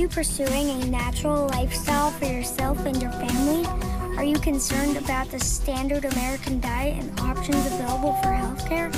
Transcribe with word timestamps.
you 0.00 0.08
pursuing 0.08 0.70
a 0.70 0.86
natural 0.86 1.46
lifestyle 1.48 2.10
for 2.12 2.24
yourself 2.24 2.86
and 2.86 3.02
your 3.02 3.12
family? 3.12 3.66
Are 4.16 4.24
you 4.24 4.38
concerned 4.38 4.96
about 4.96 5.30
the 5.30 5.38
standard 5.38 6.06
American 6.06 6.58
diet 6.58 7.04
and 7.04 7.20
options 7.20 7.66
available 7.66 8.14
for 8.22 8.28
healthcare? 8.28 8.90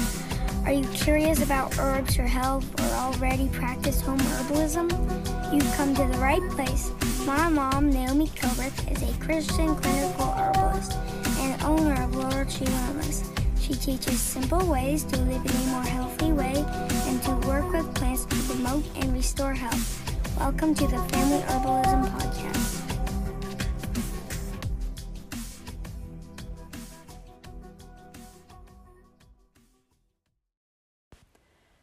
Are 0.65 0.73
you 0.73 0.87
curious 0.91 1.43
about 1.43 1.77
herbs 1.81 2.15
for 2.15 2.23
health 2.23 2.65
or 2.81 2.95
already 2.95 3.49
practice 3.49 4.01
home 4.01 4.21
herbalism? 4.21 4.93
You've 5.53 5.75
come 5.75 5.93
to 5.97 6.05
the 6.05 6.19
right 6.19 6.49
place. 6.51 6.93
My 7.27 7.49
mom, 7.49 7.91
Naomi 7.91 8.29
Kilbreth, 8.29 8.93
is 8.93 9.03
a 9.03 9.19
Christian 9.19 9.75
clinical 9.75 10.27
herbalist 10.27 10.97
and 11.39 11.61
owner 11.65 12.01
of 12.01 12.15
Lower 12.15 12.45
Tree 12.45 12.69
Wellness. 12.69 13.27
She 13.61 13.75
teaches 13.75 14.21
simple 14.21 14.65
ways 14.67 15.03
to 15.05 15.17
live 15.17 15.45
in 15.45 15.51
a 15.51 15.67
more 15.73 15.83
healthy 15.83 16.31
way 16.33 16.65
and 17.09 17.21
to 17.25 17.49
work 17.49 17.73
with 17.73 17.93
plants 17.97 18.25
to 18.27 18.37
promote 18.37 18.85
and 18.95 19.13
restore 19.13 19.55
health. 19.55 20.02
Welcome 20.43 20.75
to 20.75 20.89
the 20.89 20.99
Family 20.99 21.39
Herbalism 21.39 22.11
Podcast. 22.19 22.83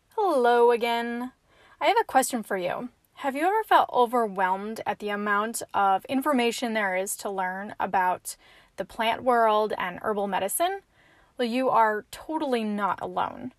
Hello 0.09 0.71
again. 0.71 1.31
I 1.79 1.85
have 1.85 1.95
a 2.01 2.03
question 2.03 2.43
for 2.43 2.57
you. 2.57 2.89
Have 3.13 3.33
you 3.33 3.43
ever 3.47 3.63
felt 3.63 3.89
overwhelmed 3.93 4.81
at 4.85 4.99
the 4.99 5.07
amount 5.07 5.61
of 5.73 6.03
information 6.09 6.73
there 6.73 6.97
is 6.97 7.15
to 7.15 7.29
learn 7.29 7.75
about 7.79 8.35
the 8.75 8.83
plant 8.83 9.23
world 9.23 9.71
and 9.77 9.99
herbal 10.01 10.27
medicine? 10.27 10.81
Well, 11.37 11.47
you 11.47 11.69
are 11.69 12.03
totally 12.11 12.65
not 12.65 12.99
alone. 13.01 13.53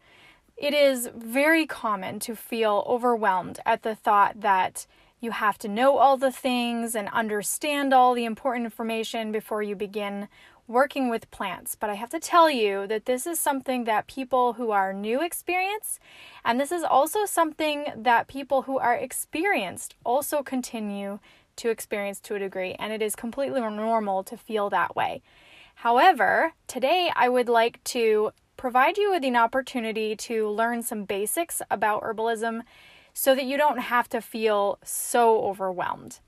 It 0.60 0.74
is 0.74 1.08
very 1.16 1.64
common 1.64 2.18
to 2.20 2.36
feel 2.36 2.84
overwhelmed 2.86 3.60
at 3.64 3.82
the 3.82 3.94
thought 3.94 4.42
that 4.42 4.86
you 5.18 5.30
have 5.30 5.56
to 5.60 5.68
know 5.68 5.96
all 5.96 6.18
the 6.18 6.30
things 6.30 6.94
and 6.94 7.08
understand 7.08 7.94
all 7.94 8.12
the 8.12 8.26
important 8.26 8.66
information 8.66 9.32
before 9.32 9.62
you 9.62 9.74
begin 9.74 10.28
working 10.68 11.08
with 11.08 11.30
plants. 11.30 11.76
But 11.80 11.88
I 11.88 11.94
have 11.94 12.10
to 12.10 12.20
tell 12.20 12.50
you 12.50 12.86
that 12.88 13.06
this 13.06 13.26
is 13.26 13.40
something 13.40 13.84
that 13.84 14.06
people 14.06 14.52
who 14.52 14.70
are 14.70 14.92
new 14.92 15.22
experience, 15.22 15.98
and 16.44 16.60
this 16.60 16.72
is 16.72 16.82
also 16.82 17.24
something 17.24 17.86
that 17.96 18.28
people 18.28 18.62
who 18.62 18.78
are 18.78 18.94
experienced 18.94 19.94
also 20.04 20.42
continue 20.42 21.20
to 21.56 21.70
experience 21.70 22.20
to 22.20 22.34
a 22.34 22.38
degree, 22.38 22.74
and 22.74 22.92
it 22.92 23.00
is 23.00 23.16
completely 23.16 23.62
normal 23.62 24.22
to 24.24 24.36
feel 24.36 24.68
that 24.68 24.94
way. 24.94 25.22
However, 25.76 26.52
today 26.66 27.10
I 27.16 27.30
would 27.30 27.48
like 27.48 27.82
to 27.84 28.32
provide 28.60 28.98
you 28.98 29.10
with 29.10 29.24
an 29.24 29.36
opportunity 29.36 30.14
to 30.14 30.46
learn 30.46 30.82
some 30.82 31.04
basics 31.04 31.62
about 31.70 32.02
herbalism 32.02 32.60
so 33.14 33.34
that 33.34 33.46
you 33.46 33.56
don't 33.56 33.78
have 33.78 34.06
to 34.06 34.20
feel 34.20 34.78
so 34.84 35.40
overwhelmed. 35.44 36.20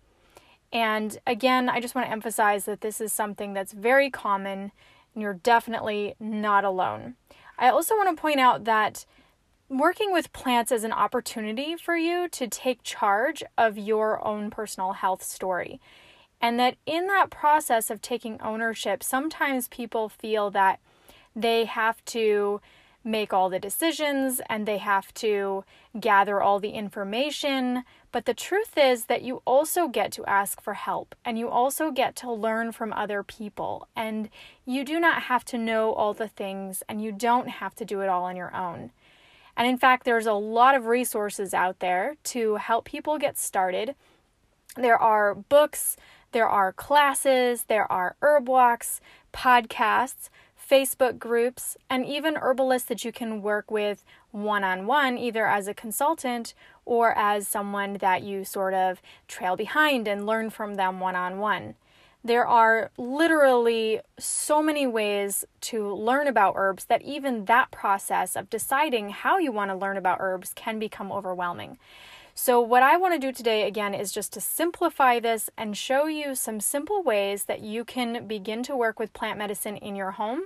And 0.72 1.18
again, 1.26 1.68
I 1.68 1.78
just 1.78 1.94
want 1.94 2.06
to 2.06 2.10
emphasize 2.10 2.64
that 2.64 2.80
this 2.80 3.02
is 3.02 3.12
something 3.12 3.52
that's 3.52 3.74
very 3.74 4.08
common 4.08 4.72
and 5.12 5.20
you're 5.20 5.34
definitely 5.34 6.14
not 6.18 6.64
alone. 6.64 7.16
I 7.58 7.68
also 7.68 7.94
want 7.96 8.16
to 8.16 8.18
point 8.18 8.40
out 8.40 8.64
that 8.64 9.04
working 9.68 10.10
with 10.10 10.32
plants 10.32 10.72
is 10.72 10.84
an 10.84 10.92
opportunity 10.92 11.76
for 11.76 11.98
you 11.98 12.28
to 12.30 12.48
take 12.48 12.82
charge 12.82 13.44
of 13.58 13.76
your 13.76 14.26
own 14.26 14.48
personal 14.48 14.94
health 14.94 15.22
story. 15.22 15.82
And 16.40 16.58
that 16.58 16.76
in 16.86 17.08
that 17.08 17.28
process 17.28 17.90
of 17.90 18.00
taking 18.00 18.40
ownership, 18.40 19.02
sometimes 19.02 19.68
people 19.68 20.08
feel 20.08 20.50
that 20.52 20.80
they 21.34 21.64
have 21.64 22.04
to 22.06 22.60
make 23.04 23.32
all 23.32 23.48
the 23.48 23.58
decisions 23.58 24.40
and 24.48 24.66
they 24.66 24.78
have 24.78 25.12
to 25.14 25.64
gather 25.98 26.40
all 26.40 26.60
the 26.60 26.70
information. 26.70 27.84
But 28.12 28.26
the 28.26 28.34
truth 28.34 28.76
is 28.76 29.06
that 29.06 29.22
you 29.22 29.42
also 29.44 29.88
get 29.88 30.12
to 30.12 30.24
ask 30.26 30.60
for 30.60 30.74
help 30.74 31.14
and 31.24 31.38
you 31.38 31.48
also 31.48 31.90
get 31.90 32.14
to 32.16 32.32
learn 32.32 32.72
from 32.72 32.92
other 32.92 33.22
people. 33.22 33.88
And 33.96 34.28
you 34.64 34.84
do 34.84 35.00
not 35.00 35.22
have 35.22 35.44
to 35.46 35.58
know 35.58 35.92
all 35.92 36.14
the 36.14 36.28
things 36.28 36.82
and 36.88 37.02
you 37.02 37.12
don't 37.12 37.48
have 37.48 37.74
to 37.76 37.84
do 37.84 38.00
it 38.00 38.08
all 38.08 38.24
on 38.24 38.36
your 38.36 38.54
own. 38.54 38.92
And 39.56 39.66
in 39.66 39.78
fact, 39.78 40.04
there's 40.04 40.26
a 40.26 40.32
lot 40.32 40.74
of 40.74 40.86
resources 40.86 41.52
out 41.52 41.80
there 41.80 42.16
to 42.24 42.56
help 42.56 42.84
people 42.84 43.18
get 43.18 43.36
started. 43.36 43.94
There 44.76 44.96
are 44.96 45.34
books, 45.34 45.96
there 46.30 46.48
are 46.48 46.72
classes, 46.72 47.64
there 47.64 47.90
are 47.92 48.16
herb 48.22 48.48
walks, 48.48 49.00
podcasts 49.34 50.30
Facebook 50.72 51.18
groups, 51.18 51.76
and 51.90 52.06
even 52.06 52.34
herbalists 52.38 52.88
that 52.88 53.04
you 53.04 53.12
can 53.12 53.42
work 53.42 53.70
with 53.70 54.06
one 54.30 54.64
on 54.64 54.86
one, 54.86 55.18
either 55.18 55.46
as 55.46 55.68
a 55.68 55.74
consultant 55.74 56.54
or 56.86 57.12
as 57.12 57.46
someone 57.46 57.98
that 57.98 58.22
you 58.22 58.42
sort 58.42 58.72
of 58.72 59.02
trail 59.28 59.54
behind 59.54 60.08
and 60.08 60.24
learn 60.24 60.48
from 60.48 60.76
them 60.76 60.98
one 60.98 61.14
on 61.14 61.38
one. 61.38 61.74
There 62.24 62.46
are 62.46 62.90
literally 62.96 64.00
so 64.18 64.62
many 64.62 64.86
ways 64.86 65.44
to 65.62 65.92
learn 65.92 66.26
about 66.26 66.54
herbs 66.56 66.86
that 66.86 67.02
even 67.02 67.44
that 67.44 67.70
process 67.70 68.34
of 68.34 68.48
deciding 68.48 69.10
how 69.10 69.36
you 69.36 69.52
want 69.52 69.70
to 69.72 69.76
learn 69.76 69.98
about 69.98 70.20
herbs 70.20 70.54
can 70.54 70.78
become 70.78 71.12
overwhelming. 71.12 71.76
So, 72.34 72.60
what 72.60 72.82
I 72.82 72.96
want 72.96 73.12
to 73.12 73.20
do 73.20 73.30
today 73.30 73.66
again 73.66 73.92
is 73.92 74.10
just 74.10 74.32
to 74.32 74.40
simplify 74.40 75.20
this 75.20 75.50
and 75.56 75.76
show 75.76 76.06
you 76.06 76.34
some 76.34 76.60
simple 76.60 77.02
ways 77.02 77.44
that 77.44 77.60
you 77.60 77.84
can 77.84 78.26
begin 78.26 78.62
to 78.64 78.76
work 78.76 78.98
with 78.98 79.12
plant 79.12 79.38
medicine 79.38 79.76
in 79.76 79.96
your 79.96 80.12
home 80.12 80.44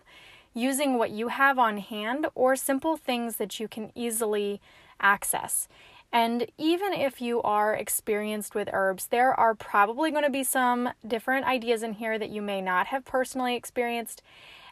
using 0.52 0.98
what 0.98 1.10
you 1.10 1.28
have 1.28 1.60
on 1.60 1.78
hand 1.78 2.26
or 2.34 2.56
simple 2.56 2.96
things 2.96 3.36
that 3.36 3.60
you 3.60 3.69
can 3.69 3.92
easily 3.94 4.60
access. 5.00 5.69
And 6.12 6.50
even 6.58 6.92
if 6.92 7.20
you 7.20 7.41
are 7.42 7.75
experienced 7.75 8.54
with 8.54 8.70
herbs, 8.72 9.06
there 9.06 9.38
are 9.38 9.54
probably 9.54 10.10
going 10.10 10.25
to 10.25 10.30
be 10.30 10.44
some 10.44 10.91
different 11.06 11.46
ideas 11.46 11.82
in 11.84 11.92
here 11.94 12.19
that 12.19 12.30
you 12.30 12.42
may 12.42 12.60
not 12.60 12.88
have 12.88 13.04
personally 13.04 13.54
experienced. 13.54 14.22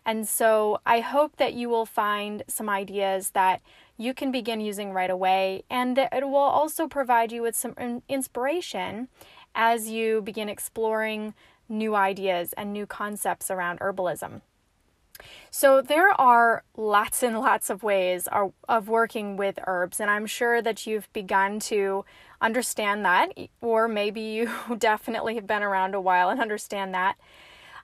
And 0.06 0.28
so 0.28 0.80
I 0.84 1.00
hope 1.00 1.36
that 1.36 1.54
you 1.54 1.69
will 1.69 1.86
find 1.86 2.42
some 2.48 2.69
ideas 2.69 3.30
that 3.30 3.62
you 3.97 4.15
can 4.15 4.32
begin 4.32 4.60
using 4.60 4.93
right 4.93 5.10
away, 5.10 5.65
and 5.71 5.99
it 5.99 6.28
will 6.28 6.37
also 6.37 6.88
provide 6.88 7.32
you 7.32 7.43
with 7.43 7.55
some 7.55 8.03
inspiration 8.09 9.09
as 9.55 9.88
you 9.88 10.21
begin 10.22 10.49
exploring 10.49 11.34
new 11.69 11.94
ideas 11.94 12.53
and 12.54 12.72
new 12.72 12.87
concepts 12.87 13.50
around 13.50 13.81
herbalism. 13.81 14.41
So, 15.50 15.81
there 15.81 16.10
are 16.21 16.65
lots 16.77 17.22
and 17.22 17.38
lots 17.38 17.71
of 17.71 17.84
ways 17.84 18.28
of 18.69 18.88
working 18.88 19.37
with 19.37 19.60
herbs, 19.66 20.00
and 20.00 20.10
I'm 20.10 20.27
sure 20.27 20.60
that 20.60 20.87
you've 20.87 21.12
begun 21.12 21.60
to 21.60 22.04
understand 22.41 23.04
that, 23.04 23.28
or 23.60 23.87
maybe 23.87 24.21
you 24.21 24.50
definitely 24.78 25.37
have 25.37 25.47
been 25.47 25.62
around 25.62 25.94
a 25.94 26.00
while 26.00 26.31
and 26.31 26.41
understand 26.41 26.94
that. 26.94 27.16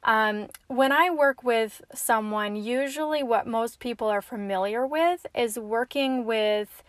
Um, 0.03 0.49
when 0.69 0.93
I 0.93 1.11
work 1.11 1.43
with 1.45 1.83
someone, 1.95 2.57
usually 2.57 3.23
what 3.23 3.47
most 3.47 3.81
people 3.81 4.09
are 4.09 4.23
familiar 4.23 4.87
with 4.87 5.27
is 5.35 5.59
working 5.59 6.25
with 6.25 6.83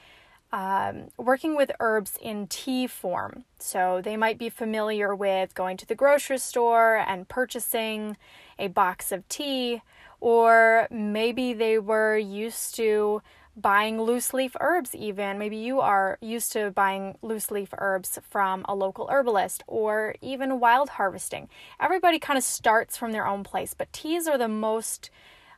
um, 0.54 1.08
working 1.18 1.56
with 1.56 1.72
herbs 1.80 2.18
in 2.22 2.48
tea 2.48 2.86
form. 2.86 3.46
So 3.58 4.02
they 4.04 4.18
might 4.18 4.38
be 4.38 4.50
familiar 4.50 5.16
with 5.16 5.54
going 5.56 5.78
to 5.78 5.86
the 5.86 5.96
grocery 5.96 6.40
store 6.40 6.98
and 6.98 7.28
purchasing 7.28 8.18
a 8.60 8.68
box 8.68 9.14
of 9.14 9.28
tea, 9.30 9.82
or 10.20 10.88
maybe 10.92 11.54
they 11.54 11.80
were 11.80 12.18
used 12.18 12.76
to 12.76 13.22
buying 13.56 14.02
loose 14.02 14.34
leaf 14.34 14.56
herbs, 14.60 14.96
even. 14.96 15.38
Maybe 15.38 15.58
you 15.58 15.82
are 15.82 16.18
used 16.22 16.52
to 16.54 16.72
buying 16.72 17.18
loose 17.22 17.52
leaf 17.52 17.70
herbs 17.78 18.20
from 18.30 18.66
a 18.68 18.76
local 18.76 19.08
herbalist 19.10 19.64
or 19.68 20.16
even 20.22 20.60
wild 20.60 20.90
harvesting. 20.90 21.50
Everybody 21.80 22.20
kind 22.20 22.38
of 22.38 22.44
starts 22.44 22.98
from 22.98 23.12
their 23.12 23.28
own 23.28 23.44
place, 23.44 23.74
but 23.74 23.92
teas 23.92 24.28
are 24.28 24.38
the 24.38 24.48
most 24.48 25.10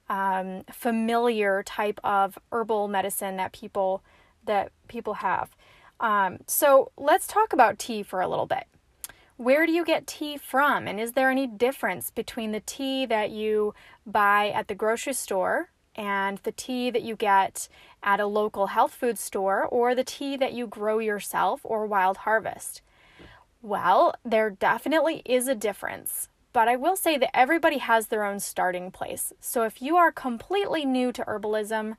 um, 0.09 0.63
familiar 0.71 1.63
type 1.63 1.99
of 2.03 2.37
herbal 2.51 2.87
medicine 2.87 3.37
that 3.37 3.53
people 3.53 4.03
that 4.45 4.71
people 4.87 5.15
have. 5.15 5.55
Um, 5.99 6.39
so 6.47 6.91
let's 6.97 7.27
talk 7.27 7.53
about 7.53 7.79
tea 7.79 8.03
for 8.03 8.19
a 8.19 8.27
little 8.27 8.45
bit. 8.45 8.65
Where 9.37 9.65
do 9.65 9.71
you 9.71 9.85
get 9.85 10.05
tea 10.05 10.37
from? 10.37 10.87
And 10.87 10.99
is 10.99 11.13
there 11.13 11.31
any 11.31 11.47
difference 11.47 12.11
between 12.11 12.51
the 12.51 12.59
tea 12.59 13.05
that 13.05 13.31
you 13.31 13.73
buy 14.05 14.49
at 14.49 14.67
the 14.67 14.75
grocery 14.75 15.13
store 15.13 15.69
and 15.95 16.39
the 16.39 16.51
tea 16.51 16.89
that 16.89 17.03
you 17.03 17.15
get 17.15 17.67
at 18.01 18.19
a 18.19 18.25
local 18.25 18.67
health 18.67 18.93
food 18.93 19.17
store 19.17 19.65
or 19.65 19.93
the 19.93 20.03
tea 20.03 20.35
that 20.37 20.53
you 20.53 20.67
grow 20.67 20.99
yourself 20.99 21.61
or 21.63 21.85
wild 21.85 22.17
harvest? 22.17 22.81
Well, 23.61 24.13
there 24.25 24.49
definitely 24.49 25.21
is 25.25 25.47
a 25.47 25.55
difference. 25.55 26.27
But 26.51 26.67
I 26.67 26.75
will 26.75 26.95
say 26.95 27.17
that 27.17 27.35
everybody 27.35 27.79
has 27.79 28.07
their 28.07 28.23
own 28.23 28.39
starting 28.39 28.91
place. 28.91 29.33
So 29.39 29.63
if 29.63 29.81
you 29.81 29.97
are 29.97 30.11
completely 30.11 30.85
new 30.85 31.11
to 31.11 31.25
herbalism, 31.25 31.95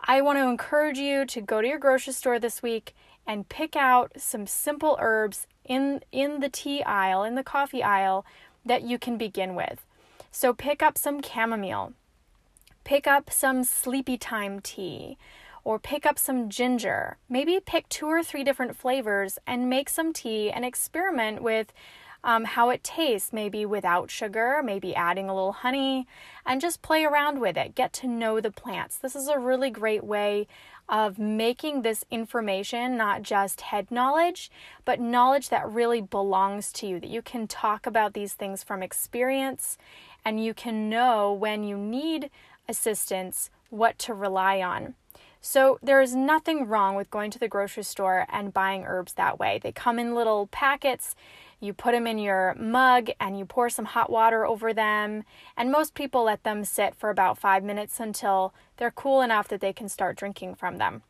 I 0.00 0.22
want 0.22 0.38
to 0.38 0.48
encourage 0.48 0.98
you 0.98 1.26
to 1.26 1.40
go 1.40 1.60
to 1.60 1.68
your 1.68 1.78
grocery 1.78 2.14
store 2.14 2.38
this 2.38 2.62
week 2.62 2.94
and 3.26 3.48
pick 3.48 3.76
out 3.76 4.12
some 4.16 4.46
simple 4.46 4.96
herbs 5.00 5.46
in 5.64 6.00
in 6.10 6.40
the 6.40 6.48
tea 6.48 6.82
aisle, 6.82 7.22
in 7.22 7.34
the 7.34 7.44
coffee 7.44 7.82
aisle 7.82 8.24
that 8.64 8.82
you 8.82 8.98
can 8.98 9.16
begin 9.16 9.54
with. 9.54 9.84
So 10.30 10.54
pick 10.54 10.82
up 10.82 10.96
some 10.96 11.22
chamomile, 11.22 11.92
pick 12.84 13.06
up 13.06 13.30
some 13.30 13.64
sleepy 13.64 14.16
time 14.16 14.60
tea 14.60 15.16
or 15.64 15.78
pick 15.78 16.04
up 16.04 16.18
some 16.18 16.48
ginger. 16.48 17.16
Maybe 17.28 17.60
pick 17.64 17.88
two 17.88 18.06
or 18.06 18.22
three 18.22 18.44
different 18.44 18.76
flavors 18.76 19.38
and 19.46 19.70
make 19.70 19.88
some 19.88 20.12
tea 20.12 20.50
and 20.50 20.64
experiment 20.64 21.42
with 21.42 21.72
um, 22.24 22.44
how 22.44 22.70
it 22.70 22.84
tastes, 22.84 23.32
maybe 23.32 23.66
without 23.66 24.10
sugar, 24.10 24.62
maybe 24.64 24.94
adding 24.94 25.28
a 25.28 25.34
little 25.34 25.52
honey, 25.52 26.06
and 26.46 26.60
just 26.60 26.82
play 26.82 27.04
around 27.04 27.40
with 27.40 27.56
it. 27.56 27.74
Get 27.74 27.92
to 27.94 28.06
know 28.06 28.40
the 28.40 28.50
plants. 28.50 28.96
This 28.96 29.16
is 29.16 29.28
a 29.28 29.38
really 29.38 29.70
great 29.70 30.04
way 30.04 30.46
of 30.88 31.18
making 31.18 31.82
this 31.82 32.04
information 32.10 32.96
not 32.96 33.22
just 33.22 33.62
head 33.62 33.90
knowledge, 33.90 34.50
but 34.84 35.00
knowledge 35.00 35.48
that 35.48 35.68
really 35.68 36.00
belongs 36.00 36.72
to 36.72 36.86
you, 36.86 37.00
that 37.00 37.10
you 37.10 37.22
can 37.22 37.46
talk 37.46 37.86
about 37.86 38.14
these 38.14 38.34
things 38.34 38.62
from 38.62 38.82
experience 38.82 39.78
and 40.24 40.44
you 40.44 40.54
can 40.54 40.88
know 40.88 41.32
when 41.32 41.64
you 41.64 41.76
need 41.76 42.30
assistance 42.72 43.50
what 43.70 43.98
to 44.00 44.14
rely 44.14 44.60
on. 44.60 44.94
So, 45.40 45.78
there 45.82 46.00
is 46.00 46.14
nothing 46.14 46.66
wrong 46.66 46.94
with 46.94 47.10
going 47.10 47.30
to 47.32 47.38
the 47.38 47.48
grocery 47.48 47.82
store 47.82 48.26
and 48.28 48.54
buying 48.54 48.84
herbs 48.84 49.14
that 49.14 49.38
way. 49.38 49.60
They 49.60 49.72
come 49.72 49.98
in 49.98 50.14
little 50.14 50.46
packets 50.48 51.16
you 51.62 51.72
put 51.72 51.92
them 51.92 52.08
in 52.08 52.18
your 52.18 52.56
mug 52.58 53.10
and 53.20 53.38
you 53.38 53.44
pour 53.44 53.70
some 53.70 53.84
hot 53.84 54.10
water 54.10 54.44
over 54.44 54.74
them. 54.74 55.22
And 55.56 55.70
most 55.70 55.94
people 55.94 56.24
let 56.24 56.42
them 56.42 56.64
sit 56.64 56.96
for 56.96 57.08
about 57.08 57.38
five 57.38 57.62
minutes 57.62 58.00
until 58.00 58.52
they're 58.76 58.90
cool 58.90 59.20
enough 59.20 59.46
that 59.46 59.60
they 59.60 59.72
can 59.72 59.88
start 59.88 60.16
drinking 60.16 60.56
from 60.56 60.78
them. 60.78 61.02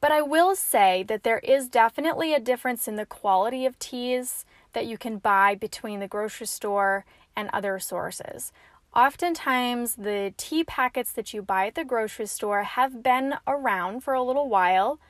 But 0.00 0.10
I 0.10 0.22
will 0.22 0.56
say 0.56 1.04
that 1.04 1.22
there 1.22 1.38
is 1.38 1.68
definitely 1.68 2.34
a 2.34 2.40
difference 2.40 2.88
in 2.88 2.96
the 2.96 3.06
quality 3.06 3.64
of 3.64 3.78
teas 3.78 4.44
that 4.72 4.86
you 4.86 4.98
can 4.98 5.18
buy 5.18 5.54
between 5.54 6.00
the 6.00 6.08
grocery 6.08 6.48
store 6.48 7.04
and 7.36 7.48
other 7.52 7.78
sources. 7.78 8.52
Oftentimes, 8.94 9.94
the 9.96 10.34
tea 10.36 10.64
packets 10.64 11.12
that 11.12 11.32
you 11.32 11.40
buy 11.40 11.68
at 11.68 11.76
the 11.76 11.84
grocery 11.84 12.26
store 12.26 12.62
have 12.62 13.02
been 13.02 13.34
around 13.46 14.04
for 14.04 14.12
a 14.12 14.22
little 14.22 14.50
while. 14.50 15.00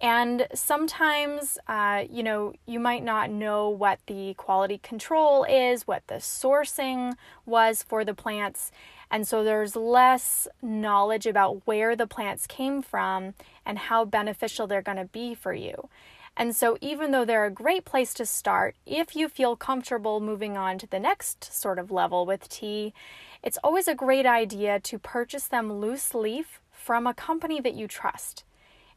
And 0.00 0.48
sometimes, 0.52 1.56
uh, 1.68 2.04
you 2.10 2.24
know, 2.24 2.54
you 2.66 2.80
might 2.80 3.04
not 3.04 3.30
know 3.30 3.68
what 3.68 4.00
the 4.06 4.34
quality 4.34 4.78
control 4.78 5.44
is, 5.44 5.86
what 5.86 6.06
the 6.08 6.16
sourcing 6.16 7.12
was 7.46 7.82
for 7.84 8.04
the 8.04 8.14
plants. 8.14 8.72
And 9.12 9.28
so 9.28 9.44
there's 9.44 9.76
less 9.76 10.48
knowledge 10.62 11.26
about 11.26 11.66
where 11.66 11.94
the 11.94 12.06
plants 12.06 12.46
came 12.48 12.82
from 12.82 13.34
and 13.64 13.78
how 13.78 14.04
beneficial 14.04 14.66
they're 14.66 14.82
going 14.82 14.96
to 14.96 15.04
be 15.04 15.34
for 15.34 15.52
you. 15.52 15.88
And 16.36 16.56
so, 16.56 16.78
even 16.80 17.10
though 17.10 17.24
they're 17.24 17.44
a 17.44 17.50
great 17.50 17.84
place 17.84 18.14
to 18.14 18.24
start, 18.24 18.76
if 18.86 19.14
you 19.14 19.28
feel 19.28 19.56
comfortable 19.56 20.20
moving 20.20 20.56
on 20.56 20.78
to 20.78 20.86
the 20.86 21.00
next 21.00 21.52
sort 21.52 21.78
of 21.78 21.90
level 21.90 22.24
with 22.24 22.48
tea, 22.48 22.94
it's 23.42 23.58
always 23.62 23.88
a 23.88 23.94
great 23.94 24.26
idea 24.26 24.80
to 24.80 24.98
purchase 24.98 25.46
them 25.46 25.72
loose 25.72 26.14
leaf 26.14 26.60
from 26.70 27.06
a 27.06 27.14
company 27.14 27.60
that 27.60 27.74
you 27.74 27.86
trust. 27.86 28.44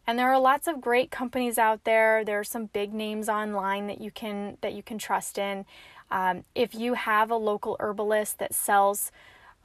And 0.05 0.19
there 0.19 0.31
are 0.31 0.39
lots 0.39 0.67
of 0.67 0.81
great 0.81 1.11
companies 1.11 1.57
out 1.57 1.85
there. 1.85 2.25
There 2.25 2.39
are 2.39 2.43
some 2.43 2.65
big 2.65 2.93
names 2.93 3.29
online 3.29 3.87
that 3.87 4.01
you 4.01 4.11
can 4.11 4.57
that 4.61 4.73
you 4.73 4.83
can 4.83 4.97
trust 4.97 5.37
in. 5.37 5.65
Um, 6.11 6.43
if 6.53 6.75
you 6.75 6.93
have 6.93 7.31
a 7.31 7.35
local 7.35 7.77
herbalist 7.79 8.39
that 8.39 8.53
sells 8.53 9.11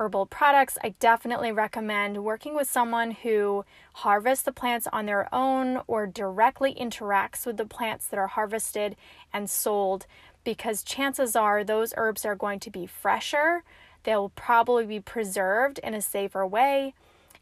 herbal 0.01 0.27
products, 0.27 0.79
I 0.83 0.95
definitely 1.01 1.53
recommend 1.53 2.23
working 2.25 2.55
with 2.55 2.71
someone 2.71 3.11
who 3.11 3.65
harvests 3.95 4.45
the 4.45 4.53
plants 4.53 4.87
on 4.93 5.07
their 5.07 5.33
own 5.35 5.81
or 5.87 6.07
directly 6.07 6.75
interacts 6.75 7.45
with 7.45 7.57
the 7.57 7.67
plants 7.67 8.07
that 8.07 8.19
are 8.19 8.29
harvested 8.29 8.97
and 9.33 9.51
sold 9.51 10.07
because 10.45 10.83
chances 10.83 11.35
are 11.35 11.65
those 11.65 11.93
herbs 11.97 12.25
are 12.25 12.37
going 12.37 12.61
to 12.61 12.71
be 12.71 12.87
fresher. 12.87 13.65
They'll 14.05 14.31
probably 14.31 14.87
be 14.87 15.01
preserved 15.01 15.81
in 15.83 15.95
a 15.95 16.01
safer 16.01 16.47
way 16.47 16.95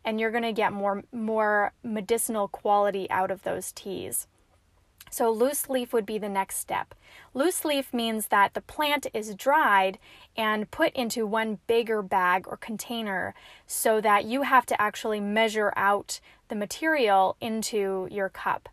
and 0.04 0.20
you're 0.20 0.30
going 0.30 0.44
to 0.44 0.52
get 0.52 0.72
more 0.72 1.02
more 1.12 1.72
medicinal 1.82 2.48
quality 2.48 3.10
out 3.10 3.30
of 3.30 3.42
those 3.42 3.72
teas. 3.72 4.28
So 5.10 5.30
loose 5.30 5.68
leaf 5.68 5.92
would 5.92 6.06
be 6.06 6.18
the 6.18 6.28
next 6.28 6.58
step. 6.58 6.94
Loose 7.32 7.64
leaf 7.64 7.94
means 7.94 8.28
that 8.28 8.54
the 8.54 8.60
plant 8.60 9.06
is 9.14 9.34
dried 9.34 9.98
and 10.36 10.70
put 10.70 10.92
into 10.94 11.26
one 11.26 11.58
bigger 11.66 12.02
bag 12.02 12.46
or 12.48 12.56
container 12.56 13.34
so 13.66 14.00
that 14.00 14.24
you 14.24 14.42
have 14.42 14.66
to 14.66 14.80
actually 14.80 15.20
measure 15.20 15.72
out 15.76 16.20
the 16.48 16.54
material 16.54 17.36
into 17.40 18.08
your 18.10 18.28
cup. 18.28 18.68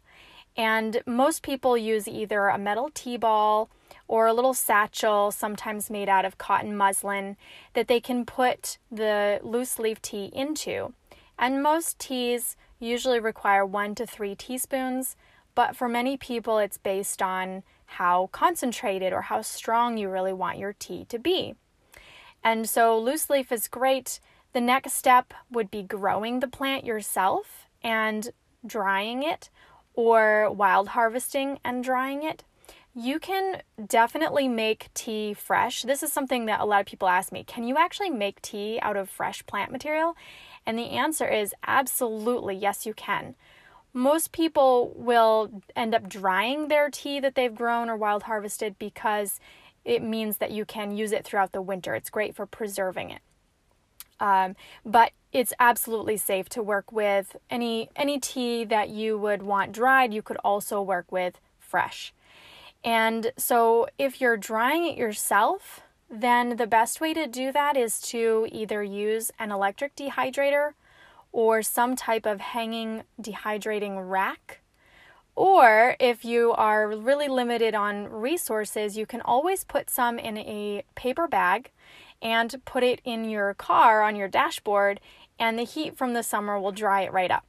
And 0.55 1.01
most 1.05 1.41
people 1.43 1.77
use 1.77 2.07
either 2.07 2.47
a 2.47 2.57
metal 2.57 2.89
tea 2.93 3.17
ball 3.17 3.69
or 4.07 4.27
a 4.27 4.33
little 4.33 4.53
satchel, 4.53 5.31
sometimes 5.31 5.89
made 5.89 6.09
out 6.09 6.25
of 6.25 6.37
cotton 6.37 6.75
muslin, 6.75 7.37
that 7.73 7.87
they 7.87 7.99
can 7.99 8.25
put 8.25 8.77
the 8.91 9.39
loose 9.43 9.79
leaf 9.79 10.01
tea 10.01 10.29
into. 10.33 10.93
And 11.37 11.63
most 11.63 11.97
teas 11.99 12.55
usually 12.79 13.19
require 13.19 13.65
one 13.65 13.95
to 13.95 14.05
three 14.05 14.35
teaspoons, 14.35 15.15
but 15.55 15.75
for 15.75 15.87
many 15.87 16.17
people, 16.17 16.57
it's 16.57 16.77
based 16.77 17.21
on 17.21 17.63
how 17.85 18.29
concentrated 18.31 19.13
or 19.13 19.21
how 19.21 19.41
strong 19.41 19.97
you 19.97 20.09
really 20.09 20.33
want 20.33 20.57
your 20.57 20.73
tea 20.73 21.05
to 21.05 21.19
be. 21.19 21.55
And 22.43 22.67
so, 22.67 22.97
loose 22.97 23.29
leaf 23.29 23.51
is 23.51 23.67
great. 23.67 24.19
The 24.53 24.61
next 24.61 24.93
step 24.93 25.33
would 25.51 25.71
be 25.71 25.83
growing 25.83 26.39
the 26.39 26.47
plant 26.47 26.85
yourself 26.85 27.67
and 27.83 28.31
drying 28.65 29.23
it, 29.23 29.49
or 29.93 30.49
wild 30.51 30.89
harvesting 30.89 31.59
and 31.63 31.83
drying 31.83 32.23
it. 32.23 32.43
You 32.95 33.19
can 33.19 33.61
definitely 33.87 34.47
make 34.47 34.89
tea 34.93 35.33
fresh. 35.33 35.81
This 35.81 36.03
is 36.03 36.13
something 36.13 36.45
that 36.45 36.59
a 36.59 36.65
lot 36.65 36.81
of 36.81 36.85
people 36.85 37.07
ask 37.07 37.31
me. 37.31 37.43
Can 37.43 37.63
you 37.63 37.75
actually 37.77 38.11
make 38.11 38.41
tea 38.41 38.79
out 38.81 38.95
of 38.95 39.09
fresh 39.09 39.45
plant 39.47 39.71
material? 39.71 40.15
And 40.65 40.77
the 40.77 40.91
answer 40.91 41.27
is 41.27 41.55
absolutely 41.65 42.55
yes, 42.55 42.85
you 42.85 42.93
can. 42.93 43.35
Most 43.93 44.31
people 44.31 44.93
will 44.95 45.61
end 45.75 45.93
up 45.93 46.09
drying 46.09 46.67
their 46.67 46.89
tea 46.89 47.19
that 47.19 47.35
they've 47.35 47.53
grown 47.53 47.89
or 47.89 47.95
wild 47.95 48.23
harvested 48.23 48.77
because 48.79 49.39
it 49.85 50.01
means 50.01 50.37
that 50.37 50.51
you 50.51 50.65
can 50.65 50.95
use 50.97 51.11
it 51.11 51.25
throughout 51.25 51.51
the 51.51 51.61
winter. 51.61 51.93
It's 51.93 52.09
great 52.09 52.35
for 52.35 52.45
preserving 52.45 53.11
it. 53.11 53.21
Um, 54.19 54.55
but 54.85 55.11
it's 55.31 55.53
absolutely 55.59 56.17
safe 56.17 56.47
to 56.49 56.63
work 56.63 56.91
with 56.91 57.35
any 57.49 57.89
any 57.95 58.19
tea 58.19 58.63
that 58.63 58.89
you 58.89 59.17
would 59.17 59.41
want 59.43 59.71
dried. 59.71 60.13
You 60.13 60.21
could 60.21 60.37
also 60.37 60.81
work 60.81 61.11
with 61.11 61.39
fresh. 61.59 62.13
And 62.83 63.31
so 63.37 63.87
if 63.97 64.21
you're 64.21 64.37
drying 64.37 64.85
it 64.85 64.97
yourself, 64.97 65.81
then 66.09 66.57
the 66.57 66.67
best 66.67 67.01
way 67.01 67.13
to 67.13 67.27
do 67.27 67.51
that 67.51 67.75
is 67.75 67.99
to 68.01 68.47
either 68.51 68.83
use 68.83 69.31
an 69.39 69.51
electric 69.51 69.95
dehydrator 69.95 70.73
or 71.33 71.61
some 71.61 71.97
type 71.97 72.25
of 72.25 72.39
hanging 72.39 73.03
dehydrating 73.21 74.09
rack. 74.09 74.61
Or 75.35 75.95
if 75.99 76.23
you 76.23 76.51
are 76.53 76.87
really 76.87 77.27
limited 77.27 77.73
on 77.73 78.07
resources, 78.07 78.95
you 78.95 79.05
can 79.05 79.19
always 79.21 79.63
put 79.63 79.89
some 79.89 80.19
in 80.19 80.37
a 80.37 80.83
paper 80.95 81.27
bag 81.27 81.71
and 82.21 82.55
put 82.63 82.83
it 82.83 83.01
in 83.03 83.25
your 83.25 83.55
car 83.55 84.03
on 84.03 84.15
your 84.15 84.29
dashboard, 84.29 85.01
and 85.37 85.59
the 85.59 85.63
heat 85.63 85.97
from 85.97 86.13
the 86.13 86.23
summer 86.23 86.57
will 86.59 86.71
dry 86.71 87.01
it 87.01 87.11
right 87.11 87.31
up. 87.31 87.45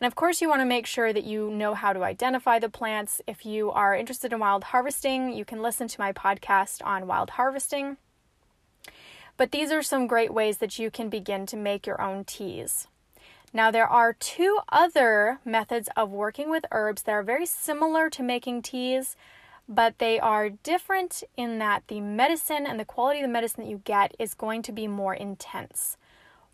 And 0.00 0.06
of 0.06 0.14
course, 0.14 0.40
you 0.40 0.48
want 0.48 0.60
to 0.60 0.66
make 0.66 0.86
sure 0.86 1.12
that 1.12 1.24
you 1.24 1.50
know 1.50 1.74
how 1.74 1.92
to 1.92 2.04
identify 2.04 2.58
the 2.58 2.68
plants. 2.68 3.20
If 3.26 3.44
you 3.44 3.70
are 3.72 3.94
interested 3.94 4.32
in 4.32 4.38
wild 4.38 4.64
harvesting, 4.64 5.32
you 5.32 5.44
can 5.44 5.60
listen 5.60 5.88
to 5.88 6.00
my 6.00 6.12
podcast 6.12 6.80
on 6.84 7.06
wild 7.06 7.30
harvesting. 7.30 7.96
But 9.36 9.50
these 9.50 9.70
are 9.72 9.82
some 9.82 10.06
great 10.06 10.32
ways 10.32 10.58
that 10.58 10.78
you 10.78 10.90
can 10.90 11.08
begin 11.08 11.46
to 11.46 11.56
make 11.56 11.86
your 11.86 12.00
own 12.00 12.24
teas. 12.24 12.86
Now, 13.52 13.70
there 13.70 13.86
are 13.86 14.12
two 14.12 14.58
other 14.68 15.38
methods 15.44 15.88
of 15.96 16.10
working 16.10 16.50
with 16.50 16.64
herbs 16.72 17.02
that 17.02 17.12
are 17.12 17.22
very 17.22 17.46
similar 17.46 18.10
to 18.10 18.22
making 18.22 18.62
teas, 18.62 19.16
but 19.68 19.98
they 19.98 20.18
are 20.18 20.50
different 20.50 21.22
in 21.36 21.58
that 21.58 21.84
the 21.86 22.00
medicine 22.00 22.66
and 22.66 22.78
the 22.78 22.84
quality 22.84 23.20
of 23.20 23.24
the 23.24 23.32
medicine 23.32 23.64
that 23.64 23.70
you 23.70 23.80
get 23.84 24.14
is 24.18 24.34
going 24.34 24.62
to 24.62 24.72
be 24.72 24.88
more 24.88 25.14
intense. 25.14 25.96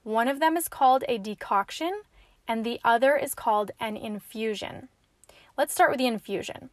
One 0.02 0.28
of 0.28 0.40
them 0.40 0.56
is 0.56 0.68
called 0.68 1.04
a 1.08 1.18
decoction, 1.18 2.02
and 2.46 2.64
the 2.64 2.80
other 2.84 3.16
is 3.16 3.34
called 3.34 3.70
an 3.80 3.96
infusion. 3.96 4.88
Let's 5.56 5.72
start 5.72 5.90
with 5.90 5.98
the 5.98 6.06
infusion. 6.06 6.70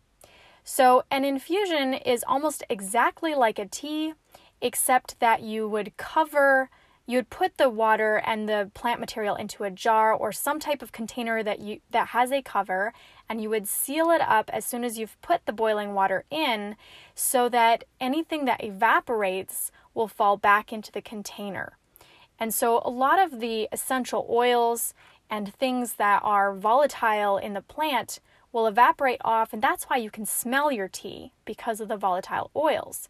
So, 0.64 1.06
an 1.10 1.24
infusion 1.24 1.94
is 1.94 2.26
almost 2.28 2.64
exactly 2.70 3.34
like 3.34 3.58
a 3.58 3.66
tea, 3.66 4.14
except 4.62 5.20
that 5.20 5.42
you 5.42 5.68
would 5.68 5.96
cover, 5.98 6.70
you 7.06 7.18
would 7.18 7.30
put 7.30 7.58
the 7.58 7.70
water 7.70 8.22
and 8.26 8.50
the 8.50 8.70
plant 8.74 9.00
material 9.00 9.36
into 9.36 9.64
a 9.64 9.72
jar 9.72 10.14
or 10.14 10.32
some 10.32 10.60
type 10.60 10.82
of 10.82 10.92
container 10.92 11.42
that 11.42 11.60
you 11.60 11.80
that 11.92 12.10
has 12.10 12.32
a 12.32 12.42
cover, 12.42 12.94
and 13.30 13.42
you 13.42 13.50
would 13.50 13.68
seal 13.68 14.10
it 14.12 14.22
up 14.22 14.50
as 14.52 14.66
soon 14.66 14.84
as 14.84 15.00
you've 15.00 15.20
put 15.22 15.46
the 15.46 15.54
boiling 15.54 15.94
water 15.94 16.26
in, 16.30 16.76
so 17.16 17.48
that 17.50 17.84
anything 18.00 18.46
that 18.46 18.64
evaporates 18.64 19.72
will 19.94 20.08
fall 20.08 20.38
back 20.38 20.74
into 20.74 20.92
the 20.92 21.02
container. 21.02 21.78
And 22.40 22.54
so, 22.54 22.82
a 22.84 22.90
lot 22.90 23.20
of 23.20 23.40
the 23.40 23.68
essential 23.72 24.28
oils 24.30 24.94
and 25.30 25.54
things 25.54 25.94
that 25.94 26.22
are 26.24 26.54
volatile 26.54 27.38
in 27.38 27.54
the 27.54 27.62
plant 27.62 28.20
will 28.52 28.68
evaporate 28.68 29.22
off, 29.24 29.54
and 29.54 29.62
that's 29.62 29.86
why 29.86 29.98
you 29.98 30.10
can 30.10 30.26
smell 30.26 30.72
your 30.72 30.88
tea 30.88 31.32
because 31.46 31.80
of 31.82 31.88
the 31.88 31.98
volatile 31.98 32.50
oils. 32.56 33.10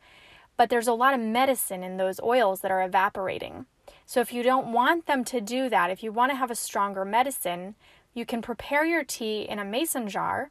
But 0.58 0.70
there's 0.70 0.88
a 0.88 0.94
lot 0.94 1.14
of 1.14 1.20
medicine 1.20 1.84
in 1.84 1.98
those 1.98 2.20
oils 2.20 2.62
that 2.62 2.72
are 2.72 2.84
evaporating. 2.84 3.68
So 4.06 4.20
if 4.20 4.34
you 4.34 4.44
don't 4.44 4.72
want 4.74 5.06
them 5.06 5.24
to 5.26 5.40
do 5.40 5.70
that, 5.70 5.92
if 5.92 6.02
you 6.02 6.12
want 6.12 6.32
to 6.32 6.36
have 6.38 6.52
a 6.52 6.56
stronger 6.56 7.06
medicine, 7.06 7.76
you 8.14 8.26
can 8.26 8.42
prepare 8.42 8.86
your 8.86 9.04
tea 9.04 9.42
in 9.42 9.60
a 9.60 9.66
mason 9.66 10.10
jar 10.10 10.50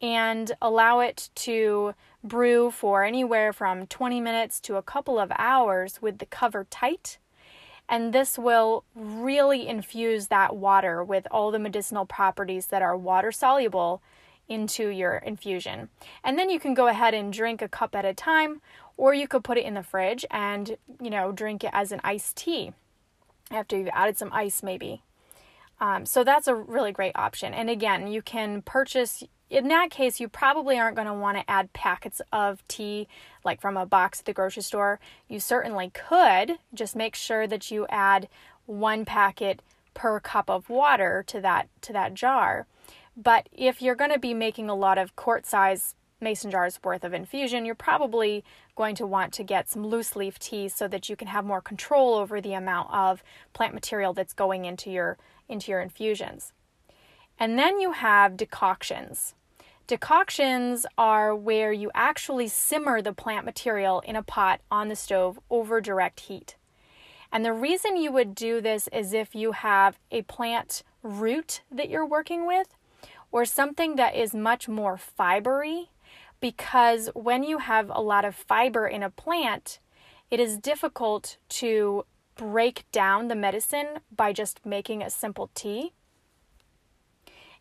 and 0.00 0.52
allow 0.60 1.00
it 1.00 1.30
to 1.34 1.94
brew 2.22 2.70
for 2.70 3.04
anywhere 3.04 3.52
from 3.52 3.86
20 3.86 4.20
minutes 4.20 4.60
to 4.60 4.76
a 4.76 4.82
couple 4.82 5.18
of 5.18 5.32
hours 5.36 6.00
with 6.00 6.18
the 6.18 6.26
cover 6.26 6.66
tight. 6.70 7.18
And 7.88 8.12
this 8.12 8.38
will 8.38 8.84
really 8.94 9.66
infuse 9.66 10.28
that 10.28 10.56
water 10.56 11.02
with 11.02 11.26
all 11.30 11.50
the 11.50 11.58
medicinal 11.58 12.06
properties 12.06 12.66
that 12.66 12.82
are 12.82 12.96
water 12.96 13.32
soluble 13.32 14.02
into 14.48 14.88
your 14.88 15.16
infusion. 15.16 15.88
And 16.22 16.38
then 16.38 16.50
you 16.50 16.60
can 16.60 16.74
go 16.74 16.88
ahead 16.88 17.14
and 17.14 17.32
drink 17.32 17.62
a 17.62 17.68
cup 17.68 17.94
at 17.94 18.04
a 18.04 18.14
time, 18.14 18.60
or 18.96 19.14
you 19.14 19.26
could 19.26 19.44
put 19.44 19.58
it 19.58 19.64
in 19.64 19.74
the 19.74 19.82
fridge 19.82 20.24
and, 20.30 20.76
you 21.00 21.10
know, 21.10 21.32
drink 21.32 21.64
it 21.64 21.70
as 21.72 21.92
an 21.92 22.00
iced 22.04 22.36
tea 22.36 22.72
after 23.50 23.76
you've 23.76 23.88
added 23.92 24.18
some 24.18 24.32
ice, 24.32 24.62
maybe. 24.62 25.02
Um, 25.80 26.06
so 26.06 26.24
that's 26.24 26.46
a 26.46 26.54
really 26.54 26.92
great 26.92 27.16
option. 27.16 27.52
And 27.52 27.68
again, 27.68 28.06
you 28.06 28.22
can 28.22 28.62
purchase 28.62 29.24
in 29.50 29.68
that 29.68 29.90
case, 29.90 30.20
you 30.20 30.28
probably 30.28 30.78
aren't 30.78 30.96
going 30.96 31.06
to 31.06 31.14
want 31.14 31.36
to 31.36 31.48
add 31.48 31.72
packets 31.72 32.20
of 32.32 32.66
tea 32.66 33.06
like 33.44 33.60
from 33.60 33.76
a 33.76 33.86
box 33.86 34.20
at 34.20 34.26
the 34.26 34.32
grocery 34.32 34.62
store. 34.62 34.98
You 35.28 35.38
certainly 35.38 35.90
could, 35.90 36.58
just 36.72 36.96
make 36.96 37.14
sure 37.14 37.46
that 37.46 37.70
you 37.70 37.86
add 37.88 38.28
one 38.66 39.04
packet 39.04 39.60
per 39.92 40.18
cup 40.18 40.50
of 40.50 40.68
water 40.68 41.22
to 41.28 41.40
that 41.40 41.68
to 41.82 41.92
that 41.92 42.14
jar. 42.14 42.66
But 43.16 43.48
if 43.52 43.80
you're 43.80 43.94
going 43.94 44.12
to 44.12 44.18
be 44.18 44.34
making 44.34 44.68
a 44.68 44.74
lot 44.74 44.98
of 44.98 45.14
quart 45.16 45.46
size 45.46 45.94
mason 46.20 46.50
jars 46.50 46.80
worth 46.82 47.04
of 47.04 47.14
infusion, 47.14 47.64
you're 47.64 47.74
probably 47.74 48.44
going 48.76 48.94
to 48.96 49.06
want 49.06 49.32
to 49.34 49.44
get 49.44 49.68
some 49.68 49.86
loose 49.86 50.16
leaf 50.16 50.38
tea 50.38 50.68
so 50.68 50.88
that 50.88 51.08
you 51.08 51.16
can 51.16 51.28
have 51.28 51.44
more 51.44 51.60
control 51.60 52.14
over 52.14 52.40
the 52.40 52.54
amount 52.54 52.90
of 52.92 53.22
plant 53.52 53.74
material 53.74 54.12
that's 54.12 54.32
going 54.32 54.64
into 54.64 54.90
your 54.90 55.18
into 55.48 55.70
your 55.70 55.80
infusions. 55.80 56.52
And 57.38 57.58
then 57.58 57.80
you 57.80 57.92
have 57.92 58.36
decoctions. 58.36 59.34
Decoctions 59.86 60.86
are 60.96 61.36
where 61.36 61.72
you 61.72 61.90
actually 61.94 62.48
simmer 62.48 63.02
the 63.02 63.12
plant 63.12 63.44
material 63.44 64.00
in 64.00 64.16
a 64.16 64.22
pot 64.22 64.60
on 64.70 64.88
the 64.88 64.96
stove 64.96 65.38
over 65.50 65.80
direct 65.80 66.20
heat. 66.20 66.56
And 67.30 67.44
the 67.44 67.52
reason 67.52 67.96
you 67.96 68.10
would 68.10 68.34
do 68.34 68.60
this 68.62 68.88
is 68.92 69.12
if 69.12 69.34
you 69.34 69.52
have 69.52 69.98
a 70.10 70.22
plant 70.22 70.82
root 71.02 71.60
that 71.70 71.90
you're 71.90 72.06
working 72.06 72.46
with 72.46 72.68
or 73.34 73.44
something 73.44 73.96
that 73.96 74.14
is 74.14 74.32
much 74.32 74.68
more 74.68 74.96
fibery, 75.18 75.88
because 76.38 77.10
when 77.14 77.42
you 77.42 77.58
have 77.58 77.90
a 77.92 78.00
lot 78.00 78.24
of 78.24 78.32
fiber 78.32 78.86
in 78.86 79.02
a 79.02 79.10
plant, 79.10 79.80
it 80.30 80.38
is 80.38 80.56
difficult 80.56 81.36
to 81.48 82.06
break 82.36 82.84
down 82.92 83.26
the 83.26 83.34
medicine 83.34 83.98
by 84.14 84.32
just 84.32 84.64
making 84.64 85.02
a 85.02 85.10
simple 85.10 85.50
tea. 85.52 85.92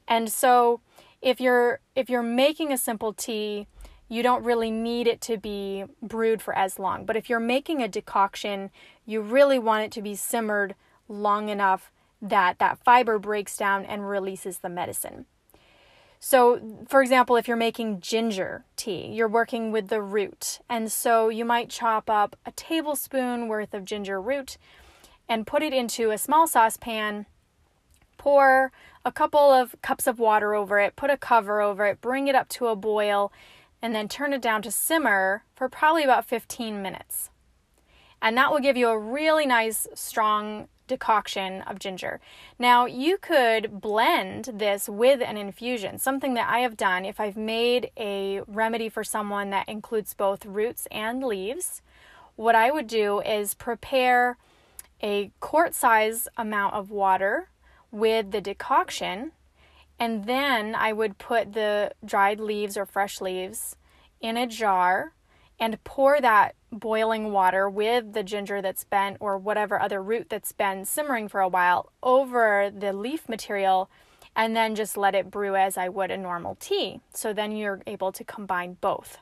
And 0.07 0.31
so 0.31 0.79
if 1.23 1.41
you're 1.41 1.79
if 1.95 2.07
you're 2.07 2.21
making 2.21 2.71
a 2.71 2.77
simple 2.77 3.11
tea, 3.11 3.65
you 4.07 4.21
don't 4.21 4.43
really 4.43 4.69
need 4.69 5.07
it 5.07 5.21
to 5.21 5.37
be 5.37 5.85
brewed 6.03 6.39
for 6.39 6.55
as 6.55 6.77
long. 6.77 7.03
But 7.03 7.15
if 7.15 7.31
you're 7.31 7.39
making 7.39 7.81
a 7.81 7.87
decoction, 7.87 8.69
you 9.07 9.21
really 9.21 9.57
want 9.57 9.85
it 9.85 9.91
to 9.93 10.03
be 10.03 10.13
simmered 10.13 10.75
long 11.09 11.49
enough 11.49 11.91
that 12.21 12.59
that 12.59 12.77
fiber 12.85 13.17
breaks 13.17 13.57
down 13.57 13.85
and 13.85 14.07
releases 14.07 14.59
the 14.59 14.69
medicine. 14.69 15.25
So, 16.25 16.61
for 16.87 17.01
example, 17.01 17.35
if 17.35 17.49
you're 17.49 17.57
making 17.57 17.99
ginger 17.99 18.63
tea, 18.77 19.07
you're 19.07 19.27
working 19.27 19.73
with 19.73 19.89
the 19.89 20.01
root. 20.01 20.61
And 20.69 20.89
so 20.89 21.27
you 21.27 21.43
might 21.43 21.69
chop 21.69 22.09
up 22.09 22.37
a 22.45 22.51
tablespoon 22.53 23.49
worth 23.49 23.73
of 23.73 23.83
ginger 23.83 24.21
root 24.21 24.57
and 25.27 25.45
put 25.45 25.61
it 25.61 25.73
into 25.73 26.11
a 26.11 26.17
small 26.17 26.47
saucepan 26.47 27.25
pour 28.17 28.71
a 29.03 29.11
couple 29.11 29.51
of 29.51 29.75
cups 29.81 30.07
of 30.07 30.17
water 30.17 30.53
over 30.55 30.79
it, 30.79 30.95
put 30.95 31.09
a 31.09 31.17
cover 31.17 31.59
over 31.59 31.85
it, 31.87 31.99
bring 31.99 32.29
it 32.29 32.35
up 32.35 32.47
to 32.47 32.67
a 32.67 32.75
boil, 32.77 33.33
and 33.81 33.93
then 33.93 34.07
turn 34.07 34.31
it 34.31 34.41
down 34.41 34.61
to 34.61 34.71
simmer 34.71 35.43
for 35.53 35.67
probably 35.67 36.05
about 36.05 36.23
15 36.23 36.81
minutes. 36.81 37.31
And 38.21 38.37
that 38.37 38.49
will 38.49 38.61
give 38.61 38.77
you 38.77 38.87
a 38.87 38.97
really 38.97 39.45
nice, 39.45 39.87
strong 39.93 40.69
decoction 40.87 41.61
of 41.61 41.79
ginger. 41.79 42.19
Now, 42.59 42.85
you 42.85 43.17
could 43.17 43.81
blend 43.81 44.45
this 44.53 44.87
with 44.89 45.21
an 45.21 45.37
infusion, 45.37 45.97
something 45.97 46.33
that 46.33 46.49
I 46.49 46.59
have 46.59 46.77
done 46.77 47.05
if 47.05 47.19
I've 47.19 47.37
made 47.37 47.91
a 47.97 48.41
remedy 48.47 48.89
for 48.89 49.03
someone 49.03 49.49
that 49.51 49.69
includes 49.69 50.13
both 50.13 50.45
roots 50.45 50.87
and 50.91 51.23
leaves. 51.23 51.81
What 52.35 52.55
I 52.55 52.71
would 52.71 52.87
do 52.87 53.21
is 53.21 53.53
prepare 53.53 54.37
a 55.01 55.31
quart 55.39 55.75
size 55.75 56.27
amount 56.37 56.73
of 56.73 56.89
water 56.89 57.49
with 57.91 58.31
the 58.31 58.41
decoction, 58.41 59.31
and 59.99 60.25
then 60.25 60.73
I 60.73 60.93
would 60.93 61.17
put 61.17 61.53
the 61.53 61.91
dried 62.03 62.39
leaves 62.39 62.75
or 62.77 62.85
fresh 62.85 63.21
leaves 63.21 63.75
in 64.19 64.37
a 64.37 64.47
jar 64.47 65.13
and 65.59 65.83
pour 65.83 66.19
that 66.19 66.55
boiling 66.71 67.31
water 67.31 67.69
with 67.69 68.13
the 68.13 68.23
ginger 68.23 68.61
that's 68.61 68.83
been 68.83 69.17
or 69.19 69.37
whatever 69.37 69.79
other 69.79 70.01
root 70.01 70.27
that's 70.29 70.51
been 70.51 70.85
simmering 70.85 71.27
for 71.27 71.41
a 71.41 71.47
while 71.47 71.91
over 72.01 72.71
the 72.75 72.93
leaf 72.93 73.29
material 73.29 73.89
and 74.35 74.55
then 74.55 74.75
just 74.75 74.97
let 74.97 75.15
it 75.15 75.29
brew 75.29 75.55
as 75.55 75.77
I 75.77 75.89
would 75.89 76.11
a 76.11 76.17
normal 76.17 76.55
tea. 76.55 76.99
So 77.13 77.33
then 77.33 77.55
you're 77.55 77.81
able 77.85 78.11
to 78.11 78.23
combine 78.23 78.77
both. 78.81 79.19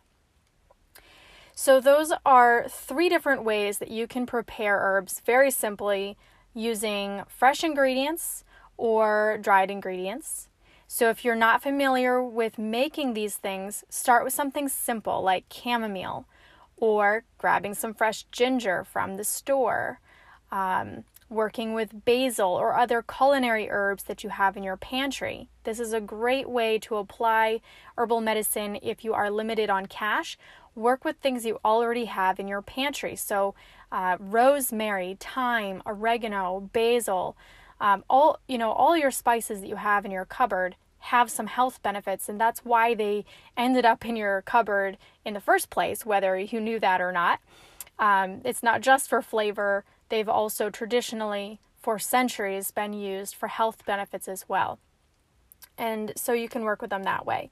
So, 1.54 1.80
those 1.82 2.14
are 2.26 2.66
three 2.70 3.10
different 3.10 3.44
ways 3.44 3.80
that 3.80 3.92
you 3.92 4.08
can 4.08 4.26
prepare 4.26 4.80
herbs 4.80 5.22
very 5.26 5.52
simply 5.52 6.18
using 6.54 7.24
fresh 7.28 7.64
ingredients 7.64 8.44
or 8.78 9.38
dried 9.42 9.70
ingredients. 9.70 10.48
So, 10.94 11.10
if 11.10 11.24
you're 11.24 11.36
not 11.38 11.64
familiar 11.64 12.22
with 12.22 12.60
making 12.60 13.14
these 13.14 13.38
things, 13.38 13.86
start 13.88 14.26
with 14.26 14.34
something 14.34 14.68
simple 14.68 15.22
like 15.22 15.46
chamomile 15.50 16.26
or 16.76 17.24
grabbing 17.38 17.76
some 17.76 17.94
fresh 17.94 18.24
ginger 18.24 18.84
from 18.84 19.16
the 19.16 19.24
store, 19.24 20.02
um, 20.52 21.06
working 21.30 21.74
with 21.74 22.04
basil 22.04 22.50
or 22.50 22.76
other 22.76 23.02
culinary 23.02 23.70
herbs 23.70 24.04
that 24.04 24.22
you 24.22 24.32
have 24.32 24.58
in 24.58 24.64
your 24.64 24.76
pantry. 24.76 25.48
This 25.64 25.80
is 25.80 25.94
a 25.94 26.02
great 26.02 26.50
way 26.50 26.78
to 26.80 26.98
apply 26.98 27.62
herbal 27.98 28.20
medicine 28.20 28.78
if 28.82 29.06
you 29.06 29.14
are 29.14 29.32
limited 29.32 29.70
on 29.70 29.86
cash. 29.86 30.38
Work 30.76 31.06
with 31.06 31.16
things 31.20 31.46
you 31.46 31.58
already 31.64 32.06
have 32.06 32.38
in 32.38 32.50
your 32.50 32.62
pantry. 32.62 33.16
So, 33.16 33.56
uh, 33.94 34.18
rosemary, 34.20 35.16
thyme, 35.22 35.82
oregano, 35.86 36.70
basil 36.74 37.38
um, 37.82 38.06
all 38.10 38.40
you 38.48 38.58
know 38.58 38.72
all 38.72 38.96
your 38.96 39.12
spices 39.12 39.60
that 39.60 39.68
you 39.68 39.76
have 39.76 40.06
in 40.06 40.12
your 40.12 40.24
cupboard 40.24 40.76
have 41.06 41.32
some 41.32 41.48
health 41.48 41.82
benefits 41.82 42.30
and 42.30 42.40
that's 42.40 42.64
why 42.64 42.94
they 42.94 43.26
ended 43.58 43.84
up 43.84 44.06
in 44.06 44.16
your 44.16 44.44
cupboard 44.44 44.98
in 45.26 45.34
the 45.34 45.42
first 45.42 45.72
place 45.72 46.06
whether 46.06 46.38
you 46.38 46.62
knew 46.62 46.80
that 46.80 47.02
or 47.02 47.12
not. 47.12 47.40
Um, 48.00 48.42
it's 48.46 48.64
not 48.64 48.82
just 48.82 49.10
for 49.10 49.22
flavor. 49.22 49.84
They've 50.10 50.30
also 50.30 50.70
traditionally 50.70 51.60
for 51.82 51.98
centuries 51.98 52.72
been 52.72 52.94
used 52.94 53.36
for 53.36 53.48
health 53.48 53.84
benefits 53.86 54.28
as 54.28 54.48
well. 54.48 54.80
And 55.78 56.14
so 56.16 56.34
you 56.34 56.48
can 56.48 56.64
work 56.64 56.82
with 56.82 56.92
them 56.92 57.04
that 57.04 57.26
way. 57.26 57.50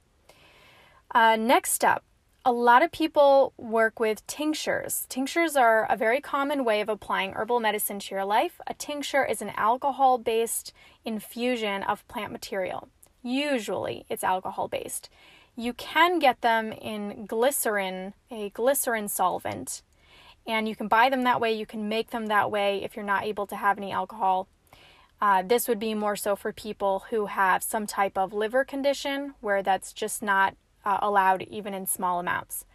Uh, 1.11 1.35
next 1.35 1.71
step 1.71 2.03
a 2.45 2.51
lot 2.51 2.81
of 2.81 2.91
people 2.91 3.53
work 3.57 3.99
with 3.99 4.25
tinctures. 4.25 5.05
Tinctures 5.09 5.55
are 5.55 5.85
a 5.89 5.97
very 5.97 6.21
common 6.21 6.63
way 6.63 6.79
of 6.79 6.87
applying 6.87 7.33
herbal 7.33 7.59
medicine 7.59 7.99
to 7.99 8.15
your 8.15 8.23
life. 8.23 8.61
A 8.65 8.73
tincture 8.73 9.25
is 9.25 9.41
an 9.41 9.51
alcohol 9.57 10.17
based 10.17 10.71
infusion 11.03 11.83
of 11.83 12.07
plant 12.07 12.31
material. 12.31 12.87
Usually, 13.21 14.05
it's 14.09 14.23
alcohol 14.23 14.69
based. 14.69 15.09
You 15.57 15.73
can 15.73 16.19
get 16.19 16.39
them 16.39 16.71
in 16.71 17.25
glycerin, 17.25 18.13
a 18.31 18.49
glycerin 18.51 19.09
solvent, 19.09 19.81
and 20.47 20.69
you 20.69 20.75
can 20.75 20.87
buy 20.87 21.09
them 21.09 21.23
that 21.23 21.41
way. 21.41 21.51
You 21.51 21.65
can 21.65 21.89
make 21.89 22.11
them 22.11 22.27
that 22.27 22.49
way 22.49 22.81
if 22.81 22.95
you're 22.95 23.03
not 23.03 23.25
able 23.25 23.47
to 23.47 23.57
have 23.57 23.77
any 23.77 23.91
alcohol. 23.91 24.47
Uh, 25.21 25.41
this 25.41 25.67
would 25.67 25.79
be 25.79 25.93
more 25.93 26.15
so 26.15 26.37
for 26.37 26.53
people 26.53 27.03
who 27.09 27.25
have 27.25 27.61
some 27.61 27.85
type 27.85 28.17
of 28.17 28.31
liver 28.31 28.63
condition 28.63 29.33
where 29.41 29.61
that's 29.61 29.91
just 29.91 30.23
not 30.23 30.55
uh, 30.89 30.97
allowed 31.01 31.43
even 31.43 31.73
in 31.73 31.85
small 31.85 32.19
amounts. 32.19 32.65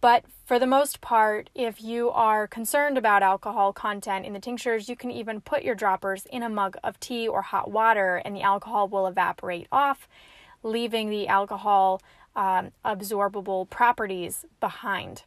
But 0.00 0.24
for 0.46 0.58
the 0.58 0.66
most 0.66 1.00
part, 1.00 1.50
if 1.54 1.82
you 1.82 2.10
are 2.10 2.48
concerned 2.48 2.98
about 2.98 3.22
alcohol 3.22 3.72
content 3.72 4.26
in 4.26 4.32
the 4.32 4.40
tinctures, 4.40 4.88
you 4.88 4.96
can 4.96 5.10
even 5.10 5.40
put 5.40 5.62
your 5.62 5.76
droppers 5.76 6.26
in 6.26 6.42
a 6.42 6.48
mug 6.48 6.76
of 6.82 6.98
tea 6.98 7.28
or 7.28 7.42
hot 7.42 7.70
water, 7.70 8.16
and 8.24 8.34
the 8.34 8.42
alcohol 8.42 8.88
will 8.88 9.06
evaporate 9.06 9.68
off, 9.70 10.08
leaving 10.62 11.08
the 11.08 11.28
alcohol 11.28 12.00
um, 12.34 12.72
absorbable 12.84 13.68
properties 13.68 14.44
behind. 14.58 15.22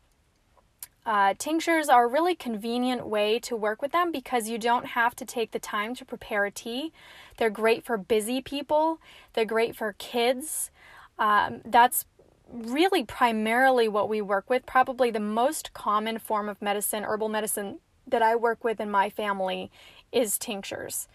Uh, 1.06 1.36
tinctures 1.38 1.88
are 1.88 2.06
a 2.06 2.12
really 2.12 2.36
convenient 2.36 3.06
way 3.08 3.38
to 3.38 3.56
work 3.56 3.82
with 3.82 3.92
them 3.92 4.12
because 4.12 4.50
you 4.50 4.58
don't 4.58 4.88
have 4.88 5.16
to 5.16 5.24
take 5.24 5.52
the 5.52 5.60
time 5.60 5.94
to 5.94 6.04
prepare 6.04 6.46
a 6.46 6.52
tea. 6.52 6.92
They're 7.38 7.52
great 7.52 7.86
for 7.86 7.96
busy 7.96 8.42
people, 8.42 9.00
they're 9.34 9.46
great 9.46 9.76
for 9.76 9.94
kids. 10.00 10.72
Um, 11.18 11.62
that's 11.64 12.06
really 12.52 13.04
primarily 13.04 13.88
what 13.88 14.10
we 14.10 14.22
work 14.22 14.50
with. 14.50 14.66
Probably 14.66 15.12
the 15.12 15.20
most 15.20 15.74
common 15.74 16.20
form 16.20 16.50
of 16.50 16.62
medicine, 16.62 17.04
herbal 17.04 17.30
medicine 17.30 17.80
that 18.08 18.22
I 18.22 18.36
work 18.36 18.64
with 18.64 18.80
in 18.80 18.92
my 18.92 19.10
family 19.10 19.72
is 20.12 20.38
tinctures. 20.38 21.08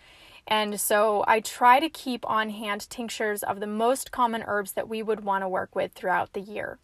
And 0.47 0.81
so 0.81 1.25
I 1.29 1.41
try 1.41 1.81
to 1.81 1.89
keep 1.89 2.29
on 2.29 2.51
hand 2.51 2.89
tinctures 2.91 3.43
of 3.43 3.61
the 3.61 3.67
most 3.67 4.11
common 4.11 4.43
herbs 4.47 4.73
that 4.73 4.89
we 4.89 5.03
would 5.03 5.25
want 5.25 5.43
to 5.43 5.49
work 5.49 5.75
with 5.75 5.93
throughout 5.93 6.33
the 6.33 6.41
year. 6.41 6.79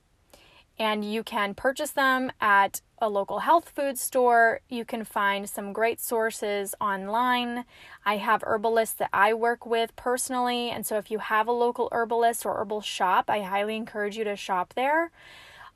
And 0.78 1.04
you 1.04 1.22
can 1.22 1.54
purchase 1.54 1.90
them 1.90 2.30
at 2.40 2.82
a 2.98 3.08
local 3.08 3.40
health 3.40 3.70
food 3.74 3.98
store. 3.98 4.60
You 4.68 4.84
can 4.84 5.04
find 5.04 5.48
some 5.48 5.72
great 5.72 6.00
sources 6.00 6.74
online. 6.80 7.64
I 8.04 8.16
have 8.18 8.42
herbalists 8.44 8.94
that 8.96 9.10
I 9.12 9.34
work 9.34 9.66
with 9.66 9.94
personally. 9.96 10.70
And 10.70 10.86
so 10.86 10.96
if 10.98 11.10
you 11.10 11.18
have 11.18 11.48
a 11.48 11.52
local 11.52 11.88
herbalist 11.92 12.44
or 12.44 12.60
herbal 12.60 12.82
shop, 12.82 13.28
I 13.28 13.40
highly 13.40 13.76
encourage 13.76 14.16
you 14.16 14.24
to 14.24 14.36
shop 14.36 14.74
there. 14.74 15.10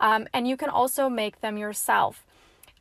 Um, 0.01 0.29
and 0.33 0.49
you 0.49 0.57
can 0.57 0.71
also 0.71 1.09
make 1.09 1.41
them 1.41 1.59
yourself. 1.59 2.25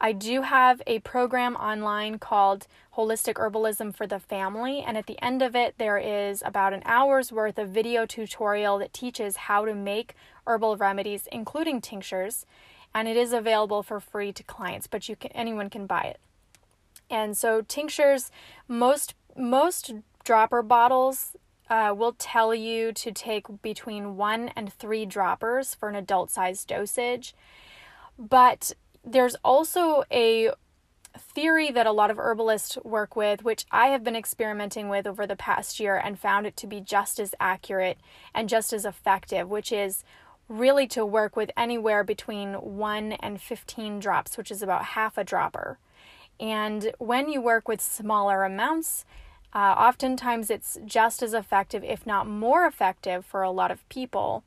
I 0.01 0.13
do 0.13 0.43
have 0.43 0.81
a 0.88 0.99
program 0.99 1.57
online 1.57 2.19
called 2.19 2.67
Holistic 2.95 3.33
Herbalism 3.33 3.93
for 3.93 4.07
the 4.07 4.19
Family, 4.19 4.81
and 4.81 4.97
at 4.97 5.07
the 5.07 5.21
end 5.21 5.41
of 5.41 5.57
it, 5.57 5.75
there 5.77 5.97
is 5.97 6.41
about 6.45 6.73
an 6.73 6.83
hour's 6.85 7.33
worth 7.33 7.57
of 7.57 7.69
video 7.69 8.05
tutorial 8.05 8.77
that 8.77 8.93
teaches 8.93 9.35
how 9.35 9.65
to 9.65 9.75
make 9.75 10.15
herbal 10.50 10.77
remedies, 10.77 11.27
including 11.32 11.79
tinctures, 11.79 12.46
and 12.94 13.08
it 13.08 13.15
is 13.15 13.32
available 13.32 13.84
for 13.84 14.00
free 14.00 14.34
to 14.34 14.44
clients, 14.44 14.88
but 14.88 15.08
you 15.08 15.15
can 15.15 15.32
anyone 15.32 15.70
can 15.70 15.86
buy 15.86 16.01
it. 16.01 16.20
And 17.10 17.38
so 17.38 17.62
tinctures, 17.62 18.32
most 18.68 19.13
most 19.38 19.94
dropper 20.24 20.62
bottles 20.63 21.36
uh, 21.70 21.94
will 21.96 22.13
tell 22.13 22.53
you 22.53 22.91
to 22.91 23.12
take 23.12 23.46
between 23.62 24.18
one 24.18 24.50
and 24.56 24.74
three 24.74 25.06
droppers 25.06 25.75
for 25.75 25.88
an 25.88 25.96
adult 25.96 26.32
sized 26.32 26.68
dosage. 26.68 27.36
But 28.18 28.74
there's 29.06 29.36
also 29.44 30.03
a 30.12 30.51
theory 31.18 31.72
that 31.72 31.88
a 31.88 31.91
lot 31.91 32.12
of 32.12 32.20
herbalists 32.20 32.77
work 32.84 33.15
with, 33.15 33.44
which 33.44 33.65
I 33.72 33.88
have 33.88 34.03
been 34.03 34.15
experimenting 34.15 34.89
with 34.89 35.08
over 35.08 35.25
the 35.25 35.36
past 35.36 35.79
year 35.79 35.96
and 35.96 36.20
found 36.20 36.46
it 36.46 36.58
to 36.58 36.68
be 36.68 36.82
just 36.82 37.20
as 37.20 37.34
accurate 37.39 37.98
and 38.34 38.50
just 38.50 38.74
as 38.74 38.86
effective, 38.86 39.50
which 39.50 39.72
is 39.72 40.03
really 40.50 40.88
to 40.88 41.06
work 41.06 41.36
with 41.36 41.51
anywhere 41.56 42.03
between 42.03 42.53
1 42.53 43.12
and 43.13 43.39
15 43.39 44.00
drops, 44.00 44.38
which 44.38 44.51
is 44.51 44.62
about 44.62 44.86
half 44.86 45.18
a 45.18 45.24
dropper. 45.24 45.77
And 46.39 46.91
when 46.98 47.29
you 47.29 47.41
work 47.41 47.68
with 47.68 47.82
smaller 47.82 48.44
amounts, 48.44 49.06
uh, 49.53 49.75
oftentimes 49.77 50.50
it's 50.50 50.77
just 50.86 51.24
as 51.24 51.34
effective, 51.34 51.84
if 51.84 52.06
not 52.06 52.27
more 52.27 52.65
effective, 52.65 53.25
for 53.25 53.44
a 53.44 53.51
lot 53.51 53.72
of 53.72 53.88
people 53.89 54.44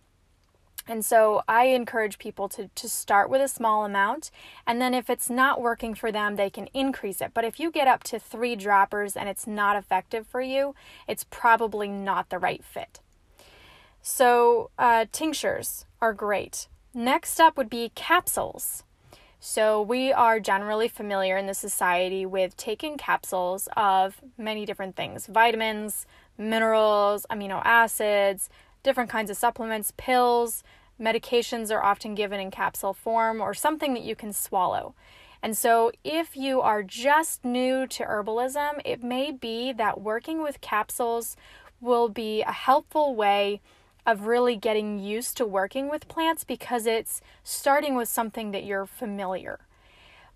and 0.89 1.05
so 1.05 1.43
I 1.47 1.67
encourage 1.67 2.19
people 2.19 2.49
to, 2.51 2.69
to 2.69 2.89
start 2.89 3.31
with 3.31 3.41
a 3.41 3.49
small 3.49 3.85
amount, 3.85 4.31
and 4.67 4.81
then 4.81 4.95
if 4.95 5.09
it's 5.09 5.31
not 5.31 5.61
working 5.61 5.95
for 5.95 6.11
them, 6.11 6.35
they 6.35 6.51
can 6.51 6.67
increase 6.75 7.21
it. 7.21 7.31
But 7.35 7.45
if 7.45 7.61
you 7.61 7.71
get 7.71 7.87
up 7.87 8.03
to 8.05 8.19
three 8.19 8.57
droppers 8.57 9.17
and 9.17 9.29
it's 9.29 9.47
not 9.47 9.77
effective 9.77 10.27
for 10.27 10.41
you, 10.41 10.75
it's 11.07 11.25
probably 11.31 11.89
not 11.89 12.31
the 12.31 12.39
right 12.39 12.65
fit. 12.65 13.01
So, 14.05 14.71
uh, 14.81 15.07
tinctures 15.13 15.87
are 16.01 16.13
great. 16.13 16.67
Next 16.93 17.39
up 17.39 17.57
would 17.57 17.71
be 17.71 17.93
capsules. 17.95 18.83
So, 19.39 19.81
we 19.81 20.13
are 20.13 20.41
generally 20.41 20.89
familiar 20.89 21.37
in 21.37 21.47
the 21.47 21.55
society 21.55 22.27
with 22.27 22.57
taking 22.57 22.97
capsules 22.97 23.69
of 23.77 24.21
many 24.37 24.67
different 24.67 24.97
things 24.97 25.27
vitamins, 25.27 26.05
minerals, 26.37 27.27
amino 27.31 27.63
acids, 27.65 28.51
different 28.83 29.09
kinds 29.09 29.31
of 29.31 29.37
supplements, 29.37 29.93
pills, 29.97 30.65
medications 31.01 31.73
are 31.73 31.85
often 31.85 32.17
given 32.17 32.41
in 32.41 32.51
capsule 32.51 32.95
form 32.95 33.41
or 33.41 33.55
something 33.55 33.95
that 33.95 34.03
you 34.03 34.17
can 34.17 34.33
swallow. 34.33 34.97
And 35.45 35.57
so, 35.57 35.93
if 36.03 36.37
you 36.37 36.61
are 36.61 36.83
just 36.83 37.45
new 37.45 37.87
to 37.87 38.03
herbalism, 38.03 38.81
it 38.85 39.05
may 39.05 39.31
be 39.31 39.73
that 39.73 40.01
working 40.01 40.43
with 40.43 40.61
capsules 40.61 41.37
will 41.81 42.09
be 42.09 42.43
a 42.43 42.53
helpful 42.53 43.15
way 43.15 43.61
of 44.07 44.27
really 44.27 44.57
getting 44.57 44.99
used 44.99 45.37
to 45.37 45.47
working 45.47 45.89
with 45.89 46.09
plants 46.09 46.45
because 46.45 46.87
it's 46.87 47.21
starting 47.45 47.95
with 47.95 48.09
something 48.09 48.51
that 48.51 48.65
you're 48.65 48.87
familiar. 48.87 49.61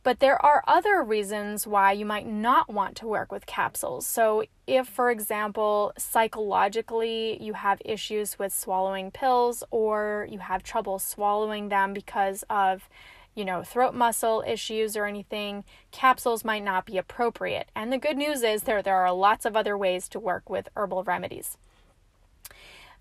But 0.03 0.21
there 0.21 0.41
are 0.41 0.63
other 0.69 1.03
reasons 1.03 1.67
why 1.67 1.91
you 1.91 2.07
might 2.07 2.29
not 2.29 2.73
want 2.73 2.95
to 2.99 3.09
work 3.09 3.33
with 3.33 3.45
capsules. 3.45 4.07
So, 4.07 4.45
if, 4.65 4.87
for 4.87 5.11
example, 5.11 5.93
psychologically 5.99 7.43
you 7.43 7.55
have 7.55 7.83
issues 7.85 8.39
with 8.39 8.53
swallowing 8.53 9.11
pills 9.11 9.65
or 9.73 10.29
you 10.31 10.39
have 10.39 10.63
trouble 10.63 11.01
swallowing 11.01 11.71
them 11.71 11.93
because 11.93 12.45
of 12.49 12.89
you 13.35 13.45
know, 13.45 13.63
throat 13.63 13.95
muscle 13.95 14.43
issues 14.47 14.97
or 14.97 15.07
anything, 15.07 15.63
capsules 15.91 16.45
might 16.45 16.65
not 16.65 16.87
be 16.87 16.99
appropriate. 16.99 17.69
And 17.75 17.93
the 17.93 17.99
good 17.99 18.17
news 18.17 18.43
is 18.43 18.63
there 18.63 18.83
there 18.83 18.97
are 18.97 19.13
lots 19.13 19.45
of 19.45 19.57
other 19.57 19.77
ways 19.77 20.09
to 20.11 20.19
work 20.19 20.49
with 20.49 20.69
herbal 20.75 21.05
remedies. 21.05 21.59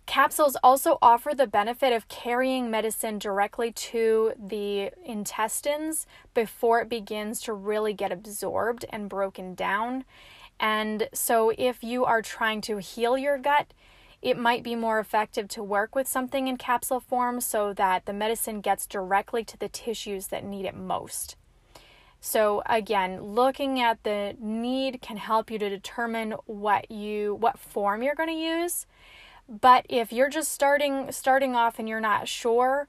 Capsules 0.06 0.56
also 0.62 1.00
offer 1.02 1.34
the 1.34 1.48
benefit 1.48 1.92
of 1.92 2.08
carrying 2.08 2.70
medicine 2.70 3.18
directly 3.18 3.72
to 3.72 4.34
the 4.38 4.92
intestines 5.04 6.06
before 6.34 6.82
it 6.82 6.90
begins 6.90 7.42
to 7.42 7.54
really 7.54 7.94
get 7.94 8.12
absorbed 8.12 8.86
and 8.90 9.10
broken 9.10 9.56
down. 9.56 10.06
And 10.60 11.10
so, 11.12 11.52
if 11.58 11.84
you 11.84 12.06
are 12.06 12.22
trying 12.22 12.62
to 12.62 12.78
heal 12.78 13.18
your 13.18 13.38
gut, 13.38 13.74
it 14.22 14.38
might 14.38 14.64
be 14.64 14.76
more 14.76 15.00
effective 15.00 15.48
to 15.50 15.64
work 15.64 15.96
with 15.96 16.08
something 16.08 16.48
in 16.48 16.58
capsule 16.58 17.00
form 17.00 17.42
so 17.42 17.74
that 17.74 18.06
the 18.06 18.14
medicine 18.14 18.62
gets 18.62 18.88
directly 18.88 19.44
to 19.44 19.58
the 19.58 19.70
tissues 19.70 20.28
that 20.28 20.46
need 20.46 20.66
it 20.66 20.76
most. 20.76 21.36
So 22.22 22.64
again, 22.66 23.22
looking 23.22 23.80
at 23.80 24.02
the 24.04 24.36
need 24.40 25.02
can 25.02 25.18
help 25.18 25.52
you 25.52 25.60
to 25.60 25.70
determine 25.70 26.32
what 26.46 26.90
you 26.90 27.36
what 27.36 27.60
form 27.60 28.02
you're 28.02 28.16
going 28.16 28.30
to 28.30 28.36
use 28.36 28.88
but 29.48 29.86
if 29.90 30.12
you're 30.12 30.30
just 30.30 30.52
starting 30.52 31.12
starting 31.12 31.56
off 31.56 31.80
and 31.80 31.88
you're 31.88 32.00
not 32.00 32.28
sure, 32.28 32.88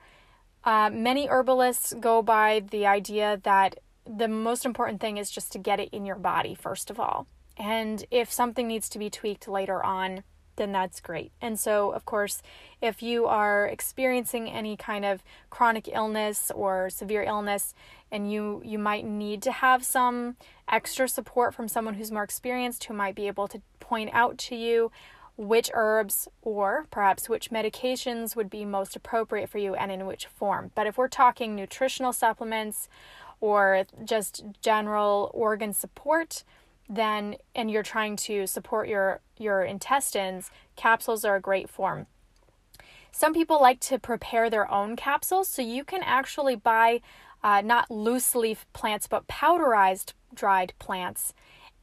uh, 0.64 0.90
many 0.92 1.28
herbalists 1.28 1.94
go 2.00 2.22
by 2.22 2.62
the 2.70 2.86
idea 2.86 3.40
that 3.44 3.78
the 4.06 4.28
most 4.28 4.64
important 4.64 5.00
thing 5.00 5.16
is 5.16 5.30
just 5.30 5.52
to 5.52 5.58
get 5.58 5.80
it 5.80 5.88
in 5.92 6.06
your 6.06 6.16
body 6.16 6.54
first 6.54 6.90
of 6.90 6.98
all. 6.98 7.26
And 7.56 8.04
if 8.10 8.30
something 8.30 8.68
needs 8.68 8.88
to 8.90 8.98
be 8.98 9.08
tweaked 9.08 9.48
later 9.48 9.82
on, 9.82 10.22
then 10.56 10.72
that's 10.72 11.00
great. 11.00 11.32
And 11.40 11.58
so, 11.58 11.90
of 11.90 12.04
course, 12.04 12.42
if 12.80 13.02
you 13.02 13.26
are 13.26 13.66
experiencing 13.66 14.48
any 14.50 14.76
kind 14.76 15.04
of 15.04 15.22
chronic 15.50 15.88
illness 15.88 16.50
or 16.54 16.90
severe 16.90 17.22
illness 17.22 17.74
and 18.10 18.30
you 18.30 18.62
you 18.64 18.78
might 18.78 19.04
need 19.04 19.42
to 19.42 19.52
have 19.52 19.84
some 19.84 20.36
extra 20.68 21.08
support 21.08 21.54
from 21.54 21.68
someone 21.68 21.94
who's 21.94 22.12
more 22.12 22.22
experienced 22.22 22.84
who 22.84 22.94
might 22.94 23.14
be 23.14 23.26
able 23.26 23.48
to 23.48 23.60
point 23.80 24.10
out 24.12 24.38
to 24.38 24.56
you 24.56 24.90
which 25.36 25.70
herbs 25.74 26.28
or 26.42 26.86
perhaps 26.90 27.28
which 27.28 27.50
medications 27.50 28.34
would 28.34 28.48
be 28.48 28.64
most 28.64 28.96
appropriate 28.96 29.50
for 29.50 29.58
you 29.58 29.74
and 29.74 29.92
in 29.92 30.06
which 30.06 30.26
form. 30.26 30.70
But 30.74 30.86
if 30.86 30.96
we're 30.96 31.08
talking 31.08 31.54
nutritional 31.54 32.12
supplements 32.12 32.88
or 33.40 33.84
just 34.04 34.44
general 34.62 35.30
organ 35.34 35.72
support, 35.72 36.42
then 36.88 37.36
and 37.54 37.70
you're 37.70 37.82
trying 37.82 38.16
to 38.16 38.46
support 38.46 38.88
your 38.88 39.20
your 39.36 39.62
intestines, 39.62 40.50
capsules 40.76 41.24
are 41.24 41.36
a 41.36 41.40
great 41.40 41.68
form. 41.68 42.06
Some 43.12 43.34
people 43.34 43.60
like 43.60 43.80
to 43.80 43.98
prepare 43.98 44.48
their 44.48 44.70
own 44.70 44.94
capsules, 44.96 45.48
so 45.48 45.62
you 45.62 45.84
can 45.84 46.02
actually 46.02 46.54
buy 46.54 47.00
uh, 47.42 47.62
not 47.62 47.90
loose 47.90 48.34
leaf 48.34 48.66
plants 48.72 49.06
but 49.06 49.26
powderized 49.26 50.12
dried 50.34 50.72
plants 50.78 51.32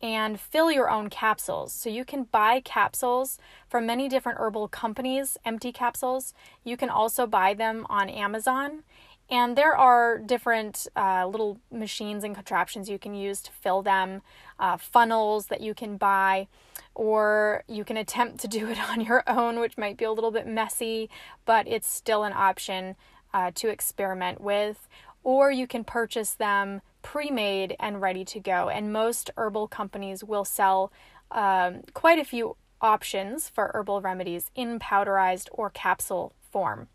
and 0.03 0.37
fill 0.37 0.69
your 0.69 0.89
own 0.89 1.09
capsules. 1.09 1.71
So 1.71 1.89
you 1.89 2.03
can 2.03 2.25
buy 2.25 2.59
capsules 2.59 3.39
from 3.69 3.85
many 3.85 4.09
different 4.09 4.37
herbal 4.37 4.67
companies, 4.67 5.37
empty 5.45 5.71
capsules. 5.71 6.33
You 6.65 6.75
can 6.75 6.89
also 6.89 7.25
buy 7.25 7.53
them 7.53 7.87
on 7.89 8.09
Amazon. 8.09 8.83
And 9.29 9.57
there 9.57 9.75
are 9.75 10.19
different 10.19 10.87
uh, 10.97 11.25
little 11.25 11.57
machines 11.71 12.25
and 12.25 12.35
contraptions 12.35 12.89
you 12.89 12.99
can 12.99 13.15
use 13.15 13.41
to 13.43 13.51
fill 13.51 13.81
them, 13.81 14.21
uh, 14.59 14.75
funnels 14.75 15.47
that 15.47 15.61
you 15.61 15.73
can 15.73 15.95
buy, 15.95 16.49
or 16.93 17.63
you 17.69 17.85
can 17.85 17.95
attempt 17.95 18.41
to 18.41 18.49
do 18.49 18.67
it 18.67 18.77
on 18.89 18.99
your 18.99 19.23
own, 19.25 19.61
which 19.61 19.77
might 19.77 19.95
be 19.95 20.03
a 20.03 20.11
little 20.11 20.31
bit 20.31 20.45
messy, 20.45 21.09
but 21.45 21.65
it's 21.65 21.87
still 21.87 22.25
an 22.25 22.33
option 22.33 22.97
uh, 23.33 23.51
to 23.55 23.69
experiment 23.69 24.41
with. 24.41 24.89
Or 25.23 25.49
you 25.49 25.65
can 25.65 25.85
purchase 25.85 26.33
them 26.33 26.81
pre 27.03 27.29
made 27.29 27.75
and 27.79 28.01
ready 28.01 28.25
to 28.25 28.39
go. 28.39 28.69
And 28.69 28.91
most 28.91 29.29
herbal 29.37 29.67
companies 29.67 30.23
will 30.23 30.45
sell 30.45 30.91
um, 31.29 31.81
quite 31.93 32.17
a 32.17 32.25
few 32.25 32.57
options 32.81 33.47
for 33.47 33.71
herbal 33.75 34.01
remedies 34.01 34.49
in 34.55 34.79
powderized 34.79 35.47
or 35.51 35.69
capsule 35.69 36.33
form. 36.51 36.87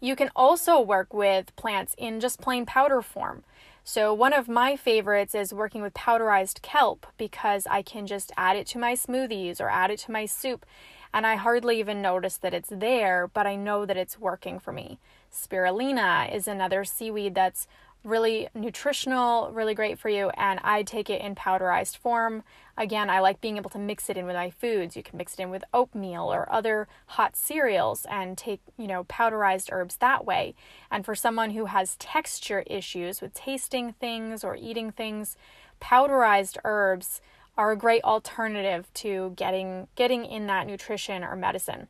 You 0.00 0.14
can 0.16 0.30
also 0.36 0.80
work 0.80 1.12
with 1.12 1.54
plants 1.56 1.94
in 1.98 2.20
just 2.20 2.40
plain 2.40 2.66
powder 2.66 3.02
form. 3.02 3.42
So, 3.86 4.14
one 4.14 4.32
of 4.32 4.48
my 4.48 4.76
favorites 4.76 5.34
is 5.34 5.52
working 5.52 5.82
with 5.82 5.92
powderized 5.92 6.62
kelp 6.62 7.06
because 7.18 7.66
I 7.70 7.82
can 7.82 8.06
just 8.06 8.32
add 8.36 8.56
it 8.56 8.66
to 8.68 8.78
my 8.78 8.94
smoothies 8.94 9.60
or 9.60 9.68
add 9.68 9.90
it 9.90 9.98
to 10.00 10.10
my 10.10 10.24
soup, 10.24 10.64
and 11.12 11.26
I 11.26 11.36
hardly 11.36 11.78
even 11.80 12.00
notice 12.00 12.38
that 12.38 12.54
it's 12.54 12.70
there, 12.70 13.28
but 13.28 13.46
I 13.46 13.56
know 13.56 13.84
that 13.84 13.96
it's 13.96 14.18
working 14.18 14.58
for 14.58 14.72
me. 14.72 14.98
Spirulina 15.30 16.34
is 16.34 16.48
another 16.48 16.84
seaweed 16.84 17.34
that's 17.34 17.66
really 18.04 18.48
nutritional, 18.54 19.50
really 19.50 19.74
great 19.74 19.98
for 19.98 20.08
you, 20.08 20.28
and 20.36 20.60
I 20.62 20.82
take 20.82 21.10
it 21.10 21.22
in 21.22 21.34
powderized 21.34 21.96
form. 21.96 22.44
Again, 22.76 23.08
I 23.08 23.20
like 23.20 23.40
being 23.40 23.56
able 23.56 23.70
to 23.70 23.78
mix 23.78 24.10
it 24.10 24.16
in 24.16 24.26
with 24.26 24.36
my 24.36 24.50
foods. 24.50 24.96
You 24.96 25.02
can 25.02 25.16
mix 25.16 25.34
it 25.34 25.40
in 25.40 25.50
with 25.50 25.64
oatmeal 25.72 26.32
or 26.32 26.50
other 26.52 26.86
hot 27.06 27.34
cereals 27.34 28.06
and 28.10 28.36
take, 28.36 28.60
you 28.76 28.86
know, 28.86 29.04
powderized 29.04 29.72
herbs 29.72 29.96
that 29.96 30.24
way. 30.24 30.54
And 30.90 31.04
for 31.04 31.14
someone 31.14 31.50
who 31.50 31.66
has 31.66 31.96
texture 31.96 32.62
issues 32.66 33.20
with 33.20 33.32
tasting 33.32 33.92
things 33.94 34.44
or 34.44 34.54
eating 34.54 34.90
things, 34.90 35.36
powderized 35.80 36.58
herbs 36.64 37.20
are 37.56 37.72
a 37.72 37.76
great 37.76 38.02
alternative 38.04 38.92
to 38.94 39.32
getting 39.36 39.88
getting 39.94 40.24
in 40.24 40.46
that 40.48 40.66
nutrition 40.66 41.22
or 41.22 41.36
medicine. 41.36 41.88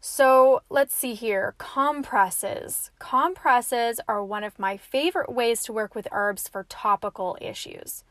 So 0.00 0.62
let's 0.70 0.94
see 0.94 1.14
here 1.14 1.54
compresses. 1.58 2.90
Compresses 2.98 4.00
are 4.06 4.24
one 4.24 4.44
of 4.44 4.58
my 4.58 4.76
favorite 4.76 5.30
ways 5.30 5.62
to 5.64 5.72
work 5.72 5.94
with 5.94 6.06
herbs 6.12 6.46
for 6.48 6.64
topical 6.68 7.36
issues. 7.40 8.04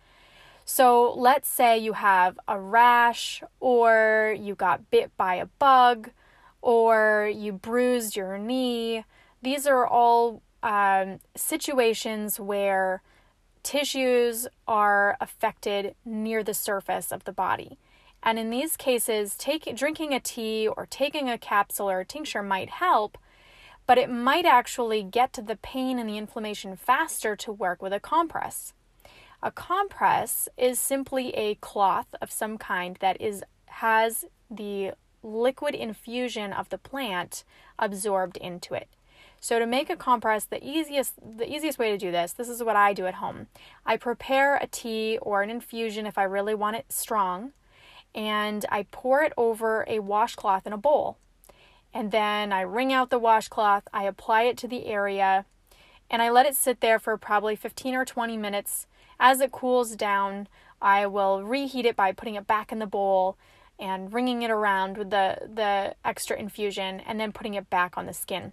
So 0.65 1.13
let's 1.13 1.47
say 1.47 1.77
you 1.77 1.93
have 1.93 2.37
a 2.45 2.59
rash, 2.59 3.41
or 3.61 4.35
you 4.37 4.53
got 4.53 4.91
bit 4.91 5.15
by 5.15 5.35
a 5.35 5.45
bug, 5.45 6.09
or 6.61 7.31
you 7.33 7.53
bruised 7.53 8.17
your 8.17 8.37
knee. 8.37 9.05
These 9.41 9.65
are 9.65 9.87
all 9.87 10.41
um, 10.61 11.19
situations 11.37 12.37
where 12.37 13.01
tissues 13.63 14.47
are 14.67 15.15
affected 15.21 15.95
near 16.03 16.43
the 16.43 16.53
surface 16.53 17.13
of 17.13 17.23
the 17.23 17.31
body. 17.31 17.77
And 18.23 18.37
in 18.39 18.49
these 18.49 18.75
cases, 18.75 19.35
take, 19.35 19.73
drinking 19.75 20.13
a 20.13 20.19
tea 20.19 20.67
or 20.67 20.85
taking 20.89 21.29
a 21.29 21.37
capsule 21.37 21.89
or 21.89 22.01
a 22.01 22.05
tincture 22.05 22.43
might 22.43 22.69
help, 22.69 23.17
but 23.85 23.97
it 23.97 24.09
might 24.09 24.45
actually 24.45 25.01
get 25.03 25.31
to 25.33 25.41
the 25.41 25.55
pain 25.55 25.97
and 25.97 26.09
the 26.09 26.17
inflammation 26.17 26.75
faster 26.75 27.35
to 27.37 27.51
work 27.51 27.81
with 27.81 27.93
a 27.93 27.99
compress. 27.99 28.73
A 29.41 29.51
compress 29.51 30.49
is 30.57 30.79
simply 30.79 31.29
a 31.35 31.55
cloth 31.55 32.07
of 32.21 32.31
some 32.31 32.57
kind 32.57 32.97
that 32.99 33.21
is 33.21 33.43
has 33.67 34.25
the 34.49 34.93
liquid 35.21 35.75
infusion 35.75 36.51
of 36.51 36.69
the 36.69 36.77
plant 36.77 37.43
absorbed 37.77 38.37
into 38.37 38.73
it. 38.73 38.89
So 39.39 39.59
to 39.59 39.67
make 39.67 39.89
a 39.89 39.95
compress, 39.95 40.45
the 40.45 40.63
easiest 40.65 41.13
the 41.21 41.49
easiest 41.49 41.77
way 41.77 41.91
to 41.91 41.97
do 41.97 42.11
this, 42.11 42.33
this 42.33 42.49
is 42.49 42.63
what 42.63 42.75
I 42.75 42.93
do 42.93 43.05
at 43.05 43.15
home. 43.15 43.47
I 43.85 43.97
prepare 43.97 44.55
a 44.55 44.67
tea 44.67 45.19
or 45.21 45.43
an 45.43 45.51
infusion 45.51 46.07
if 46.07 46.17
I 46.17 46.23
really 46.23 46.55
want 46.55 46.77
it 46.77 46.91
strong 46.91 47.53
and 48.17 48.65
I 48.69 48.87
pour 48.91 49.21
it 49.21 49.31
over 49.37 49.85
a 49.87 49.99
washcloth 49.99 50.65
in 50.65 50.73
a 50.73 50.77
bowl. 50.77 51.19
And 51.93 52.11
then 52.11 52.51
I 52.51 52.61
wring 52.61 52.91
out 52.91 53.11
the 53.11 53.19
washcloth, 53.19 53.87
I 53.93 54.05
apply 54.05 54.43
it 54.43 54.57
to 54.57 54.67
the 54.67 54.87
area, 54.87 55.45
and 56.09 56.21
I 56.21 56.31
let 56.31 56.47
it 56.47 56.55
sit 56.55 56.81
there 56.81 56.97
for 56.97 57.15
probably 57.17 57.55
15 57.55 57.93
or 57.93 58.05
20 58.05 58.35
minutes. 58.35 58.87
As 59.19 59.39
it 59.39 59.51
cools 59.51 59.95
down, 59.95 60.47
I 60.81 61.05
will 61.05 61.43
reheat 61.43 61.85
it 61.85 61.95
by 61.95 62.11
putting 62.11 62.33
it 62.33 62.47
back 62.47 62.71
in 62.71 62.79
the 62.79 62.87
bowl 62.87 63.37
and 63.79 64.11
wringing 64.11 64.41
it 64.41 64.49
around 64.49 64.97
with 64.97 65.11
the, 65.11 65.37
the 65.53 65.95
extra 66.03 66.37
infusion 66.37 66.99
and 67.01 67.19
then 67.19 67.31
putting 67.31 67.53
it 67.53 67.69
back 67.69 67.99
on 67.99 68.07
the 68.07 68.13
skin. 68.13 68.51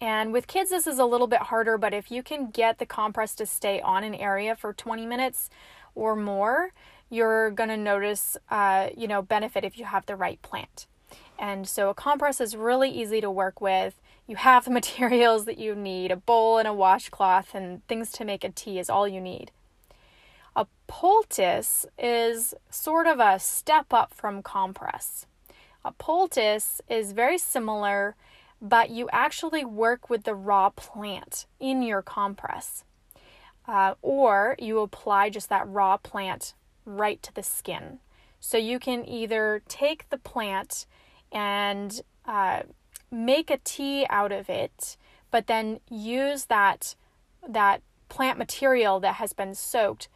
And 0.00 0.32
with 0.32 0.46
kids, 0.46 0.70
this 0.70 0.86
is 0.86 1.00
a 1.00 1.04
little 1.04 1.26
bit 1.26 1.42
harder, 1.42 1.76
but 1.76 1.92
if 1.92 2.10
you 2.10 2.22
can 2.22 2.50
get 2.50 2.78
the 2.78 2.86
compress 2.86 3.34
to 3.34 3.46
stay 3.46 3.80
on 3.80 4.04
an 4.04 4.14
area 4.14 4.54
for 4.54 4.72
20 4.72 5.06
minutes 5.06 5.50
or 5.96 6.14
more, 6.14 6.72
you're 7.10 7.50
going 7.50 7.68
to 7.68 7.76
notice, 7.76 8.36
uh, 8.50 8.88
you 8.96 9.08
know, 9.08 9.20
benefit 9.20 9.64
if 9.64 9.76
you 9.76 9.84
have 9.84 10.06
the 10.06 10.16
right 10.16 10.40
plant. 10.42 10.86
And 11.38 11.66
so 11.66 11.90
a 11.90 11.94
compress 11.94 12.40
is 12.40 12.56
really 12.56 12.90
easy 12.90 13.20
to 13.20 13.30
work 13.30 13.60
with. 13.60 14.00
You 14.26 14.36
have 14.36 14.64
the 14.64 14.70
materials 14.80 15.44
that 15.44 15.58
you 15.58 15.74
need 15.74 16.12
a 16.12 16.16
bowl 16.16 16.58
and 16.58 16.68
a 16.68 16.72
washcloth, 16.72 17.54
and 17.54 17.86
things 17.88 18.12
to 18.12 18.24
make 18.24 18.44
a 18.44 18.50
tea 18.50 18.78
is 18.78 18.88
all 18.88 19.08
you 19.08 19.20
need. 19.20 19.50
A 20.54 20.66
poultice 20.86 21.86
is 21.98 22.54
sort 22.70 23.06
of 23.06 23.18
a 23.20 23.38
step 23.38 23.92
up 23.92 24.12
from 24.12 24.42
compress. 24.42 25.26
A 25.84 25.92
poultice 25.92 26.80
is 26.88 27.12
very 27.12 27.38
similar, 27.38 28.14
but 28.60 28.90
you 28.90 29.08
actually 29.12 29.64
work 29.64 30.10
with 30.10 30.24
the 30.24 30.34
raw 30.34 30.70
plant 30.70 31.46
in 31.58 31.82
your 31.82 32.02
compress. 32.02 32.84
Uh, 33.66 33.94
or 34.02 34.56
you 34.58 34.80
apply 34.80 35.30
just 35.30 35.48
that 35.48 35.68
raw 35.68 35.96
plant 35.96 36.54
right 36.84 37.22
to 37.22 37.34
the 37.34 37.42
skin. 37.42 38.00
So 38.40 38.56
you 38.56 38.78
can 38.78 39.06
either 39.06 39.62
take 39.68 40.08
the 40.08 40.16
plant 40.16 40.86
and 41.30 42.00
uh, 42.24 42.62
make 43.10 43.50
a 43.50 43.58
tea 43.58 44.06
out 44.08 44.32
of 44.32 44.48
it, 44.48 44.96
but 45.30 45.46
then 45.46 45.80
use 45.90 46.46
that 46.46 46.94
that 47.46 47.82
plant 48.08 48.38
material 48.38 49.00
that 49.00 49.14
has 49.16 49.32
been 49.32 49.54
soaked. 49.54 50.08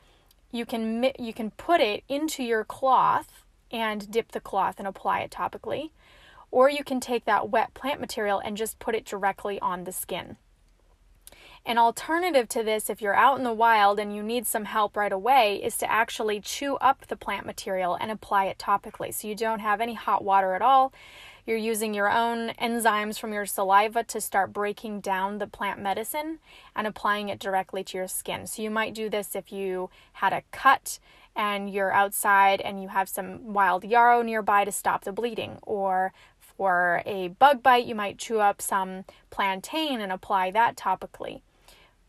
You 0.51 0.67
can 0.67 1.11
you 1.19 1.33
can 1.33 1.51
put 1.53 1.81
it 1.81 2.05
into 2.09 2.43
your 2.43 2.65
cloth 2.65 3.45
and 3.71 4.11
dip 4.11 4.33
the 4.33 4.41
cloth 4.41 4.77
and 4.79 4.87
apply 4.87 5.21
it 5.21 5.31
topically, 5.31 5.91
or 6.51 6.71
you 6.71 6.85
can 6.85 7.01
take 7.01 7.25
that 7.25 7.51
wet 7.51 7.75
plant 7.75 8.01
material 8.01 8.41
and 8.45 8.57
just 8.57 8.79
put 8.79 8.95
it 8.95 9.05
directly 9.05 9.59
on 9.61 9.85
the 9.85 9.93
skin. 9.93 10.37
An 11.67 11.79
alternative 11.79 12.47
to 12.51 12.63
this, 12.63 12.91
if 12.91 13.01
you're 13.01 13.15
out 13.15 13.39
in 13.39 13.45
the 13.45 13.53
wild 13.53 13.99
and 13.99 14.15
you 14.15 14.23
need 14.23 14.47
some 14.47 14.67
help 14.67 14.99
right 14.99 15.11
away, 15.11 15.63
is 15.63 15.79
to 15.79 15.91
actually 15.91 16.39
chew 16.39 16.77
up 16.77 17.07
the 17.07 17.17
plant 17.17 17.47
material 17.47 17.95
and 17.99 18.11
apply 18.11 18.45
it 18.45 18.59
topically. 18.59 19.15
So 19.15 19.29
you 19.29 19.35
don't 19.35 19.61
have 19.61 19.81
any 19.81 19.95
hot 19.95 20.23
water 20.23 20.55
at 20.55 20.61
all. 20.61 20.93
You're 21.47 21.57
using 21.57 21.95
your 21.95 22.11
own 22.11 22.51
enzymes 22.61 23.19
from 23.19 23.33
your 23.33 23.47
saliva 23.47 24.05
to 24.05 24.21
start 24.21 24.53
breaking 24.53 25.01
down 25.01 25.39
the 25.39 25.47
plant 25.47 25.81
medicine 25.81 26.39
and 26.77 26.87
applying 26.87 27.31
it 27.31 27.39
directly 27.39 27.83
to 27.85 27.97
your 27.97 28.09
skin. 28.09 28.47
So 28.47 28.61
you 28.61 28.71
might 28.71 28.93
do 28.93 29.09
this 29.09 29.35
if 29.35 29.51
you 29.51 29.89
had 30.13 30.35
a 30.35 30.43
cut 30.53 30.99
and 31.35 31.71
you're 31.73 31.93
outside 31.93 32.61
and 32.61 32.83
you 32.83 32.89
have 32.89 33.09
some 33.09 33.55
wild 33.55 33.85
yarrow 33.85 34.21
nearby 34.21 34.67
to 34.67 34.73
stop 34.73 35.05
the 35.05 35.13
bleeding, 35.13 35.59
or 35.63 36.13
for 36.39 37.03
a 37.07 37.29
bug 37.29 37.63
bite, 37.63 37.87
you 37.87 37.95
might 37.95 38.19
chew 38.19 38.39
up 38.39 38.61
some 38.61 39.07
plantain 39.31 40.03
and 40.03 40.13
apply 40.13 40.51
that 40.51 40.77
topically 40.77 41.41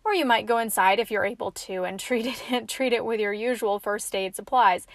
or 0.05 0.13
you 0.13 0.25
might 0.25 0.45
go 0.45 0.59
inside 0.59 0.99
if 0.99 1.09
you're 1.09 1.25
able 1.25 1.51
to 1.51 1.83
and 1.83 1.99
treat 1.99 2.27
it 2.27 2.67
treat 2.69 2.93
it 2.93 3.03
with 3.03 3.19
your 3.19 3.33
usual 3.33 3.79
first 3.79 4.15
aid 4.15 4.35
supplies. 4.35 4.87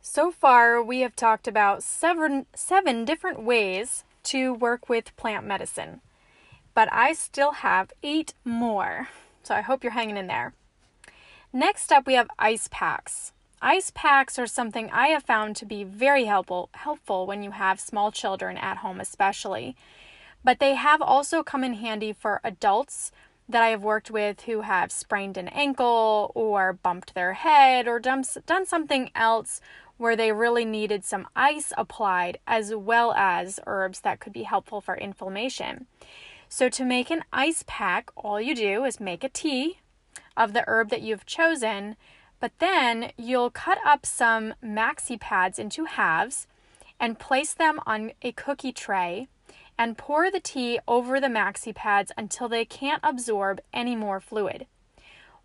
So 0.00 0.30
far, 0.30 0.82
we 0.82 1.00
have 1.00 1.14
talked 1.14 1.46
about 1.46 1.82
seven 1.82 2.46
seven 2.54 3.04
different 3.04 3.42
ways 3.42 4.04
to 4.24 4.54
work 4.54 4.88
with 4.88 5.16
plant 5.16 5.46
medicine. 5.46 6.00
But 6.74 6.88
I 6.92 7.12
still 7.12 7.52
have 7.52 7.92
8 8.02 8.32
more. 8.44 9.08
So 9.42 9.54
I 9.54 9.60
hope 9.60 9.82
you're 9.82 9.92
hanging 9.92 10.16
in 10.16 10.26
there. 10.26 10.54
Next 11.52 11.92
up, 11.92 12.06
we 12.06 12.14
have 12.14 12.30
ice 12.38 12.68
packs. 12.70 13.32
Ice 13.60 13.92
packs 13.94 14.38
are 14.38 14.46
something 14.46 14.90
I 14.90 15.08
have 15.08 15.22
found 15.22 15.54
to 15.56 15.66
be 15.66 15.84
very 15.84 16.24
helpful 16.24 16.70
helpful 16.72 17.26
when 17.26 17.42
you 17.42 17.52
have 17.52 17.78
small 17.78 18.10
children 18.10 18.56
at 18.56 18.78
home 18.78 19.00
especially. 19.00 19.76
But 20.42 20.58
they 20.58 20.74
have 20.74 21.00
also 21.00 21.42
come 21.42 21.62
in 21.62 21.74
handy 21.74 22.12
for 22.12 22.40
adults 22.42 23.12
that 23.52 23.62
I 23.62 23.68
have 23.68 23.82
worked 23.82 24.10
with 24.10 24.42
who 24.42 24.62
have 24.62 24.90
sprained 24.90 25.36
an 25.36 25.48
ankle 25.48 26.32
or 26.34 26.72
bumped 26.72 27.14
their 27.14 27.34
head 27.34 27.86
or 27.86 28.00
done, 28.00 28.24
something 28.24 29.10
else 29.14 29.60
where 29.96 30.16
they 30.16 30.32
really 30.32 30.64
needed 30.64 31.04
some 31.04 31.28
ice 31.36 31.72
applied 31.76 32.38
as 32.46 32.74
well 32.74 33.12
as 33.12 33.60
herbs 33.66 34.00
that 34.00 34.20
could 34.20 34.32
be 34.32 34.42
helpful 34.42 34.80
for 34.80 34.96
inflammation. 34.96 35.86
So, 36.48 36.68
to 36.68 36.84
make 36.84 37.10
an 37.10 37.24
ice 37.32 37.64
pack, 37.66 38.10
all 38.16 38.40
you 38.40 38.54
do 38.54 38.84
is 38.84 39.00
make 39.00 39.24
a 39.24 39.28
tea 39.28 39.78
of 40.36 40.52
the 40.52 40.64
herb 40.66 40.90
that 40.90 41.02
you've 41.02 41.24
chosen, 41.24 41.96
but 42.40 42.52
then 42.58 43.12
you'll 43.16 43.50
cut 43.50 43.78
up 43.86 44.04
some 44.04 44.54
maxi 44.62 45.18
pads 45.18 45.58
into 45.58 45.84
halves 45.84 46.46
and 46.98 47.18
place 47.18 47.54
them 47.54 47.80
on 47.86 48.12
a 48.22 48.32
cookie 48.32 48.72
tray 48.72 49.28
and 49.82 49.98
pour 49.98 50.30
the 50.30 50.38
tea 50.38 50.78
over 50.86 51.18
the 51.18 51.26
maxi 51.26 51.74
pads 51.74 52.12
until 52.16 52.48
they 52.48 52.64
can't 52.64 53.00
absorb 53.02 53.60
any 53.72 53.96
more 53.96 54.20
fluid. 54.20 54.64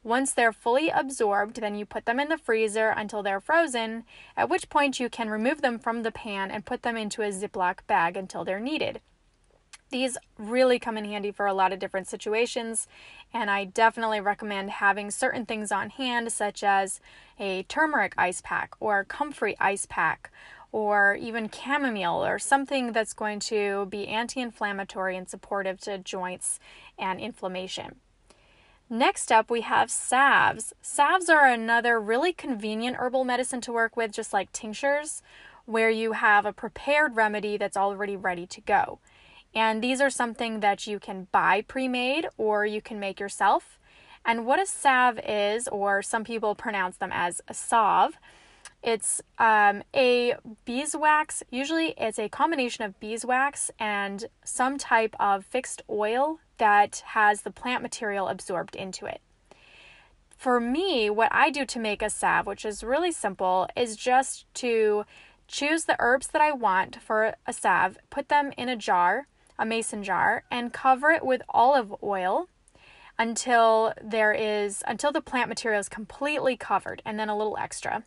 Once 0.03 0.31
they're 0.31 0.53
fully 0.53 0.89
absorbed, 0.89 1.59
then 1.59 1.73
you 1.73 1.87
put 1.87 2.05
them 2.05 2.19
in 2.19 2.29
the 2.29 2.37
freezer 2.37 2.89
until 2.89 3.23
they're 3.23 3.41
frozen, 3.41 4.03
at 4.37 4.47
which 4.47 4.69
point 4.69 4.99
you 4.99 5.09
can 5.09 5.27
remove 5.27 5.63
them 5.63 5.79
from 5.79 6.03
the 6.03 6.11
pan 6.11 6.51
and 6.51 6.67
put 6.67 6.83
them 6.83 6.95
into 6.95 7.23
a 7.23 7.31
Ziploc 7.31 7.79
bag 7.87 8.15
until 8.15 8.45
they're 8.45 8.59
needed. 8.59 9.01
These 9.89 10.19
really 10.37 10.77
come 10.77 10.99
in 10.99 11.05
handy 11.05 11.31
for 11.31 11.47
a 11.47 11.53
lot 11.53 11.73
of 11.73 11.79
different 11.79 12.07
situations, 12.07 12.87
and 13.33 13.49
I 13.49 13.63
definitely 13.63 14.21
recommend 14.21 14.69
having 14.69 15.09
certain 15.09 15.47
things 15.47 15.71
on 15.71 15.89
hand, 15.89 16.31
such 16.31 16.63
as 16.63 16.99
a 17.39 17.63
turmeric 17.63 18.13
ice 18.19 18.41
pack 18.43 18.75
or 18.79 19.03
comfrey 19.03 19.55
ice 19.59 19.87
pack 19.89 20.31
or 20.77 21.15
even 21.15 21.49
chamomile 21.49 22.23
or 22.23 22.37
something 22.37 22.91
that's 22.91 23.13
going 23.13 23.39
to 23.39 23.87
be 23.87 24.07
anti 24.07 24.39
inflammatory 24.39 25.17
and 25.17 25.27
supportive 25.27 25.79
to 25.79 25.97
joints 25.97 26.59
and 26.99 27.19
inflammation. 27.19 27.95
Next 28.87 29.31
up, 29.31 29.49
we 29.49 29.61
have 29.61 29.89
salves. 29.89 30.73
Salves 30.79 31.29
are 31.29 31.47
another 31.47 31.99
really 31.99 32.31
convenient 32.31 32.97
herbal 32.97 33.23
medicine 33.23 33.59
to 33.61 33.71
work 33.71 33.97
with, 33.97 34.11
just 34.11 34.33
like 34.33 34.51
tinctures, 34.51 35.23
where 35.65 35.89
you 35.89 36.11
have 36.11 36.45
a 36.45 36.53
prepared 36.53 37.15
remedy 37.15 37.57
that's 37.57 37.75
already 37.75 38.15
ready 38.15 38.45
to 38.45 38.61
go. 38.61 38.99
And 39.55 39.83
these 39.83 39.99
are 39.99 40.11
something 40.11 40.59
that 40.59 40.85
you 40.85 40.99
can 40.99 41.27
buy 41.31 41.63
pre 41.67 41.87
made 41.87 42.27
or 42.37 42.67
you 42.67 42.83
can 42.83 42.99
make 42.99 43.19
yourself. 43.19 43.79
And 44.23 44.45
what 44.45 44.61
a 44.61 44.67
salve 44.67 45.19
is, 45.27 45.67
or 45.69 46.03
some 46.03 46.23
people 46.23 46.53
pronounce 46.53 46.97
them 46.97 47.11
as 47.11 47.41
a 47.47 47.55
salve, 47.55 48.19
it's 48.87 49.21
um, 49.37 49.83
a 49.93 50.35
beeswax. 50.63 51.43
Usually, 51.51 51.93
it's 51.97 52.17
a 52.17 52.29
combination 52.29 52.85
of 52.85 52.97
beeswax 53.01 53.69
and 53.77 54.23
some 54.45 54.77
type 54.77 55.13
of 55.19 55.43
fixed 55.43 55.81
oil 55.89 56.39
that 56.57 57.03
has 57.07 57.41
the 57.41 57.51
plant 57.51 57.83
material 57.83 58.29
absorbed 58.29 58.77
into 58.77 59.05
it. 59.05 59.19
For 60.29 60.61
me, 60.61 61.09
what 61.09 61.27
I 61.33 61.49
do 61.49 61.65
to 61.65 61.79
make 61.79 62.01
a 62.01 62.09
salve, 62.09 62.47
which 62.47 62.63
is 62.63 62.81
really 62.81 63.11
simple, 63.11 63.67
is 63.75 63.97
just 63.97 64.45
to 64.55 65.03
choose 65.49 65.83
the 65.83 65.97
herbs 65.99 66.27
that 66.27 66.41
I 66.41 66.53
want 66.53 67.01
for 67.01 67.35
a 67.45 67.51
salve, 67.51 67.97
put 68.09 68.29
them 68.29 68.53
in 68.55 68.69
a 68.69 68.77
jar, 68.77 69.27
a 69.59 69.65
mason 69.65 70.01
jar, 70.01 70.45
and 70.49 70.71
cover 70.71 71.11
it 71.11 71.25
with 71.25 71.41
olive 71.49 71.93
oil 72.01 72.47
until 73.19 73.91
there 74.01 74.31
is 74.31 74.81
until 74.87 75.11
the 75.11 75.19
plant 75.19 75.49
material 75.49 75.81
is 75.81 75.89
completely 75.89 76.55
covered 76.55 77.01
and 77.03 77.19
then 77.19 77.27
a 77.27 77.37
little 77.37 77.57
extra 77.59 78.05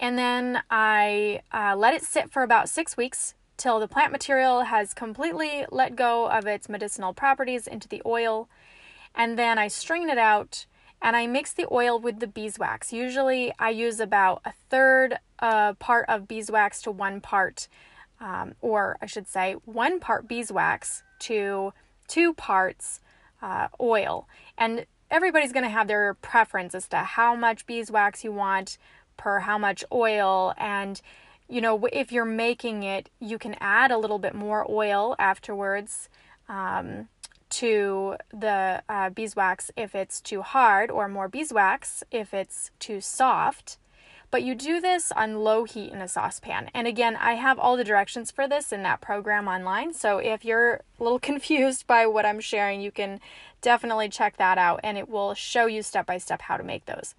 and 0.00 0.18
then 0.18 0.62
i 0.70 1.40
uh, 1.52 1.74
let 1.76 1.94
it 1.94 2.02
sit 2.02 2.30
for 2.30 2.42
about 2.42 2.68
six 2.68 2.96
weeks 2.96 3.34
till 3.56 3.78
the 3.78 3.88
plant 3.88 4.12
material 4.12 4.62
has 4.62 4.94
completely 4.94 5.64
let 5.70 5.96
go 5.96 6.28
of 6.28 6.46
its 6.46 6.68
medicinal 6.68 7.12
properties 7.12 7.66
into 7.66 7.88
the 7.88 8.02
oil 8.04 8.48
and 9.14 9.38
then 9.38 9.58
i 9.58 9.68
strain 9.68 10.08
it 10.08 10.18
out 10.18 10.66
and 11.00 11.16
i 11.16 11.26
mix 11.26 11.52
the 11.52 11.66
oil 11.70 11.98
with 11.98 12.20
the 12.20 12.26
beeswax 12.26 12.92
usually 12.92 13.52
i 13.58 13.70
use 13.70 14.00
about 14.00 14.40
a 14.44 14.52
third 14.70 15.18
uh, 15.38 15.72
part 15.74 16.04
of 16.08 16.28
beeswax 16.28 16.82
to 16.82 16.90
one 16.90 17.20
part 17.20 17.68
um, 18.20 18.54
or 18.60 18.96
i 19.00 19.06
should 19.06 19.26
say 19.26 19.54
one 19.64 20.00
part 20.00 20.26
beeswax 20.28 21.02
to 21.18 21.72
two 22.08 22.34
parts 22.34 23.00
uh, 23.42 23.68
oil. 23.80 24.28
And 24.56 24.86
everybody's 25.10 25.52
going 25.52 25.64
to 25.64 25.70
have 25.70 25.88
their 25.88 26.14
preference 26.14 26.74
as 26.74 26.88
to 26.88 26.98
how 26.98 27.34
much 27.34 27.66
beeswax 27.66 28.24
you 28.24 28.32
want 28.32 28.78
per 29.22 29.38
how 29.40 29.56
much 29.56 29.84
oil. 29.92 30.52
And, 30.58 31.00
you 31.48 31.60
know, 31.60 31.88
if 31.92 32.10
you're 32.10 32.24
making 32.24 32.82
it, 32.82 33.08
you 33.20 33.38
can 33.38 33.54
add 33.60 33.92
a 33.92 33.98
little 33.98 34.18
bit 34.18 34.34
more 34.34 34.66
oil 34.68 35.14
afterwards. 35.18 36.08
Um, 36.48 37.08
to 37.52 38.16
the 38.30 38.82
uh, 38.88 39.10
beeswax 39.10 39.70
if 39.76 39.94
it's 39.94 40.22
too 40.22 40.40
hard, 40.40 40.90
or 40.90 41.06
more 41.06 41.28
beeswax 41.28 42.02
if 42.10 42.32
it's 42.32 42.70
too 42.78 42.98
soft. 42.98 43.76
But 44.30 44.42
you 44.42 44.54
do 44.54 44.80
this 44.80 45.12
on 45.12 45.44
low 45.44 45.64
heat 45.64 45.92
in 45.92 46.00
a 46.00 46.08
saucepan. 46.08 46.70
And 46.72 46.86
again, 46.86 47.14
I 47.14 47.34
have 47.34 47.58
all 47.58 47.76
the 47.76 47.84
directions 47.84 48.30
for 48.30 48.48
this 48.48 48.72
in 48.72 48.82
that 48.84 49.02
program 49.02 49.48
online. 49.48 49.92
So 49.92 50.16
if 50.16 50.46
you're 50.46 50.80
a 50.98 51.02
little 51.02 51.18
confused 51.30 51.86
by 51.86 52.06
what 52.06 52.24
I'm 52.24 52.40
sharing, 52.40 52.80
you 52.80 52.90
can 52.90 53.20
definitely 53.60 54.08
check 54.08 54.38
that 54.38 54.56
out 54.56 54.80
and 54.82 54.96
it 54.96 55.10
will 55.10 55.34
show 55.34 55.66
you 55.66 55.82
step 55.82 56.06
by 56.06 56.16
step 56.16 56.40
how 56.40 56.56
to 56.56 56.64
make 56.64 56.86
those. 56.86 57.14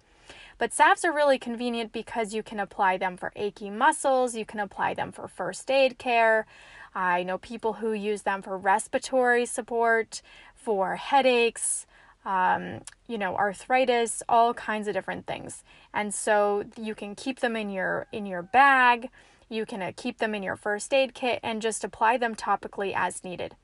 But 0.58 0.72
salves 0.72 1.04
are 1.04 1.12
really 1.12 1.38
convenient 1.38 1.92
because 1.92 2.34
you 2.34 2.42
can 2.42 2.60
apply 2.60 2.96
them 2.96 3.16
for 3.16 3.32
achy 3.36 3.70
muscles, 3.70 4.34
you 4.34 4.44
can 4.44 4.60
apply 4.60 4.94
them 4.94 5.12
for 5.12 5.28
first 5.28 5.70
aid 5.70 5.98
care. 5.98 6.46
I 6.94 7.24
know 7.24 7.38
people 7.38 7.74
who 7.74 7.92
use 7.92 8.22
them 8.22 8.40
for 8.40 8.56
respiratory 8.56 9.46
support, 9.46 10.22
for 10.54 10.96
headaches, 10.96 11.86
um, 12.24 12.80
you 13.06 13.18
know, 13.18 13.36
arthritis, 13.36 14.22
all 14.28 14.54
kinds 14.54 14.88
of 14.88 14.94
different 14.94 15.26
things. 15.26 15.64
And 15.92 16.14
so 16.14 16.64
you 16.80 16.94
can 16.94 17.14
keep 17.14 17.40
them 17.40 17.56
in 17.56 17.68
your 17.68 18.06
in 18.12 18.26
your 18.26 18.42
bag. 18.42 19.10
You 19.48 19.66
can 19.66 19.82
uh, 19.82 19.92
keep 19.96 20.18
them 20.18 20.34
in 20.34 20.42
your 20.42 20.56
first 20.56 20.94
aid 20.94 21.14
kit 21.14 21.40
and 21.42 21.60
just 21.60 21.84
apply 21.84 22.16
them 22.16 22.34
topically 22.34 22.92
as 22.94 23.24
needed. 23.24 23.56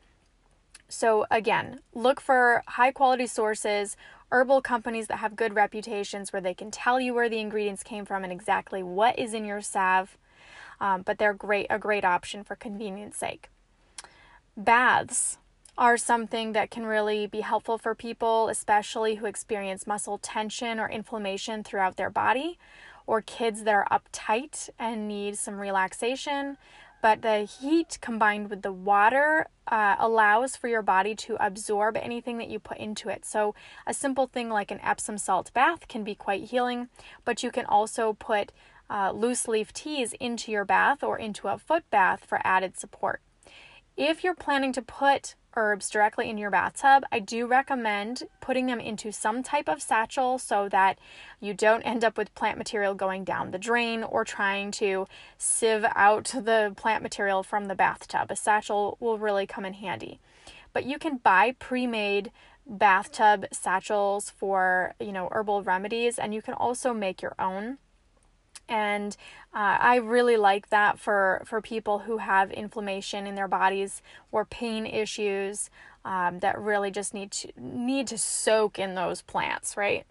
So 0.88 1.24
again, 1.30 1.80
look 1.94 2.20
for 2.20 2.62
high 2.66 2.90
quality 2.90 3.26
sources, 3.26 3.96
herbal 4.32 4.62
companies 4.62 5.06
that 5.08 5.18
have 5.18 5.36
good 5.36 5.54
reputations 5.54 6.32
where 6.32 6.42
they 6.42 6.54
can 6.54 6.70
tell 6.70 7.00
you 7.00 7.14
where 7.14 7.28
the 7.28 7.40
ingredients 7.40 7.82
came 7.82 8.04
from 8.04 8.24
and 8.24 8.32
exactly 8.32 8.82
what 8.82 9.18
is 9.18 9.34
in 9.34 9.44
your 9.44 9.60
salve. 9.60 10.16
Um, 10.80 11.02
but 11.02 11.18
they're 11.18 11.34
great, 11.34 11.66
a 11.68 11.78
great 11.78 12.04
option 12.04 12.42
for 12.42 12.56
convenience 12.56 13.16
sake. 13.16 13.50
Baths 14.56 15.38
are 15.76 15.96
something 15.96 16.52
that 16.52 16.70
can 16.70 16.84
really 16.84 17.26
be 17.26 17.40
helpful 17.40 17.78
for 17.78 17.94
people, 17.94 18.48
especially 18.48 19.16
who 19.16 19.26
experience 19.26 19.86
muscle 19.86 20.18
tension 20.18 20.78
or 20.78 20.88
inflammation 20.88 21.62
throughout 21.64 21.96
their 21.96 22.10
body, 22.10 22.58
or 23.06 23.20
kids 23.22 23.64
that 23.64 23.74
are 23.74 23.86
uptight 23.90 24.68
and 24.78 25.08
need 25.08 25.36
some 25.36 25.58
relaxation. 25.58 26.56
But 27.02 27.22
the 27.22 27.40
heat 27.40 27.98
combined 28.00 28.50
with 28.50 28.62
the 28.62 28.72
water 28.72 29.46
uh, 29.66 29.96
allows 29.98 30.56
for 30.56 30.68
your 30.68 30.82
body 30.82 31.14
to 31.14 31.36
absorb 31.44 31.96
anything 31.96 32.38
that 32.38 32.50
you 32.50 32.58
put 32.58 32.78
into 32.78 33.08
it. 33.08 33.24
So, 33.24 33.54
a 33.86 33.94
simple 33.94 34.26
thing 34.26 34.50
like 34.50 34.70
an 34.70 34.80
Epsom 34.82 35.16
salt 35.16 35.52
bath 35.54 35.88
can 35.88 36.04
be 36.04 36.14
quite 36.14 36.44
healing, 36.44 36.88
but 37.24 37.42
you 37.42 37.50
can 37.50 37.64
also 37.64 38.12
put 38.12 38.52
uh, 38.90 39.12
loose 39.12 39.46
leaf 39.48 39.72
teas 39.72 40.12
into 40.14 40.50
your 40.50 40.64
bath 40.64 41.02
or 41.02 41.18
into 41.18 41.48
a 41.48 41.58
foot 41.58 41.88
bath 41.90 42.24
for 42.24 42.40
added 42.44 42.76
support. 42.76 43.22
If 43.96 44.24
you're 44.24 44.34
planning 44.34 44.72
to 44.72 44.82
put 44.82 45.36
herbs 45.56 45.90
directly 45.90 46.30
in 46.30 46.38
your 46.38 46.50
bathtub, 46.50 47.04
I 47.10 47.18
do 47.18 47.46
recommend 47.46 48.24
putting 48.40 48.66
them 48.66 48.80
into 48.80 49.12
some 49.12 49.42
type 49.42 49.68
of 49.68 49.82
satchel 49.82 50.38
so 50.38 50.68
that 50.68 50.98
you 51.40 51.54
don't 51.54 51.82
end 51.82 52.04
up 52.04 52.16
with 52.16 52.34
plant 52.34 52.58
material 52.58 52.94
going 52.94 53.24
down 53.24 53.50
the 53.50 53.58
drain 53.58 54.02
or 54.02 54.24
trying 54.24 54.70
to 54.72 55.06
sieve 55.38 55.84
out 55.94 56.26
the 56.26 56.72
plant 56.76 57.02
material 57.02 57.42
from 57.42 57.66
the 57.66 57.74
bathtub. 57.74 58.30
A 58.30 58.36
satchel 58.36 58.96
will 59.00 59.18
really 59.18 59.46
come 59.46 59.64
in 59.64 59.74
handy. 59.74 60.20
But 60.72 60.84
you 60.84 60.98
can 60.98 61.16
buy 61.16 61.56
pre-made 61.58 62.30
bathtub 62.66 63.46
satchels 63.52 64.30
for, 64.30 64.94
you 65.00 65.12
know, 65.12 65.28
herbal 65.32 65.62
remedies 65.64 66.18
and 66.18 66.32
you 66.32 66.42
can 66.42 66.54
also 66.54 66.94
make 66.94 67.20
your 67.20 67.34
own 67.38 67.78
and 68.70 69.16
uh, 69.52 69.76
I 69.80 69.96
really 69.96 70.36
like 70.36 70.70
that 70.70 70.98
for 70.98 71.42
for 71.44 71.60
people 71.60 72.00
who 72.00 72.18
have 72.18 72.50
inflammation 72.52 73.26
in 73.26 73.34
their 73.34 73.48
bodies 73.48 74.00
or 74.30 74.44
pain 74.44 74.86
issues 74.86 75.68
um, 76.04 76.38
that 76.38 76.58
really 76.58 76.90
just 76.90 77.12
need 77.12 77.32
to 77.32 77.52
need 77.58 78.06
to 78.06 78.16
soak 78.16 78.78
in 78.78 78.94
those 78.94 79.20
plants, 79.20 79.76
right? 79.76 80.06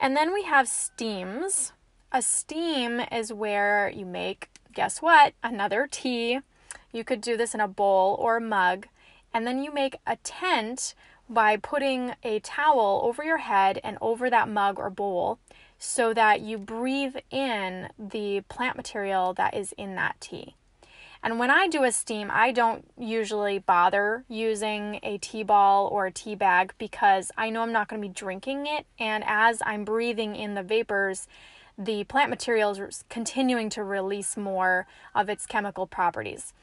And 0.00 0.16
then 0.16 0.34
we 0.34 0.42
have 0.42 0.68
steams. 0.68 1.72
A 2.12 2.20
steam 2.20 3.00
is 3.10 3.32
where 3.32 3.88
you 3.88 4.04
make 4.04 4.50
guess 4.72 5.00
what 5.00 5.34
another 5.42 5.88
tea. 5.90 6.40
You 6.92 7.04
could 7.04 7.20
do 7.20 7.36
this 7.36 7.54
in 7.54 7.60
a 7.60 7.68
bowl 7.68 8.16
or 8.20 8.36
a 8.36 8.40
mug, 8.40 8.88
and 9.32 9.46
then 9.46 9.62
you 9.62 9.72
make 9.72 9.96
a 10.06 10.16
tent 10.16 10.94
by 11.28 11.56
putting 11.56 12.14
a 12.22 12.40
towel 12.40 13.00
over 13.04 13.24
your 13.24 13.38
head 13.38 13.80
and 13.82 13.96
over 14.00 14.28
that 14.28 14.48
mug 14.48 14.78
or 14.78 14.90
bowl 14.90 15.38
so 15.84 16.14
that 16.14 16.40
you 16.40 16.56
breathe 16.56 17.16
in 17.30 17.88
the 17.98 18.40
plant 18.48 18.74
material 18.74 19.34
that 19.34 19.54
is 19.54 19.72
in 19.76 19.94
that 19.96 20.18
tea. 20.18 20.54
And 21.22 21.38
when 21.38 21.50
I 21.50 21.68
do 21.68 21.84
a 21.84 21.92
steam, 21.92 22.30
I 22.32 22.52
don't 22.52 22.86
usually 22.98 23.58
bother 23.58 24.24
using 24.26 24.98
a 25.02 25.18
tea 25.18 25.42
ball 25.42 25.86
or 25.88 26.06
a 26.06 26.10
tea 26.10 26.34
bag 26.34 26.72
because 26.78 27.30
I 27.36 27.50
know 27.50 27.60
I'm 27.62 27.72
not 27.72 27.88
going 27.88 28.00
to 28.00 28.08
be 28.08 28.12
drinking 28.12 28.66
it. 28.66 28.86
And 28.98 29.24
as 29.26 29.62
I'm 29.64 29.84
breathing 29.84 30.36
in 30.36 30.54
the 30.54 30.62
vapors, 30.62 31.26
the 31.76 32.04
plant 32.04 32.30
material 32.30 32.70
is 32.70 33.04
continuing 33.10 33.68
to 33.70 33.84
release 33.84 34.36
more 34.36 34.86
of 35.14 35.28
its 35.28 35.46
chemical 35.46 35.86
properties. 35.86 36.54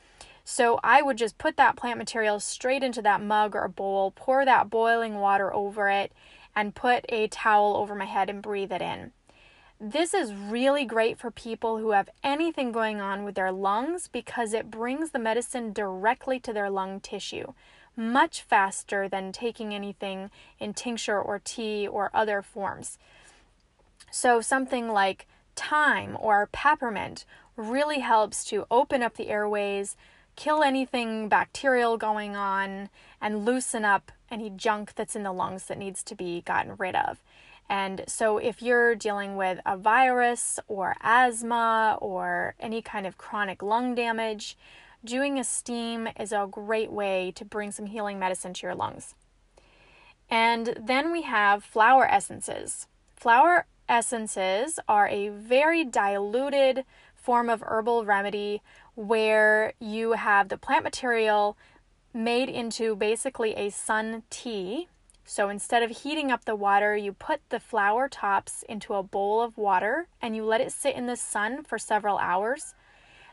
So 0.43 0.79
I 0.83 1.03
would 1.03 1.17
just 1.17 1.37
put 1.37 1.57
that 1.57 1.75
plant 1.75 1.99
material 1.99 2.39
straight 2.39 2.83
into 2.83 3.01
that 3.03 3.21
mug 3.21 3.55
or 3.55 3.67
bowl, 3.67 4.11
pour 4.15 4.45
that 4.45 4.69
boiling 4.69 5.15
water 5.15 5.53
over 5.53 5.89
it, 5.89 6.11
and 6.55 6.75
put 6.75 7.05
a 7.09 7.27
towel 7.27 7.75
over 7.77 7.95
my 7.95 8.05
head 8.05 8.29
and 8.29 8.41
breathe 8.41 8.71
it 8.71 8.81
in. 8.81 9.11
This 9.79 10.13
is 10.13 10.33
really 10.33 10.85
great 10.85 11.17
for 11.17 11.31
people 11.31 11.79
who 11.79 11.91
have 11.91 12.09
anything 12.23 12.71
going 12.71 13.01
on 13.01 13.23
with 13.23 13.35
their 13.35 13.51
lungs 13.51 14.07
because 14.07 14.53
it 14.53 14.69
brings 14.69 15.11
the 15.11 15.19
medicine 15.19 15.73
directly 15.73 16.39
to 16.41 16.53
their 16.53 16.69
lung 16.69 16.99
tissue 16.99 17.53
much 17.95 18.41
faster 18.41 19.09
than 19.09 19.31
taking 19.31 19.73
anything 19.73 20.31
in 20.59 20.73
tincture 20.73 21.21
or 21.21 21.39
tea 21.39 21.87
or 21.87 22.09
other 22.13 22.41
forms. 22.41 22.97
So, 24.11 24.41
something 24.41 24.89
like 24.89 25.27
thyme 25.55 26.17
or 26.19 26.49
peppermint 26.51 27.25
really 27.55 27.99
helps 27.99 28.43
to 28.45 28.65
open 28.71 29.03
up 29.03 29.15
the 29.15 29.29
airways, 29.29 29.95
kill 30.35 30.63
anything 30.63 31.29
bacterial 31.29 31.97
going 31.97 32.35
on, 32.35 32.89
and 33.21 33.45
loosen 33.45 33.85
up 33.85 34.11
any 34.31 34.49
junk 34.49 34.95
that's 34.95 35.15
in 35.15 35.23
the 35.23 35.33
lungs 35.33 35.65
that 35.65 35.77
needs 35.77 36.01
to 36.03 36.15
be 36.15 36.41
gotten 36.41 36.75
rid 36.77 36.95
of. 36.95 37.21
And 37.69 38.03
so, 38.07 38.37
if 38.37 38.61
you're 38.61 38.95
dealing 38.95 39.37
with 39.37 39.59
a 39.65 39.77
virus 39.77 40.59
or 40.67 40.97
asthma 41.01 41.97
or 42.01 42.55
any 42.59 42.81
kind 42.81 43.05
of 43.05 43.17
chronic 43.17 43.61
lung 43.61 43.95
damage, 43.95 44.57
doing 45.05 45.39
a 45.39 45.43
steam 45.43 46.07
is 46.19 46.31
a 46.31 46.47
great 46.49 46.91
way 46.91 47.31
to 47.35 47.45
bring 47.45 47.71
some 47.71 47.85
healing 47.85 48.19
medicine 48.19 48.53
to 48.53 48.67
your 48.67 48.75
lungs. 48.75 49.15
And 50.29 50.77
then 50.79 51.11
we 51.11 51.23
have 51.23 51.63
flower 51.63 52.05
essences. 52.09 52.87
Flower 53.15 53.67
essences 53.87 54.79
are 54.87 55.07
a 55.07 55.29
very 55.29 55.83
diluted 55.83 56.85
form 57.13 57.49
of 57.49 57.61
herbal 57.61 58.05
remedy 58.05 58.61
where 58.95 59.73
you 59.79 60.13
have 60.13 60.49
the 60.49 60.57
plant 60.57 60.83
material 60.83 61.57
made 62.13 62.49
into 62.49 62.95
basically 62.95 63.55
a 63.55 63.69
sun 63.69 64.23
tea. 64.29 64.87
So 65.23 65.49
instead 65.49 65.83
of 65.83 65.91
heating 65.91 66.31
up 66.31 66.45
the 66.45 66.55
water, 66.55 66.95
you 66.95 67.13
put 67.13 67.41
the 67.49 67.59
flower 67.59 68.09
tops 68.09 68.63
into 68.67 68.93
a 68.93 69.03
bowl 69.03 69.41
of 69.41 69.57
water 69.57 70.07
and 70.21 70.35
you 70.35 70.43
let 70.43 70.61
it 70.61 70.71
sit 70.71 70.95
in 70.95 71.05
the 71.05 71.15
sun 71.15 71.63
for 71.63 71.77
several 71.77 72.17
hours. 72.17 72.73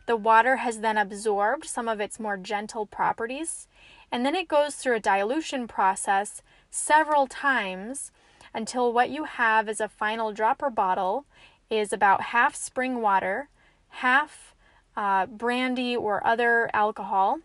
The 0.07 0.17
water 0.17 0.57
has 0.57 0.81
then 0.81 0.97
absorbed 0.97 1.67
some 1.67 1.88
of 1.88 2.01
its 2.01 2.19
more 2.19 2.38
gentle 2.38 2.87
properties, 2.87 3.69
and 4.11 4.25
then 4.25 4.35
it 4.35 4.49
goes 4.49 4.77
through 4.77 4.97
a 4.97 5.01
dilution 5.01 5.69
process 5.69 6.41
several 6.71 7.27
times 7.27 8.11
until 8.55 8.91
what 8.91 9.11
you 9.11 9.25
have 9.25 9.69
as 9.69 9.81
a 9.81 9.88
final 9.88 10.33
dropper 10.33 10.71
bottle 10.71 11.27
is 11.69 11.93
about 11.93 12.23
half 12.23 12.55
spring 12.55 13.03
water, 13.03 13.51
half 13.88 14.55
uh, 14.97 15.27
brandy 15.27 15.95
or 15.95 16.27
other 16.27 16.71
alcohol. 16.73 17.41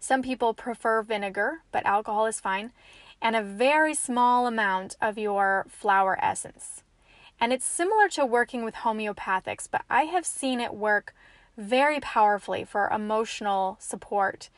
Some 0.00 0.22
people 0.22 0.54
prefer 0.54 1.02
vinegar, 1.02 1.60
but 1.70 1.84
alcohol 1.84 2.26
is 2.26 2.40
fine, 2.40 2.72
and 3.20 3.36
a 3.36 3.42
very 3.42 3.94
small 3.94 4.46
amount 4.46 4.96
of 5.00 5.18
your 5.18 5.66
flower 5.68 6.18
essence. 6.22 6.82
And 7.38 7.52
it's 7.52 7.66
similar 7.66 8.08
to 8.10 8.24
working 8.24 8.64
with 8.64 8.76
homeopathics, 8.76 9.68
but 9.70 9.82
I 9.90 10.02
have 10.04 10.26
seen 10.26 10.58
it 10.58 10.74
work 10.74 11.14
very 11.56 12.00
powerfully 12.00 12.64
for 12.64 12.88
emotional 12.88 13.76
support. 13.78 14.48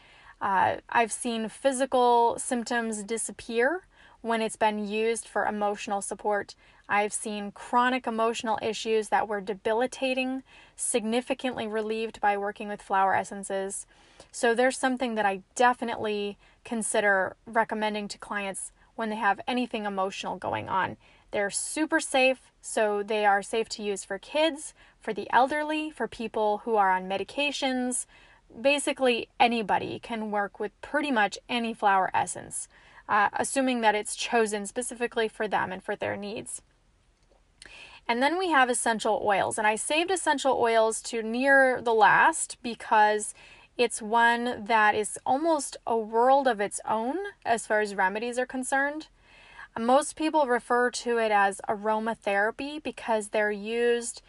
Uh, 0.40 0.76
I've 0.88 1.12
seen 1.12 1.48
physical 1.48 2.38
symptoms 2.38 3.02
disappear 3.02 3.82
when 4.20 4.40
it's 4.40 4.56
been 4.56 4.86
used 4.86 5.26
for 5.26 5.46
emotional 5.46 6.00
support. 6.00 6.54
I've 6.92 7.14
seen 7.14 7.52
chronic 7.52 8.06
emotional 8.06 8.58
issues 8.60 9.08
that 9.08 9.26
were 9.26 9.40
debilitating 9.40 10.42
significantly 10.76 11.66
relieved 11.66 12.20
by 12.20 12.36
working 12.36 12.68
with 12.68 12.82
flower 12.82 13.14
essences. 13.14 13.86
So 14.30 14.54
there's 14.54 14.76
something 14.76 15.14
that 15.14 15.24
I 15.24 15.40
definitely 15.54 16.36
consider 16.64 17.34
recommending 17.46 18.08
to 18.08 18.18
clients 18.18 18.72
when 18.94 19.08
they 19.08 19.16
have 19.16 19.40
anything 19.48 19.86
emotional 19.86 20.36
going 20.36 20.68
on. 20.68 20.98
They're 21.30 21.48
super 21.48 21.98
safe, 21.98 22.52
so 22.60 23.02
they 23.02 23.24
are 23.24 23.42
safe 23.42 23.70
to 23.70 23.82
use 23.82 24.04
for 24.04 24.18
kids, 24.18 24.74
for 25.00 25.14
the 25.14 25.28
elderly, 25.30 25.90
for 25.90 26.06
people 26.06 26.58
who 26.64 26.76
are 26.76 26.92
on 26.92 27.08
medications. 27.08 28.04
Basically, 28.60 29.28
anybody 29.40 29.98
can 29.98 30.30
work 30.30 30.60
with 30.60 30.78
pretty 30.82 31.10
much 31.10 31.38
any 31.48 31.72
flower 31.72 32.10
essence 32.12 32.68
uh, 33.08 33.28
assuming 33.34 33.80
that 33.80 33.94
it's 33.94 34.16
chosen 34.16 34.66
specifically 34.66 35.28
for 35.28 35.48
them 35.48 35.72
and 35.72 35.82
for 35.82 35.96
their 35.96 36.16
needs. 36.16 36.62
And 38.08 38.22
then 38.22 38.38
we 38.38 38.50
have 38.50 38.68
essential 38.68 39.22
oils. 39.24 39.58
And 39.58 39.66
I 39.66 39.76
saved 39.76 40.10
essential 40.10 40.58
oils 40.58 41.00
to 41.02 41.22
near 41.22 41.80
the 41.80 41.94
last 41.94 42.58
because 42.62 43.34
it's 43.78 44.02
one 44.02 44.64
that 44.66 44.94
is 44.94 45.18
almost 45.24 45.76
a 45.86 45.96
world 45.96 46.46
of 46.46 46.60
its 46.60 46.80
own 46.88 47.16
as 47.44 47.66
far 47.66 47.80
as 47.80 47.94
remedies 47.94 48.38
are 48.38 48.46
concerned. 48.46 49.08
Most 49.78 50.16
people 50.16 50.46
refer 50.46 50.90
to 50.90 51.16
it 51.16 51.32
as 51.32 51.60
aromatherapy 51.68 52.82
because 52.82 53.28
they're 53.28 53.50
used 53.50 54.20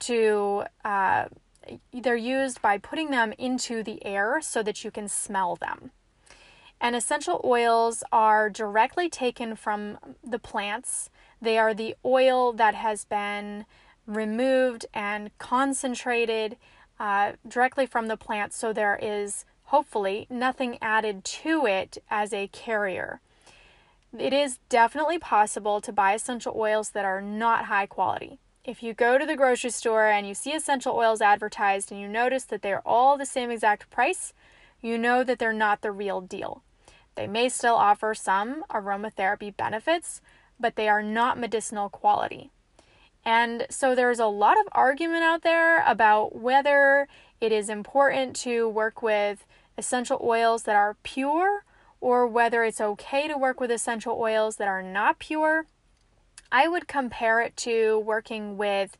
to 0.00 0.64
uh, 0.84 1.26
they're 1.92 2.16
used 2.16 2.62
by 2.62 2.78
putting 2.78 3.10
them 3.10 3.32
into 3.38 3.82
the 3.82 4.04
air 4.04 4.40
so 4.40 4.62
that 4.62 4.84
you 4.84 4.90
can 4.90 5.08
smell 5.08 5.56
them. 5.56 5.90
And 6.80 6.96
essential 6.96 7.40
oils 7.44 8.02
are 8.10 8.50
directly 8.50 9.08
taken 9.08 9.54
from 9.54 9.98
the 10.24 10.40
plants. 10.40 11.10
They 11.42 11.58
are 11.58 11.74
the 11.74 11.96
oil 12.04 12.52
that 12.52 12.76
has 12.76 13.04
been 13.04 13.66
removed 14.06 14.86
and 14.94 15.36
concentrated 15.38 16.56
uh, 17.00 17.32
directly 17.46 17.84
from 17.84 18.06
the 18.06 18.16
plant, 18.16 18.52
so 18.52 18.72
there 18.72 18.98
is 19.02 19.44
hopefully 19.64 20.28
nothing 20.30 20.78
added 20.80 21.24
to 21.24 21.66
it 21.66 21.98
as 22.08 22.32
a 22.32 22.46
carrier. 22.48 23.20
It 24.16 24.32
is 24.32 24.60
definitely 24.68 25.18
possible 25.18 25.80
to 25.80 25.92
buy 25.92 26.12
essential 26.12 26.54
oils 26.56 26.90
that 26.90 27.04
are 27.04 27.20
not 27.20 27.64
high 27.64 27.86
quality. 27.86 28.38
If 28.64 28.80
you 28.80 28.94
go 28.94 29.18
to 29.18 29.26
the 29.26 29.34
grocery 29.34 29.70
store 29.70 30.06
and 30.06 30.28
you 30.28 30.34
see 30.34 30.52
essential 30.52 30.94
oils 30.94 31.20
advertised 31.20 31.90
and 31.90 32.00
you 32.00 32.06
notice 32.06 32.44
that 32.44 32.62
they're 32.62 32.86
all 32.86 33.18
the 33.18 33.26
same 33.26 33.50
exact 33.50 33.90
price, 33.90 34.32
you 34.80 34.96
know 34.96 35.24
that 35.24 35.40
they're 35.40 35.52
not 35.52 35.80
the 35.80 35.90
real 35.90 36.20
deal. 36.20 36.62
They 37.16 37.26
may 37.26 37.48
still 37.48 37.74
offer 37.74 38.14
some 38.14 38.64
aromatherapy 38.70 39.56
benefits, 39.56 40.20
but 40.58 40.76
they 40.76 40.88
are 40.88 41.02
not 41.02 41.38
medicinal 41.38 41.88
quality. 41.88 42.50
And 43.24 43.66
so 43.70 43.94
there's 43.94 44.18
a 44.18 44.26
lot 44.26 44.58
of 44.58 44.66
argument 44.72 45.22
out 45.22 45.42
there 45.42 45.84
about 45.86 46.34
whether 46.34 47.08
it 47.40 47.52
is 47.52 47.68
important 47.68 48.34
to 48.36 48.68
work 48.68 49.02
with 49.02 49.44
essential 49.78 50.20
oils 50.22 50.64
that 50.64 50.76
are 50.76 50.96
pure 51.02 51.64
or 52.00 52.26
whether 52.26 52.64
it's 52.64 52.80
okay 52.80 53.28
to 53.28 53.38
work 53.38 53.60
with 53.60 53.70
essential 53.70 54.16
oils 54.18 54.56
that 54.56 54.68
are 54.68 54.82
not 54.82 55.18
pure. 55.18 55.66
I 56.50 56.68
would 56.68 56.88
compare 56.88 57.40
it 57.40 57.56
to 57.58 57.98
working 58.00 58.56
with 58.56 58.96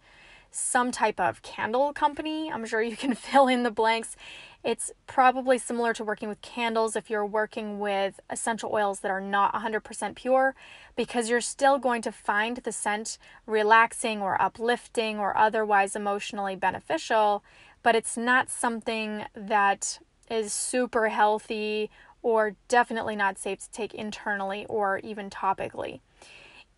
some 0.53 0.93
type 0.93 1.19
of 1.19 1.43
candle 1.43 1.93
company. 1.93 2.51
I'm 2.51 2.65
sure 2.65 2.83
you 2.83 2.97
can 2.97 3.15
fill 3.17 3.49
in 3.49 3.65
the 3.65 3.71
blanks. 3.71 4.17
It's 4.65 4.93
probably 5.09 5.59
similar 5.59 5.93
to 5.95 6.05
working 6.05 6.29
with 6.29 6.41
candles 6.41 6.95
if 6.95 7.11
you're 7.11 7.27
working 7.27 7.81
with 7.81 8.21
essential 8.31 8.71
oils 8.73 9.01
that 9.01 9.11
are 9.11 9.21
not 9.21 9.53
100% 9.55 10.15
pure, 10.15 10.55
because 10.95 11.29
you're 11.29 11.41
still 11.41 11.79
going 11.79 12.01
to 12.03 12.13
find 12.13 12.59
the 12.59 12.71
scent 12.71 13.19
relaxing 13.45 14.21
or 14.21 14.41
uplifting 14.41 15.19
or 15.19 15.37
otherwise 15.37 15.97
emotionally 15.97 16.55
beneficial, 16.55 17.43
but 17.83 17.97
it's 17.97 18.17
not 18.17 18.51
something 18.51 19.25
that 19.35 19.99
is 20.31 20.53
super 20.53 21.09
healthy 21.09 21.91
or 22.23 22.55
definitely 22.69 23.17
not 23.17 23.39
safe 23.39 23.59
to 23.59 23.71
take 23.73 23.93
internally 23.93 24.65
or 24.69 24.99
even 24.99 25.29
topically. 25.29 26.01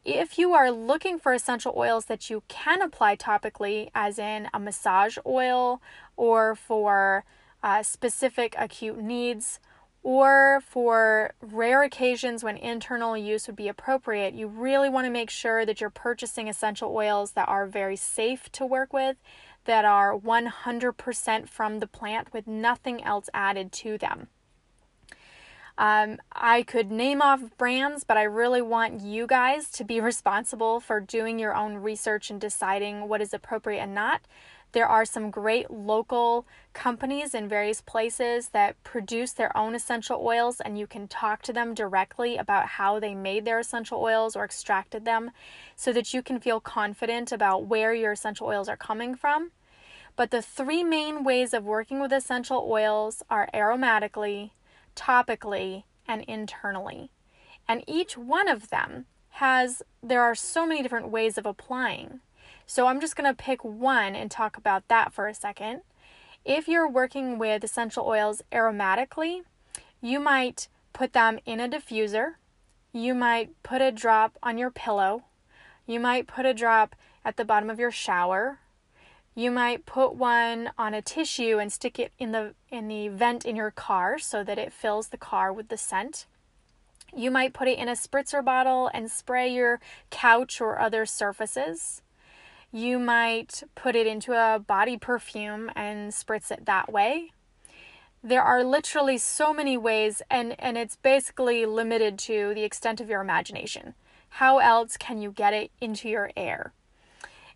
If 0.06 0.38
you 0.38 0.54
are 0.54 0.70
looking 0.70 1.18
for 1.18 1.34
essential 1.34 1.74
oils 1.76 2.06
that 2.06 2.30
you 2.30 2.42
can 2.48 2.80
apply 2.80 3.16
topically, 3.16 3.90
as 3.94 4.18
in 4.18 4.48
a 4.54 4.58
massage 4.58 5.18
oil 5.26 5.82
or 6.16 6.54
for 6.54 7.24
uh, 7.64 7.82
specific 7.82 8.54
acute 8.58 8.98
needs, 8.98 9.58
or 10.02 10.60
for 10.68 11.32
rare 11.40 11.82
occasions 11.82 12.44
when 12.44 12.58
internal 12.58 13.16
use 13.16 13.46
would 13.46 13.56
be 13.56 13.68
appropriate, 13.68 14.34
you 14.34 14.46
really 14.46 14.90
want 14.90 15.06
to 15.06 15.10
make 15.10 15.30
sure 15.30 15.64
that 15.64 15.80
you're 15.80 15.88
purchasing 15.88 16.46
essential 16.46 16.94
oils 16.94 17.32
that 17.32 17.48
are 17.48 17.66
very 17.66 17.96
safe 17.96 18.52
to 18.52 18.66
work 18.66 18.92
with, 18.92 19.16
that 19.64 19.86
are 19.86 20.14
100% 20.14 21.48
from 21.48 21.80
the 21.80 21.86
plant 21.86 22.34
with 22.34 22.46
nothing 22.46 23.02
else 23.02 23.30
added 23.32 23.72
to 23.72 23.96
them. 23.96 24.28
Um, 25.78 26.18
I 26.32 26.64
could 26.64 26.90
name 26.90 27.22
off 27.22 27.40
brands, 27.56 28.04
but 28.04 28.18
I 28.18 28.24
really 28.24 28.62
want 28.62 29.00
you 29.00 29.26
guys 29.26 29.70
to 29.70 29.84
be 29.84 30.00
responsible 30.02 30.80
for 30.80 31.00
doing 31.00 31.38
your 31.38 31.56
own 31.56 31.76
research 31.76 32.28
and 32.28 32.38
deciding 32.38 33.08
what 33.08 33.22
is 33.22 33.32
appropriate 33.32 33.80
and 33.80 33.94
not. 33.94 34.20
There 34.74 34.88
are 34.88 35.04
some 35.04 35.30
great 35.30 35.70
local 35.70 36.48
companies 36.72 37.32
in 37.32 37.48
various 37.48 37.80
places 37.80 38.48
that 38.48 38.82
produce 38.82 39.30
their 39.30 39.56
own 39.56 39.76
essential 39.76 40.20
oils, 40.20 40.60
and 40.60 40.76
you 40.76 40.88
can 40.88 41.06
talk 41.06 41.42
to 41.42 41.52
them 41.52 41.74
directly 41.74 42.36
about 42.36 42.66
how 42.66 42.98
they 42.98 43.14
made 43.14 43.44
their 43.44 43.60
essential 43.60 44.02
oils 44.02 44.34
or 44.34 44.44
extracted 44.44 45.04
them 45.04 45.30
so 45.76 45.92
that 45.92 46.12
you 46.12 46.22
can 46.22 46.40
feel 46.40 46.58
confident 46.58 47.30
about 47.30 47.66
where 47.66 47.94
your 47.94 48.10
essential 48.10 48.48
oils 48.48 48.68
are 48.68 48.76
coming 48.76 49.14
from. 49.14 49.52
But 50.16 50.32
the 50.32 50.42
three 50.42 50.82
main 50.82 51.22
ways 51.22 51.54
of 51.54 51.62
working 51.64 52.00
with 52.00 52.12
essential 52.12 52.66
oils 52.68 53.22
are 53.30 53.48
aromatically, 53.54 54.50
topically, 54.96 55.84
and 56.08 56.22
internally. 56.22 57.12
And 57.68 57.84
each 57.86 58.18
one 58.18 58.48
of 58.48 58.70
them 58.70 59.06
has, 59.28 59.84
there 60.02 60.22
are 60.22 60.34
so 60.34 60.66
many 60.66 60.82
different 60.82 61.10
ways 61.10 61.38
of 61.38 61.46
applying. 61.46 62.18
So 62.66 62.86
I'm 62.86 63.00
just 63.00 63.16
going 63.16 63.30
to 63.30 63.36
pick 63.36 63.64
one 63.64 64.14
and 64.14 64.30
talk 64.30 64.56
about 64.56 64.88
that 64.88 65.12
for 65.12 65.28
a 65.28 65.34
second. 65.34 65.82
If 66.44 66.68
you're 66.68 66.88
working 66.88 67.38
with 67.38 67.64
essential 67.64 68.06
oils 68.06 68.42
aromatically, 68.52 69.42
you 70.00 70.20
might 70.20 70.68
put 70.92 71.12
them 71.12 71.38
in 71.46 71.60
a 71.60 71.68
diffuser. 71.68 72.34
You 72.92 73.14
might 73.14 73.50
put 73.62 73.80
a 73.80 73.90
drop 73.90 74.38
on 74.42 74.58
your 74.58 74.70
pillow. 74.70 75.24
You 75.86 76.00
might 76.00 76.26
put 76.26 76.46
a 76.46 76.54
drop 76.54 76.94
at 77.24 77.36
the 77.36 77.44
bottom 77.44 77.70
of 77.70 77.78
your 77.78 77.90
shower. 77.90 78.58
You 79.34 79.50
might 79.50 79.84
put 79.84 80.14
one 80.14 80.70
on 80.78 80.94
a 80.94 81.02
tissue 81.02 81.58
and 81.58 81.72
stick 81.72 81.98
it 81.98 82.12
in 82.18 82.32
the 82.32 82.54
in 82.70 82.86
the 82.88 83.08
vent 83.08 83.44
in 83.44 83.56
your 83.56 83.72
car 83.72 84.18
so 84.18 84.44
that 84.44 84.58
it 84.58 84.72
fills 84.72 85.08
the 85.08 85.16
car 85.16 85.52
with 85.52 85.68
the 85.68 85.76
scent. 85.76 86.26
You 87.16 87.30
might 87.30 87.52
put 87.52 87.68
it 87.68 87.78
in 87.78 87.88
a 87.88 87.92
spritzer 87.92 88.44
bottle 88.44 88.90
and 88.94 89.10
spray 89.10 89.52
your 89.52 89.80
couch 90.10 90.60
or 90.60 90.78
other 90.78 91.04
surfaces. 91.04 92.00
You 92.74 92.98
might 92.98 93.62
put 93.76 93.94
it 93.94 94.04
into 94.04 94.32
a 94.32 94.58
body 94.58 94.96
perfume 94.96 95.70
and 95.76 96.10
spritz 96.10 96.50
it 96.50 96.66
that 96.66 96.92
way. 96.92 97.30
There 98.20 98.42
are 98.42 98.64
literally 98.64 99.16
so 99.16 99.54
many 99.54 99.76
ways, 99.76 100.22
and, 100.28 100.56
and 100.58 100.76
it's 100.76 100.96
basically 100.96 101.66
limited 101.66 102.18
to 102.20 102.52
the 102.52 102.64
extent 102.64 103.00
of 103.00 103.08
your 103.08 103.20
imagination. 103.20 103.94
How 104.28 104.58
else 104.58 104.96
can 104.96 105.22
you 105.22 105.30
get 105.30 105.54
it 105.54 105.70
into 105.80 106.08
your 106.08 106.32
air? 106.36 106.72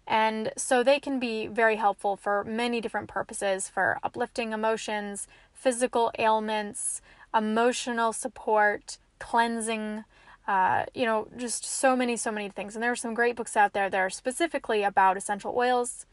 And 0.06 0.52
so 0.56 0.84
they 0.84 1.00
can 1.00 1.18
be 1.18 1.48
very 1.48 1.74
helpful 1.74 2.14
for 2.14 2.44
many 2.44 2.80
different 2.80 3.08
purposes 3.08 3.68
for 3.68 3.98
uplifting 4.04 4.52
emotions, 4.52 5.26
physical 5.52 6.12
ailments, 6.16 7.02
emotional 7.34 8.12
support, 8.12 8.98
cleansing, 9.18 10.04
uh, 10.48 10.86
you 10.94 11.04
know, 11.04 11.28
just 11.36 11.64
so 11.66 11.94
many, 11.94 12.16
so 12.16 12.32
many 12.32 12.48
things. 12.48 12.74
And 12.74 12.82
there 12.82 12.90
are 12.90 12.96
some 12.96 13.12
great 13.12 13.36
books 13.36 13.54
out 13.54 13.74
there 13.74 13.90
that 13.90 13.98
are 13.98 14.08
specifically 14.08 14.82
about 14.82 15.18
essential 15.18 15.54
oils. 15.54 16.06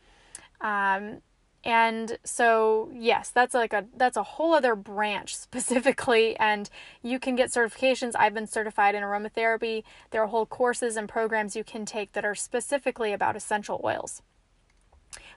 Um, 0.60 1.22
and 1.64 2.20
so 2.24 2.92
yes 2.94 3.32
that's 3.32 3.56
like 3.56 3.74
a 3.74 3.86
that's 3.98 4.16
a 4.16 4.22
whole 4.24 4.54
other 4.54 4.76
branch 4.76 5.36
specifically. 5.38 6.38
And 6.38 6.70
you 7.02 7.18
can 7.18 7.38
get 7.38 7.50
certifications. 7.50 8.12
I've 8.14 8.34
been 8.34 8.46
certified 8.46 8.94
in 8.94 9.04
aromatherapy. 9.04 9.84
There 10.12 10.22
are 10.22 10.28
whole 10.28 10.46
courses 10.46 10.98
and 10.98 11.08
programs 11.08 11.56
you 11.56 11.64
can 11.64 11.86
take 11.86 12.12
that 12.12 12.26
are 12.26 12.36
specifically 12.36 13.14
about 13.14 13.38
essential 13.38 13.80
oils. 13.84 14.22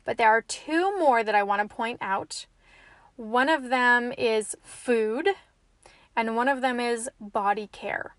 But 0.04 0.18
there 0.18 0.28
are 0.28 0.42
two 0.42 0.98
more 0.98 1.22
that 1.22 1.36
i 1.36 1.42
want 1.44 1.62
to 1.62 1.74
point 1.74 1.98
out. 2.00 2.46
One 3.14 3.48
of 3.48 3.68
them 3.68 4.12
is 4.18 4.56
food 4.62 5.28
and 6.16 6.34
one 6.34 6.48
of 6.48 6.62
them 6.62 6.80
is 6.80 7.08
body 7.20 7.68
care 7.70 8.16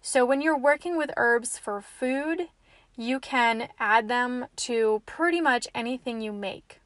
so 0.00 0.24
when 0.24 0.40
you're 0.40 0.58
working 0.58 0.96
with 0.96 1.10
herbs 1.16 1.58
for 1.58 1.80
food 1.80 2.48
you 2.96 3.18
can 3.20 3.68
add 3.78 4.08
them 4.08 4.46
to 4.56 5.02
pretty 5.06 5.40
much 5.40 5.68
anything 5.74 6.20
you 6.20 6.32
make 6.32 6.80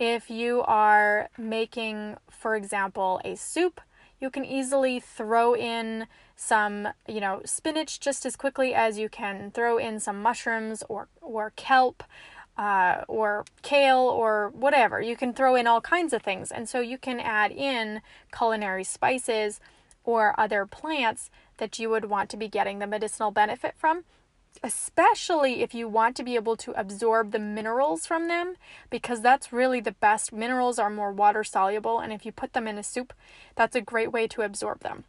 if 0.00 0.30
you 0.30 0.62
are 0.62 1.28
making, 1.36 2.16
for 2.30 2.56
example, 2.56 3.20
a 3.22 3.36
soup, 3.36 3.82
you 4.18 4.30
can 4.30 4.46
easily 4.46 4.98
throw 4.98 5.54
in 5.54 6.06
some, 6.34 6.88
you 7.06 7.20
know, 7.20 7.42
spinach 7.44 8.00
just 8.00 8.24
as 8.24 8.34
quickly 8.34 8.74
as 8.74 8.98
you 8.98 9.10
can 9.10 9.50
throw 9.50 9.76
in 9.76 10.00
some 10.00 10.22
mushrooms 10.22 10.82
or, 10.88 11.08
or 11.20 11.52
kelp 11.54 12.02
uh, 12.56 13.02
or 13.08 13.44
kale 13.60 13.98
or 13.98 14.48
whatever. 14.54 15.02
You 15.02 15.16
can 15.16 15.34
throw 15.34 15.54
in 15.54 15.66
all 15.66 15.82
kinds 15.82 16.14
of 16.14 16.22
things. 16.22 16.50
And 16.50 16.66
so 16.66 16.80
you 16.80 16.96
can 16.96 17.20
add 17.20 17.52
in 17.52 18.00
culinary 18.34 18.84
spices 18.84 19.60
or 20.02 20.34
other 20.40 20.64
plants 20.64 21.30
that 21.60 21.78
you 21.78 21.88
would 21.88 22.06
want 22.06 22.28
to 22.30 22.36
be 22.36 22.48
getting 22.48 22.80
the 22.80 22.86
medicinal 22.86 23.30
benefit 23.30 23.74
from 23.78 24.04
especially 24.62 25.62
if 25.62 25.74
you 25.74 25.88
want 25.88 26.16
to 26.16 26.22
be 26.22 26.34
able 26.34 26.56
to 26.56 26.72
absorb 26.72 27.30
the 27.30 27.38
minerals 27.38 28.06
from 28.06 28.28
them 28.28 28.56
because 28.90 29.20
that's 29.20 29.52
really 29.52 29.80
the 29.80 29.92
best. 29.92 30.32
Minerals 30.32 30.78
are 30.78 30.90
more 30.90 31.12
water 31.12 31.44
soluble 31.44 32.00
and 32.00 32.12
if 32.12 32.26
you 32.26 32.32
put 32.32 32.52
them 32.52 32.66
in 32.68 32.76
a 32.76 32.82
soup 32.82 33.12
that's 33.54 33.76
a 33.76 33.80
great 33.80 34.12
way 34.12 34.26
to 34.26 34.42
absorb 34.42 34.80
them. 34.80 35.04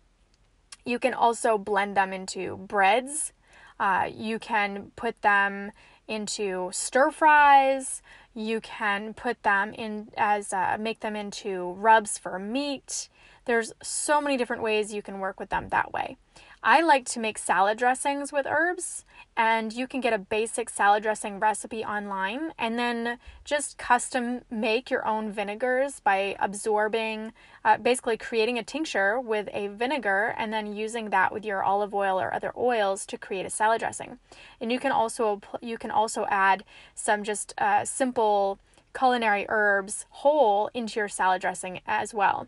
You 0.85 0.99
can 0.99 1.13
also 1.13 1.57
blend 1.57 1.97
them 1.97 2.13
into 2.13 2.57
breads. 2.57 3.33
Uh, 3.79 4.09
you 4.13 4.39
can 4.39 4.91
put 4.95 5.21
them 5.21 5.71
into 6.07 6.69
stir 6.71 7.11
fries. 7.11 8.01
You 8.33 8.61
can 8.61 9.13
put 9.13 9.43
them 9.43 9.73
in 9.73 10.09
as 10.17 10.53
uh, 10.53 10.77
make 10.79 11.01
them 11.01 11.15
into 11.15 11.73
rubs 11.73 12.17
for 12.17 12.39
meat 12.39 13.09
there's 13.45 13.73
so 13.81 14.21
many 14.21 14.37
different 14.37 14.61
ways 14.61 14.93
you 14.93 15.01
can 15.01 15.19
work 15.19 15.39
with 15.39 15.49
them 15.49 15.69
that 15.69 15.91
way 15.91 16.17
I 16.63 16.81
like 16.81 17.05
to 17.05 17.19
make 17.19 17.39
salad 17.39 17.79
dressings 17.79 18.31
with 18.31 18.45
herbs, 18.47 19.03
and 19.35 19.73
you 19.73 19.87
can 19.87 19.99
get 19.99 20.13
a 20.13 20.19
basic 20.19 20.69
salad 20.69 21.01
dressing 21.01 21.39
recipe 21.39 21.83
online 21.83 22.53
and 22.59 22.77
then 22.77 23.17
just 23.43 23.79
custom 23.79 24.41
make 24.51 24.91
your 24.91 25.03
own 25.07 25.31
vinegars 25.31 26.01
by 26.01 26.35
absorbing, 26.39 27.33
uh, 27.65 27.77
basically 27.77 28.15
creating 28.15 28.59
a 28.59 28.63
tincture 28.63 29.19
with 29.19 29.49
a 29.53 29.69
vinegar 29.69 30.35
and 30.37 30.53
then 30.53 30.75
using 30.75 31.09
that 31.09 31.33
with 31.33 31.43
your 31.43 31.63
olive 31.63 31.95
oil 31.95 32.21
or 32.21 32.31
other 32.31 32.53
oils 32.55 33.07
to 33.07 33.17
create 33.17 33.45
a 33.47 33.49
salad 33.49 33.79
dressing. 33.79 34.19
And 34.59 34.71
you 34.71 34.79
can 34.79 34.91
also 34.91 35.41
you 35.61 35.79
can 35.79 35.89
also 35.89 36.27
add 36.29 36.63
some 36.93 37.23
just 37.23 37.55
uh, 37.57 37.85
simple 37.85 38.59
culinary 38.95 39.47
herbs 39.49 40.05
whole 40.09 40.69
into 40.75 40.99
your 40.99 41.09
salad 41.09 41.41
dressing 41.41 41.81
as 41.87 42.13
well. 42.13 42.47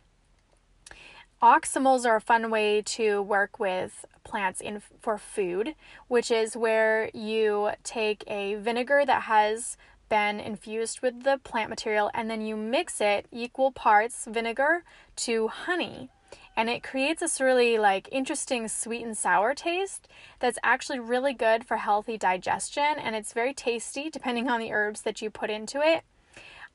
Oxymels 1.44 2.06
are 2.06 2.16
a 2.16 2.22
fun 2.22 2.50
way 2.50 2.82
to 2.82 3.22
work 3.22 3.60
with 3.60 4.06
plants 4.24 4.62
in 4.62 4.82
for 5.02 5.18
food, 5.18 5.76
which 6.08 6.32
is 6.32 6.56
where 6.56 7.12
you 7.14 7.72
take 7.84 8.24
a 8.28 8.56
vinegar 8.56 9.04
that 9.06 9.24
has 9.24 9.76
been 10.08 10.40
infused 10.40 11.02
with 11.02 11.24
the 11.24 11.42
plant 11.44 11.70
material 11.70 12.10
and 12.14 12.30
then 12.30 12.40
you 12.40 12.56
mix 12.56 13.02
it 13.02 13.26
equal 13.30 13.74
parts 13.74 14.26
vinegar 14.26 14.86
to 15.18 15.50
honey. 15.50 16.08
And 16.56 16.70
it 16.70 16.82
creates 16.82 17.20
this 17.20 17.42
really 17.42 17.78
like 17.78 18.08
interesting 18.10 18.70
sweet 18.70 19.04
and 19.04 19.18
sour 19.18 19.54
taste 19.54 20.08
that's 20.40 20.60
actually 20.64 21.02
really 21.02 21.34
good 21.34 21.66
for 21.66 21.76
healthy 21.76 22.18
digestion 22.18 22.96
and 22.98 23.18
it's 23.18 23.34
very 23.34 23.54
tasty 23.54 24.10
depending 24.10 24.50
on 24.50 24.62
the 24.62 24.72
herbs 24.72 25.02
that 25.02 25.22
you 25.22 25.30
put 25.30 25.50
into 25.50 25.82
it. 25.82 26.04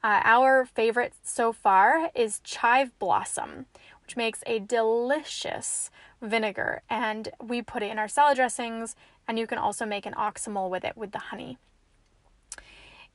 Uh, 0.05 0.21
our 0.25 0.65
favorite 0.65 1.15
so 1.25 1.53
far 1.53 2.11
is 2.15 2.41
chive 2.45 2.97
blossom 2.99 3.67
which 4.09 4.17
makes 4.17 4.43
a 4.47 4.59
delicious 4.59 5.91
vinegar. 6.23 6.81
And 6.89 7.29
we 7.43 7.61
put 7.61 7.83
it 7.83 7.91
in 7.91 7.99
our 7.99 8.09
salad 8.09 8.37
dressings, 8.37 8.97
and 9.29 9.39
you 9.39 9.47
can 9.47 9.59
also 9.59 9.85
make 9.85 10.07
an 10.07 10.15
oxymel 10.15 10.71
with 10.71 10.83
it 10.83 10.97
with 10.97 11.13
the 11.13 11.19
honey. 11.19 11.59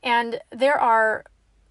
And 0.03 0.39
there 0.51 0.79
are 0.79 1.23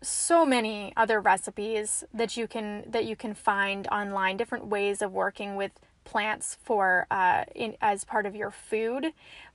so 0.02 0.44
many 0.44 0.92
other 0.96 1.20
recipes 1.20 2.02
that 2.12 2.36
you 2.36 2.48
can 2.48 2.82
that 2.88 3.04
you 3.04 3.14
can 3.14 3.32
find 3.32 3.86
online 3.92 4.36
different 4.36 4.66
ways 4.66 5.00
of 5.00 5.12
working 5.12 5.54
with 5.54 5.70
plants 6.04 6.56
for 6.62 7.06
uh, 7.10 7.44
in, 7.54 7.76
as 7.80 8.04
part 8.04 8.26
of 8.26 8.34
your 8.34 8.50
food 8.50 9.12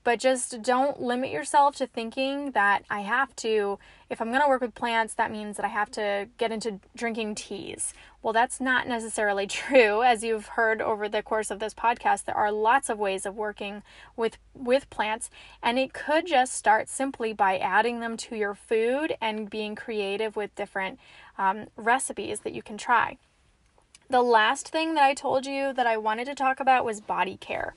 but 0.08 0.22
just 0.22 0.62
don't 0.62 1.02
limit 1.02 1.32
yourself 1.32 1.76
to 1.76 1.86
thinking 1.86 2.52
that 2.52 2.84
I 2.90 3.02
have 3.02 3.36
to, 3.38 3.78
if 4.10 4.22
I'm 4.22 4.30
going 4.30 4.42
to 4.42 4.48
work 4.48 4.62
with 4.62 4.74
plants, 4.74 5.14
that 5.16 5.34
means 5.34 5.58
that 5.58 5.66
I 5.66 5.68
have 5.68 5.92
to 5.92 6.30
get 6.38 6.50
into 6.50 6.80
drinking 6.96 7.36
teas. 7.36 7.94
Well, 8.24 8.32
that's 8.32 8.62
not 8.62 8.88
necessarily 8.88 9.48
true. 9.48 10.04
As 10.04 10.24
you've 10.24 10.46
heard 10.46 10.82
over 10.82 11.10
the 11.10 11.22
course 11.22 11.52
of 11.52 11.60
this 11.60 11.74
podcast, 11.74 12.24
there 12.24 12.36
are 12.36 12.54
lots 12.54 12.90
of 12.90 12.98
ways 12.98 13.26
of 13.26 13.36
working 13.36 13.84
with, 14.16 14.38
with 14.54 14.90
plants, 14.90 15.30
and 15.62 15.78
it 15.78 15.92
could 15.92 16.26
just 16.26 16.54
start 16.54 16.88
simply 16.88 17.34
by 17.34 17.58
adding 17.58 18.00
them 18.00 18.16
to 18.16 18.38
your 18.38 18.54
food 18.54 19.14
and 19.20 19.50
being 19.50 19.76
creative 19.76 20.38
with 20.38 20.56
different 20.56 21.00
um, 21.38 21.66
recipes 21.76 22.40
that 22.46 22.54
you 22.54 22.64
can 22.64 22.78
try. 22.78 23.18
The 24.10 24.22
last 24.22 24.70
thing 24.70 24.94
that 24.94 25.04
I 25.04 25.14
told 25.14 25.46
you 25.46 25.74
that 25.74 25.86
I 25.86 25.98
wanted 25.98 26.26
to 26.26 26.36
talk 26.36 26.62
about 26.62 26.86
was 26.86 27.02
body 27.02 27.36
care. 27.36 27.76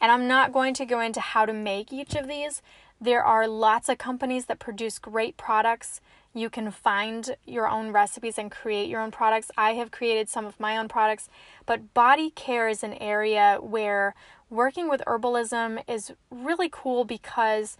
And 0.00 0.12
I'm 0.12 0.28
not 0.28 0.52
going 0.52 0.74
to 0.74 0.86
go 0.86 1.00
into 1.00 1.20
how 1.20 1.44
to 1.44 1.52
make 1.52 1.92
each 1.92 2.14
of 2.14 2.28
these. 2.28 2.62
There 3.00 3.24
are 3.24 3.48
lots 3.48 3.88
of 3.88 3.98
companies 3.98 4.46
that 4.46 4.60
produce 4.60 5.00
great 5.00 5.36
products. 5.36 6.00
You 6.34 6.48
can 6.48 6.70
find 6.70 7.34
your 7.44 7.68
own 7.68 7.90
recipes 7.90 8.38
and 8.38 8.48
create 8.48 8.88
your 8.88 9.00
own 9.00 9.10
products. 9.10 9.50
I 9.58 9.72
have 9.72 9.90
created 9.90 10.28
some 10.28 10.46
of 10.46 10.60
my 10.60 10.76
own 10.76 10.86
products, 10.86 11.28
but 11.66 11.92
body 11.94 12.30
care 12.30 12.68
is 12.68 12.84
an 12.84 12.94
area 12.94 13.58
where 13.60 14.14
working 14.50 14.88
with 14.88 15.02
herbalism 15.04 15.82
is 15.88 16.12
really 16.30 16.68
cool 16.70 17.04
because 17.04 17.76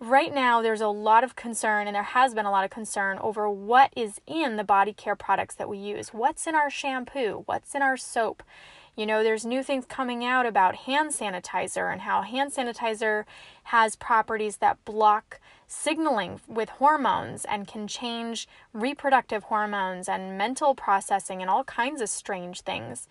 right 0.00 0.34
now 0.34 0.60
there's 0.60 0.80
a 0.80 0.88
lot 0.88 1.24
of 1.24 1.36
concern 1.36 1.86
and 1.86 1.94
there 1.94 2.02
has 2.02 2.34
been 2.34 2.46
a 2.46 2.50
lot 2.50 2.64
of 2.64 2.70
concern 2.70 3.18
over 3.20 3.48
what 3.48 3.92
is 3.96 4.20
in 4.26 4.56
the 4.56 4.64
body 4.64 4.92
care 4.92 5.16
products 5.16 5.54
that 5.54 5.68
we 5.68 5.78
use. 5.78 6.10
What's 6.10 6.46
in 6.46 6.54
our 6.54 6.70
shampoo? 6.70 7.42
What's 7.46 7.74
in 7.74 7.82
our 7.82 7.96
soap? 7.96 8.42
You 8.94 9.04
know 9.04 9.22
there's 9.22 9.44
new 9.44 9.62
things 9.62 9.84
coming 9.86 10.24
out 10.24 10.46
about 10.46 10.74
hand 10.74 11.10
sanitizer 11.10 11.92
and 11.92 12.02
how 12.02 12.22
hand 12.22 12.52
sanitizer 12.52 13.24
has 13.64 13.94
properties 13.96 14.58
that 14.58 14.82
block 14.84 15.38
signaling 15.66 16.40
with 16.46 16.70
hormones 16.70 17.44
and 17.44 17.68
can 17.68 17.86
change 17.88 18.48
reproductive 18.72 19.44
hormones 19.44 20.08
and 20.08 20.38
mental 20.38 20.74
processing 20.74 21.42
and 21.42 21.50
all 21.50 21.64
kinds 21.64 22.00
of 22.00 22.08
strange 22.08 22.62
things. 22.62 23.06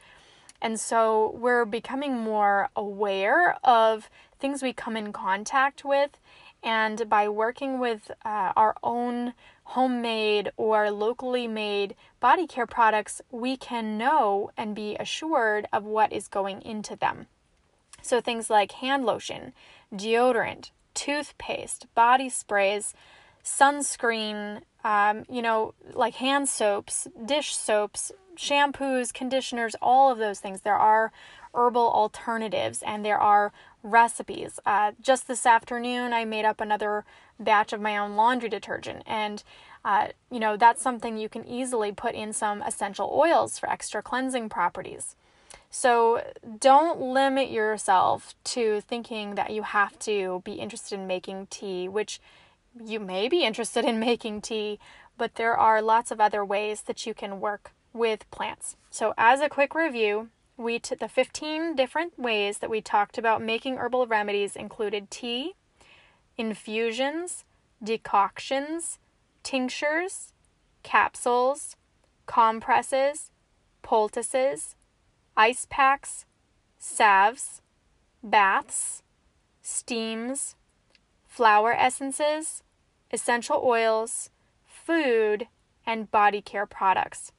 And 0.61 0.79
so 0.79 1.35
we're 1.37 1.65
becoming 1.65 2.17
more 2.17 2.69
aware 2.75 3.57
of 3.63 4.09
things 4.39 4.63
we 4.63 4.73
come 4.73 4.97
in 4.97 5.13
contact 5.13 5.85
with 5.85 6.17
and 6.65 7.07
by 7.07 7.29
working 7.29 7.79
with 7.79 8.11
uh, 8.25 8.51
our 8.57 8.75
own 8.83 9.33
homemade 9.65 10.51
or 10.57 10.89
locally 10.89 11.47
made 11.47 11.95
body 12.19 12.47
care 12.47 12.65
products, 12.65 13.21
we 13.29 13.55
can 13.55 13.97
know 13.97 14.49
and 14.57 14.75
be 14.75 14.97
assured 14.99 15.67
of 15.71 15.83
what 15.83 16.11
is 16.11 16.27
going 16.27 16.61
into 16.63 16.95
them. 16.95 17.27
So 18.01 18.19
things 18.19 18.49
like 18.49 18.73
hand 18.73 19.05
lotion, 19.05 19.53
deodorant, 19.93 20.71
toothpaste, 20.95 21.85
body 21.93 22.29
sprays, 22.29 22.95
sunscreen, 23.43 24.61
um, 24.83 25.23
you 25.29 25.41
know, 25.41 25.75
like 25.93 26.15
hand 26.15 26.49
soaps, 26.49 27.07
dish 27.23 27.55
soaps, 27.55 28.11
shampoos, 28.35 29.13
conditioners, 29.13 29.75
all 29.81 30.11
of 30.11 30.17
those 30.17 30.39
things. 30.39 30.61
There 30.61 30.75
are 30.75 31.11
herbal 31.53 31.91
alternatives 31.91 32.83
and 32.85 33.05
there 33.05 33.19
are 33.19 33.53
recipes. 33.85 34.59
Uh, 34.65 34.91
just 34.99 35.27
this 35.27 35.45
afternoon, 35.45 36.11
I 36.11 36.25
made 36.25 36.43
up 36.43 36.59
another 36.59 37.05
batch 37.39 37.71
of 37.71 37.79
my 37.79 37.97
own 37.97 38.15
laundry 38.15 38.49
detergent, 38.49 39.03
and 39.05 39.43
uh, 39.85 40.07
you 40.31 40.39
know 40.39 40.57
that's 40.57 40.81
something 40.81 41.17
you 41.17 41.29
can 41.29 41.47
easily 41.47 41.91
put 41.91 42.15
in 42.15 42.33
some 42.33 42.61
essential 42.63 43.09
oils 43.13 43.59
for 43.59 43.69
extra 43.69 44.01
cleansing 44.01 44.49
properties. 44.49 45.15
So 45.69 46.23
don't 46.59 46.99
limit 46.99 47.51
yourself 47.51 48.33
to 48.45 48.81
thinking 48.81 49.35
that 49.35 49.51
you 49.51 49.63
have 49.63 49.99
to 49.99 50.41
be 50.45 50.53
interested 50.53 50.99
in 50.99 51.07
making 51.07 51.47
tea, 51.49 51.87
which 51.87 52.19
you 52.83 52.99
may 52.99 53.27
be 53.27 53.43
interested 53.43 53.85
in 53.85 53.99
making 54.11 54.41
tea, 54.41 54.79
but 55.17 55.35
there 55.35 55.55
are 55.55 55.81
lots 55.81 56.11
of 56.11 56.19
other 56.19 56.43
ways 56.43 56.81
that 56.83 57.05
you 57.05 57.13
can 57.13 57.39
work 57.39 57.71
with 57.93 58.29
plants. 58.31 58.75
So, 58.89 59.13
as 59.17 59.41
a 59.41 59.49
quick 59.49 59.73
review, 59.73 60.29
we 60.57 60.79
t- 60.79 60.95
the 60.95 61.09
15 61.09 61.75
different 61.75 62.17
ways 62.17 62.59
that 62.59 62.69
we 62.69 62.81
talked 62.81 63.17
about 63.17 63.41
making 63.41 63.77
herbal 63.77 64.07
remedies 64.07 64.55
included 64.55 65.11
tea, 65.11 65.53
infusions, 66.37 67.43
decoctions, 67.83 68.99
tinctures, 69.43 70.33
capsules, 70.83 71.75
compresses, 72.25 73.31
poultices, 73.81 74.75
ice 75.35 75.67
packs, 75.69 76.25
salves, 76.77 77.61
baths, 78.23 79.03
steams, 79.61 80.55
flower 81.27 81.73
essences, 81.73 82.63
essential 83.11 83.61
oils, 83.63 84.29
food, 84.65 85.47
and 85.85 86.09
body 86.11 86.41
care 86.41 86.65
products. 86.65 87.31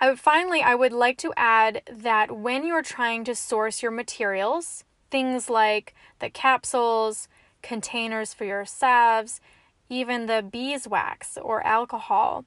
I 0.00 0.08
would, 0.08 0.20
finally, 0.20 0.62
I 0.62 0.74
would 0.74 0.92
like 0.92 1.18
to 1.18 1.32
add 1.36 1.82
that 1.90 2.36
when 2.36 2.64
you're 2.64 2.82
trying 2.82 3.24
to 3.24 3.34
source 3.34 3.82
your 3.82 3.90
materials, 3.90 4.84
things 5.10 5.50
like 5.50 5.94
the 6.20 6.30
capsules, 6.30 7.28
containers 7.62 8.32
for 8.32 8.44
your 8.44 8.64
salves, 8.64 9.40
even 9.88 10.26
the 10.26 10.46
beeswax 10.48 11.36
or 11.40 11.66
alcohol, 11.66 12.44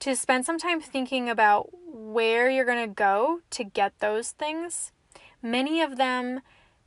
to 0.00 0.14
spend 0.14 0.44
some 0.44 0.58
time 0.58 0.80
thinking 0.80 1.30
about 1.30 1.70
where 1.86 2.50
you're 2.50 2.66
going 2.66 2.86
to 2.86 2.94
go 2.94 3.40
to 3.50 3.64
get 3.64 3.98
those 4.00 4.32
things. 4.32 4.92
Many 5.40 5.80
of 5.80 5.96
them 5.96 6.40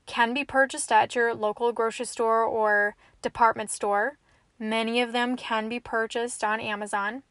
can 0.06 0.34
be 0.34 0.44
purchased 0.44 0.92
at 0.92 1.16
your 1.16 1.34
local 1.34 1.72
grocery 1.72 2.06
store 2.06 2.44
or 2.44 2.96
department 3.22 3.72
store. 3.72 4.20
Many 4.60 5.02
of 5.02 5.12
them 5.12 5.36
can 5.36 5.70
be 5.70 5.80
purchased 5.80 6.44
on 6.44 6.60
Amazon. 6.60 7.24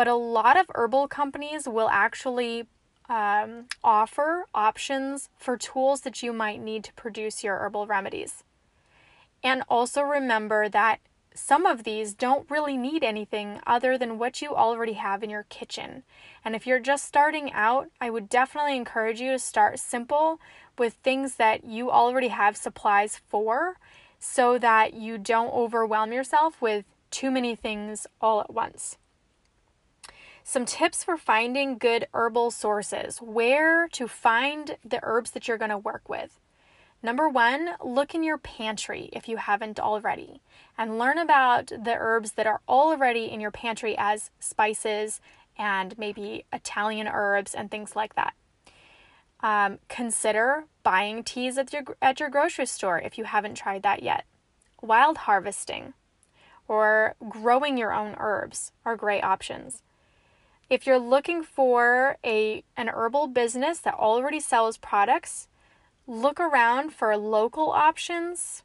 But 0.00 0.08
a 0.08 0.14
lot 0.14 0.58
of 0.58 0.70
herbal 0.74 1.08
companies 1.08 1.68
will 1.68 1.90
actually 1.90 2.66
um, 3.10 3.66
offer 3.84 4.46
options 4.54 5.28
for 5.36 5.58
tools 5.58 6.00
that 6.00 6.22
you 6.22 6.32
might 6.32 6.58
need 6.58 6.84
to 6.84 6.94
produce 6.94 7.44
your 7.44 7.58
herbal 7.58 7.86
remedies. 7.86 8.42
And 9.42 9.62
also 9.68 10.00
remember 10.00 10.70
that 10.70 11.00
some 11.34 11.66
of 11.66 11.84
these 11.84 12.14
don't 12.14 12.50
really 12.50 12.78
need 12.78 13.04
anything 13.04 13.60
other 13.66 13.98
than 13.98 14.18
what 14.18 14.40
you 14.40 14.54
already 14.54 14.94
have 14.94 15.22
in 15.22 15.28
your 15.28 15.44
kitchen. 15.50 16.04
And 16.46 16.56
if 16.56 16.66
you're 16.66 16.80
just 16.80 17.04
starting 17.04 17.52
out, 17.52 17.88
I 18.00 18.08
would 18.08 18.30
definitely 18.30 18.76
encourage 18.76 19.20
you 19.20 19.32
to 19.32 19.38
start 19.38 19.78
simple 19.78 20.40
with 20.78 20.94
things 20.94 21.34
that 21.34 21.64
you 21.64 21.90
already 21.90 22.28
have 22.28 22.56
supplies 22.56 23.20
for 23.28 23.76
so 24.18 24.56
that 24.56 24.94
you 24.94 25.18
don't 25.18 25.52
overwhelm 25.52 26.10
yourself 26.10 26.62
with 26.62 26.86
too 27.10 27.30
many 27.30 27.54
things 27.54 28.06
all 28.22 28.40
at 28.40 28.54
once. 28.54 28.96
Some 30.44 30.64
tips 30.64 31.04
for 31.04 31.16
finding 31.16 31.78
good 31.78 32.06
herbal 32.12 32.50
sources 32.50 33.18
where 33.18 33.88
to 33.88 34.08
find 34.08 34.76
the 34.84 35.00
herbs 35.02 35.30
that 35.32 35.46
you're 35.46 35.58
going 35.58 35.70
to 35.70 35.78
work 35.78 36.08
with. 36.08 36.40
Number 37.02 37.28
one, 37.28 37.70
look 37.82 38.14
in 38.14 38.22
your 38.22 38.36
pantry 38.36 39.08
if 39.12 39.28
you 39.28 39.38
haven't 39.38 39.80
already, 39.80 40.42
and 40.76 40.98
learn 40.98 41.18
about 41.18 41.68
the 41.68 41.96
herbs 41.96 42.32
that 42.32 42.46
are 42.46 42.60
already 42.68 43.24
in 43.24 43.40
your 43.40 43.50
pantry 43.50 43.96
as 43.96 44.30
spices 44.38 45.20
and 45.56 45.96
maybe 45.98 46.44
Italian 46.52 47.08
herbs 47.08 47.54
and 47.54 47.70
things 47.70 47.96
like 47.96 48.14
that. 48.16 48.34
Um, 49.42 49.78
consider 49.88 50.64
buying 50.82 51.24
teas 51.24 51.56
at 51.56 51.72
your, 51.72 51.84
at 52.02 52.20
your 52.20 52.28
grocery 52.28 52.66
store 52.66 52.98
if 52.98 53.16
you 53.16 53.24
haven't 53.24 53.54
tried 53.54 53.82
that 53.82 54.02
yet. 54.02 54.26
Wild 54.82 55.18
harvesting 55.18 55.94
or 56.68 57.14
growing 57.28 57.78
your 57.78 57.94
own 57.94 58.14
herbs 58.18 58.72
are 58.84 58.96
great 58.96 59.24
options. 59.24 59.82
If 60.70 60.86
you're 60.86 61.00
looking 61.00 61.42
for 61.42 62.16
a 62.24 62.62
an 62.76 62.88
herbal 62.88 63.26
business 63.26 63.80
that 63.80 63.94
already 63.94 64.38
sells 64.38 64.78
products, 64.78 65.48
look 66.06 66.38
around 66.38 66.92
for 66.92 67.16
local 67.16 67.70
options. 67.70 68.62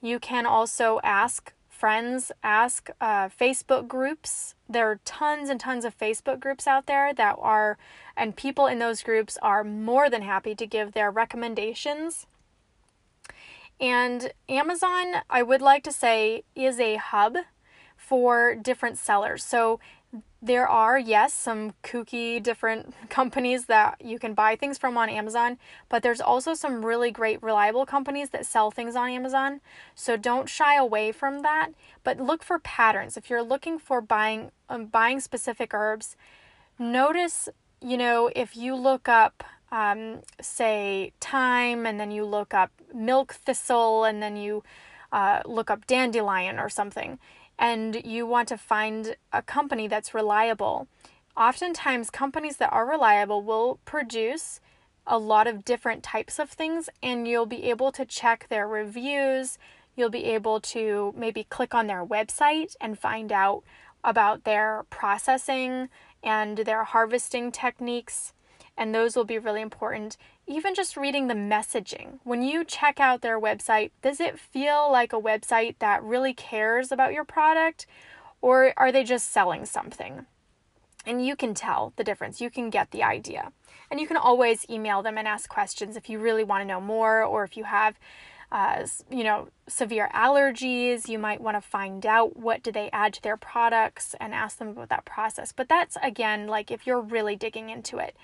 You 0.00 0.18
can 0.18 0.46
also 0.46 1.00
ask 1.04 1.52
friends, 1.68 2.32
ask 2.42 2.88
uh, 2.98 3.28
Facebook 3.28 3.86
groups. 3.86 4.54
There 4.70 4.90
are 4.90 5.00
tons 5.04 5.50
and 5.50 5.60
tons 5.60 5.84
of 5.84 5.98
Facebook 5.98 6.40
groups 6.40 6.66
out 6.66 6.86
there 6.86 7.12
that 7.12 7.36
are, 7.38 7.76
and 8.16 8.34
people 8.34 8.66
in 8.66 8.78
those 8.78 9.02
groups 9.02 9.36
are 9.42 9.62
more 9.62 10.08
than 10.08 10.22
happy 10.22 10.54
to 10.54 10.66
give 10.66 10.92
their 10.92 11.10
recommendations. 11.10 12.26
And 13.78 14.32
Amazon, 14.48 15.16
I 15.28 15.42
would 15.42 15.60
like 15.60 15.82
to 15.84 15.92
say, 15.92 16.44
is 16.54 16.80
a 16.80 16.96
hub 16.96 17.36
for 17.96 18.54
different 18.54 18.96
sellers. 18.96 19.44
So 19.44 19.80
there 20.44 20.68
are, 20.68 20.98
yes, 20.98 21.32
some 21.32 21.72
kooky 21.82 22.42
different 22.42 22.94
companies 23.08 23.64
that 23.64 23.98
you 24.04 24.18
can 24.18 24.34
buy 24.34 24.56
things 24.56 24.76
from 24.76 24.98
on 24.98 25.08
Amazon, 25.08 25.56
but 25.88 26.02
there's 26.02 26.20
also 26.20 26.52
some 26.52 26.84
really 26.84 27.10
great, 27.10 27.42
reliable 27.42 27.86
companies 27.86 28.28
that 28.30 28.44
sell 28.44 28.70
things 28.70 28.94
on 28.94 29.08
Amazon. 29.08 29.62
So 29.94 30.18
don't 30.18 30.46
shy 30.48 30.76
away 30.76 31.12
from 31.12 31.40
that, 31.40 31.70
but 32.02 32.20
look 32.20 32.42
for 32.42 32.58
patterns. 32.58 33.16
If 33.16 33.30
you're 33.30 33.42
looking 33.42 33.78
for 33.78 34.02
buying 34.02 34.50
um, 34.68 34.86
buying 34.86 35.20
specific 35.20 35.72
herbs, 35.72 36.14
notice, 36.78 37.48
you 37.80 37.96
know, 37.96 38.30
if 38.36 38.54
you 38.54 38.74
look 38.74 39.08
up 39.08 39.44
um, 39.72 40.20
say 40.40 41.12
thyme 41.20 41.86
and 41.86 41.98
then 41.98 42.10
you 42.10 42.24
look 42.24 42.52
up 42.52 42.70
milk 42.92 43.32
thistle 43.32 44.04
and 44.04 44.22
then 44.22 44.36
you 44.36 44.62
uh, 45.10 45.40
look 45.46 45.70
up 45.70 45.86
dandelion 45.86 46.58
or 46.58 46.68
something 46.68 47.18
and 47.58 48.04
you 48.04 48.26
want 48.26 48.48
to 48.48 48.58
find 48.58 49.16
a 49.32 49.42
company 49.42 49.88
that's 49.88 50.14
reliable. 50.14 50.88
Oftentimes, 51.36 52.10
companies 52.10 52.58
that 52.58 52.72
are 52.72 52.86
reliable 52.86 53.42
will 53.42 53.80
produce 53.84 54.60
a 55.06 55.18
lot 55.18 55.46
of 55.46 55.64
different 55.64 56.02
types 56.02 56.38
of 56.38 56.50
things, 56.50 56.88
and 57.02 57.28
you'll 57.28 57.46
be 57.46 57.64
able 57.70 57.92
to 57.92 58.04
check 58.04 58.46
their 58.48 58.66
reviews. 58.66 59.58
You'll 59.96 60.10
be 60.10 60.24
able 60.24 60.60
to 60.60 61.14
maybe 61.16 61.44
click 61.44 61.74
on 61.74 61.86
their 61.86 62.04
website 62.04 62.74
and 62.80 62.98
find 62.98 63.30
out 63.30 63.62
about 64.02 64.44
their 64.44 64.84
processing 64.90 65.88
and 66.22 66.58
their 66.58 66.84
harvesting 66.84 67.52
techniques, 67.52 68.32
and 68.76 68.94
those 68.94 69.14
will 69.14 69.24
be 69.24 69.38
really 69.38 69.60
important 69.60 70.16
even 70.46 70.74
just 70.74 70.96
reading 70.96 71.26
the 71.26 71.34
messaging. 71.34 72.18
When 72.22 72.42
you 72.42 72.64
check 72.64 73.00
out 73.00 73.22
their 73.22 73.40
website, 73.40 73.90
does 74.02 74.20
it 74.20 74.38
feel 74.38 74.90
like 74.90 75.12
a 75.12 75.20
website 75.20 75.76
that 75.78 76.02
really 76.02 76.34
cares 76.34 76.92
about 76.92 77.12
your 77.12 77.24
product 77.24 77.86
or 78.42 78.74
are 78.76 78.92
they 78.92 79.04
just 79.04 79.32
selling 79.32 79.64
something? 79.64 80.26
And 81.06 81.24
you 81.24 81.36
can 81.36 81.54
tell 81.54 81.92
the 81.96 82.04
difference. 82.04 82.40
You 82.40 82.50
can 82.50 82.70
get 82.70 82.90
the 82.90 83.02
idea. 83.02 83.52
And 83.90 84.00
you 84.00 84.06
can 84.06 84.16
always 84.16 84.66
email 84.68 85.02
them 85.02 85.18
and 85.18 85.28
ask 85.28 85.48
questions 85.48 85.96
if 85.96 86.08
you 86.08 86.18
really 86.18 86.44
want 86.44 86.62
to 86.62 86.66
know 86.66 86.80
more 86.80 87.22
or 87.22 87.44
if 87.44 87.56
you 87.56 87.64
have 87.64 87.98
uh, 88.52 88.86
you 89.10 89.24
know 89.24 89.48
severe 89.66 90.08
allergies 90.14 91.08
you 91.08 91.18
might 91.18 91.40
want 91.40 91.56
to 91.56 91.60
find 91.60 92.06
out 92.06 92.36
what 92.36 92.62
do 92.62 92.70
they 92.70 92.88
add 92.92 93.12
to 93.12 93.22
their 93.22 93.36
products 93.36 94.14
and 94.20 94.32
ask 94.32 94.58
them 94.58 94.68
about 94.68 94.90
that 94.90 95.04
process 95.04 95.50
but 95.50 95.68
that's 95.68 95.96
again 96.02 96.46
like 96.46 96.70
if 96.70 96.86
you're 96.86 97.00
really 97.00 97.34
digging 97.34 97.68
into 97.68 97.98
it 97.98 98.14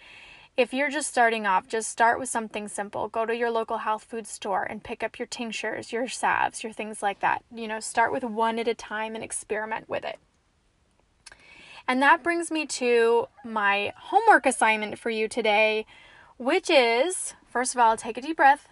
if 0.57 0.75
you're 0.75 0.91
just 0.91 1.09
starting 1.09 1.47
off, 1.47 1.69
just 1.69 1.91
start 1.91 2.19
with 2.19 2.29
something 2.29 2.69
simple. 2.69 3.09
Go 3.09 3.25
to 3.25 3.37
your 3.37 3.51
local 3.51 3.79
health 3.79 4.05
food 4.05 4.27
store 4.27 4.65
and 4.65 4.85
pick 4.85 5.03
up 5.03 5.19
your 5.19 5.27
tinctures, 5.27 5.93
your 5.93 6.09
salves, 6.09 6.63
your 6.63 6.73
things 6.73 7.03
like 7.03 7.21
that. 7.21 7.45
You 7.55 7.69
know, 7.69 7.81
start 7.81 8.13
with 8.13 8.25
one 8.25 8.59
at 8.59 8.69
a 8.69 8.75
time 8.75 9.15
and 9.15 9.25
experiment 9.25 9.89
with 9.89 10.05
it. 10.05 10.19
And 11.89 12.03
that 12.03 12.23
brings 12.23 12.51
me 12.51 12.67
to 12.67 13.29
my 13.45 13.93
homework 13.97 14.47
assignment 14.47 14.99
for 14.99 15.11
you 15.11 15.29
today, 15.29 15.87
which 16.37 16.69
is 16.69 17.35
first 17.51 17.75
of 17.75 17.81
all, 17.81 17.97
take 17.97 18.17
a 18.17 18.23
deep 18.23 18.37
breath 18.37 18.69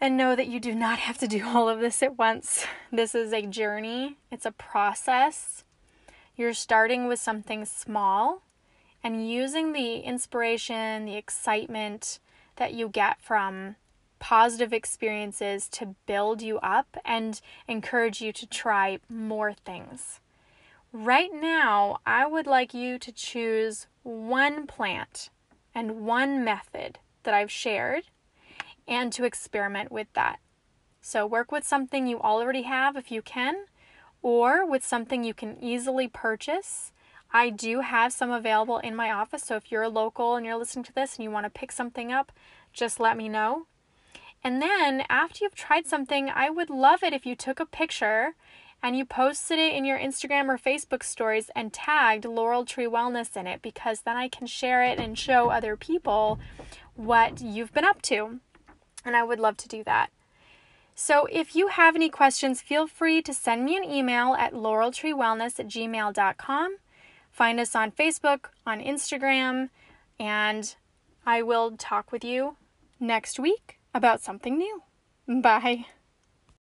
and 0.00 0.16
know 0.16 0.34
that 0.34 0.48
you 0.48 0.58
do 0.58 0.74
not 0.74 0.98
have 0.98 1.18
to 1.18 1.28
do 1.28 1.46
all 1.46 1.68
of 1.68 1.80
this 1.80 2.02
at 2.02 2.18
once. 2.18 2.66
This 2.90 3.14
is 3.14 3.32
a 3.32 3.46
journey, 3.46 4.16
it's 4.30 4.46
a 4.46 4.52
process. 4.52 5.64
You're 6.34 6.54
starting 6.54 7.08
with 7.08 7.20
something 7.20 7.64
small 7.64 8.42
and 9.02 9.28
using 9.28 9.72
the 9.72 9.96
inspiration, 9.98 11.04
the 11.04 11.16
excitement 11.16 12.18
that 12.56 12.74
you 12.74 12.88
get 12.88 13.20
from 13.20 13.76
positive 14.18 14.72
experiences 14.72 15.68
to 15.68 15.96
build 16.06 16.42
you 16.42 16.58
up 16.60 16.96
and 17.04 17.40
encourage 17.66 18.20
you 18.20 18.32
to 18.32 18.46
try 18.46 18.98
more 19.08 19.52
things. 19.52 20.20
Right 20.92 21.30
now, 21.32 21.98
I 22.06 22.26
would 22.26 22.46
like 22.46 22.72
you 22.72 22.98
to 22.98 23.10
choose 23.10 23.88
one 24.04 24.66
plant 24.66 25.30
and 25.74 26.06
one 26.06 26.44
method 26.44 26.98
that 27.24 27.34
I've 27.34 27.50
shared 27.50 28.04
and 28.86 29.12
to 29.14 29.24
experiment 29.24 29.90
with 29.90 30.08
that. 30.12 30.38
So, 31.00 31.26
work 31.26 31.50
with 31.50 31.66
something 31.66 32.06
you 32.06 32.20
already 32.20 32.62
have 32.62 32.94
if 32.94 33.10
you 33.10 33.22
can, 33.22 33.64
or 34.22 34.64
with 34.64 34.84
something 34.84 35.24
you 35.24 35.34
can 35.34 35.56
easily 35.60 36.06
purchase 36.06 36.92
I 37.32 37.50
do 37.50 37.80
have 37.80 38.12
some 38.12 38.30
available 38.30 38.78
in 38.78 38.94
my 38.94 39.10
office, 39.10 39.42
so 39.44 39.56
if 39.56 39.72
you're 39.72 39.82
a 39.82 39.88
local 39.88 40.36
and 40.36 40.44
you're 40.44 40.58
listening 40.58 40.84
to 40.84 40.94
this 40.94 41.16
and 41.16 41.24
you 41.24 41.30
want 41.30 41.44
to 41.44 41.50
pick 41.50 41.72
something 41.72 42.12
up, 42.12 42.30
just 42.72 43.00
let 43.00 43.16
me 43.16 43.28
know. 43.28 43.66
And 44.44 44.60
then 44.60 45.04
after 45.08 45.44
you've 45.44 45.54
tried 45.54 45.86
something, 45.86 46.28
I 46.28 46.50
would 46.50 46.68
love 46.68 47.02
it 47.02 47.12
if 47.12 47.24
you 47.24 47.34
took 47.34 47.60
a 47.60 47.66
picture 47.66 48.34
and 48.82 48.96
you 48.96 49.04
posted 49.04 49.58
it 49.58 49.74
in 49.74 49.84
your 49.84 49.98
Instagram 49.98 50.48
or 50.48 50.58
Facebook 50.58 51.04
stories 51.04 51.50
and 51.54 51.72
tagged 51.72 52.24
Laurel 52.24 52.64
Tree 52.64 52.86
Wellness 52.86 53.36
in 53.36 53.46
it 53.46 53.62
because 53.62 54.00
then 54.00 54.16
I 54.16 54.28
can 54.28 54.46
share 54.46 54.82
it 54.82 54.98
and 54.98 55.16
show 55.16 55.50
other 55.50 55.76
people 55.76 56.40
what 56.96 57.40
you've 57.40 57.72
been 57.72 57.84
up 57.84 58.02
to. 58.02 58.40
And 59.04 59.16
I 59.16 59.22
would 59.22 59.38
love 59.38 59.56
to 59.58 59.68
do 59.68 59.84
that. 59.84 60.10
So 60.94 61.26
if 61.30 61.54
you 61.54 61.68
have 61.68 61.94
any 61.94 62.08
questions, 62.08 62.60
feel 62.60 62.86
free 62.86 63.22
to 63.22 63.32
send 63.32 63.64
me 63.64 63.76
an 63.76 63.84
email 63.84 64.34
at 64.34 64.52
laureltreewellness 64.52 65.60
at 65.60 65.68
gmail.com. 65.68 66.76
Find 67.32 67.58
us 67.58 67.74
on 67.74 67.90
Facebook, 67.90 68.50
on 68.66 68.80
Instagram, 68.80 69.70
and 70.20 70.76
I 71.24 71.42
will 71.42 71.76
talk 71.76 72.12
with 72.12 72.22
you 72.22 72.56
next 73.00 73.40
week 73.40 73.78
about 73.94 74.20
something 74.20 74.58
new. 74.58 74.82
Bye. 75.26 75.86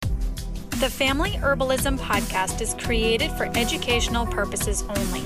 The 0.01 0.89
Family 0.89 1.31
Herbalism 1.31 1.97
podcast 1.97 2.61
is 2.61 2.75
created 2.75 3.31
for 3.31 3.45
educational 3.57 4.27
purposes 4.27 4.83
only. 4.89 5.23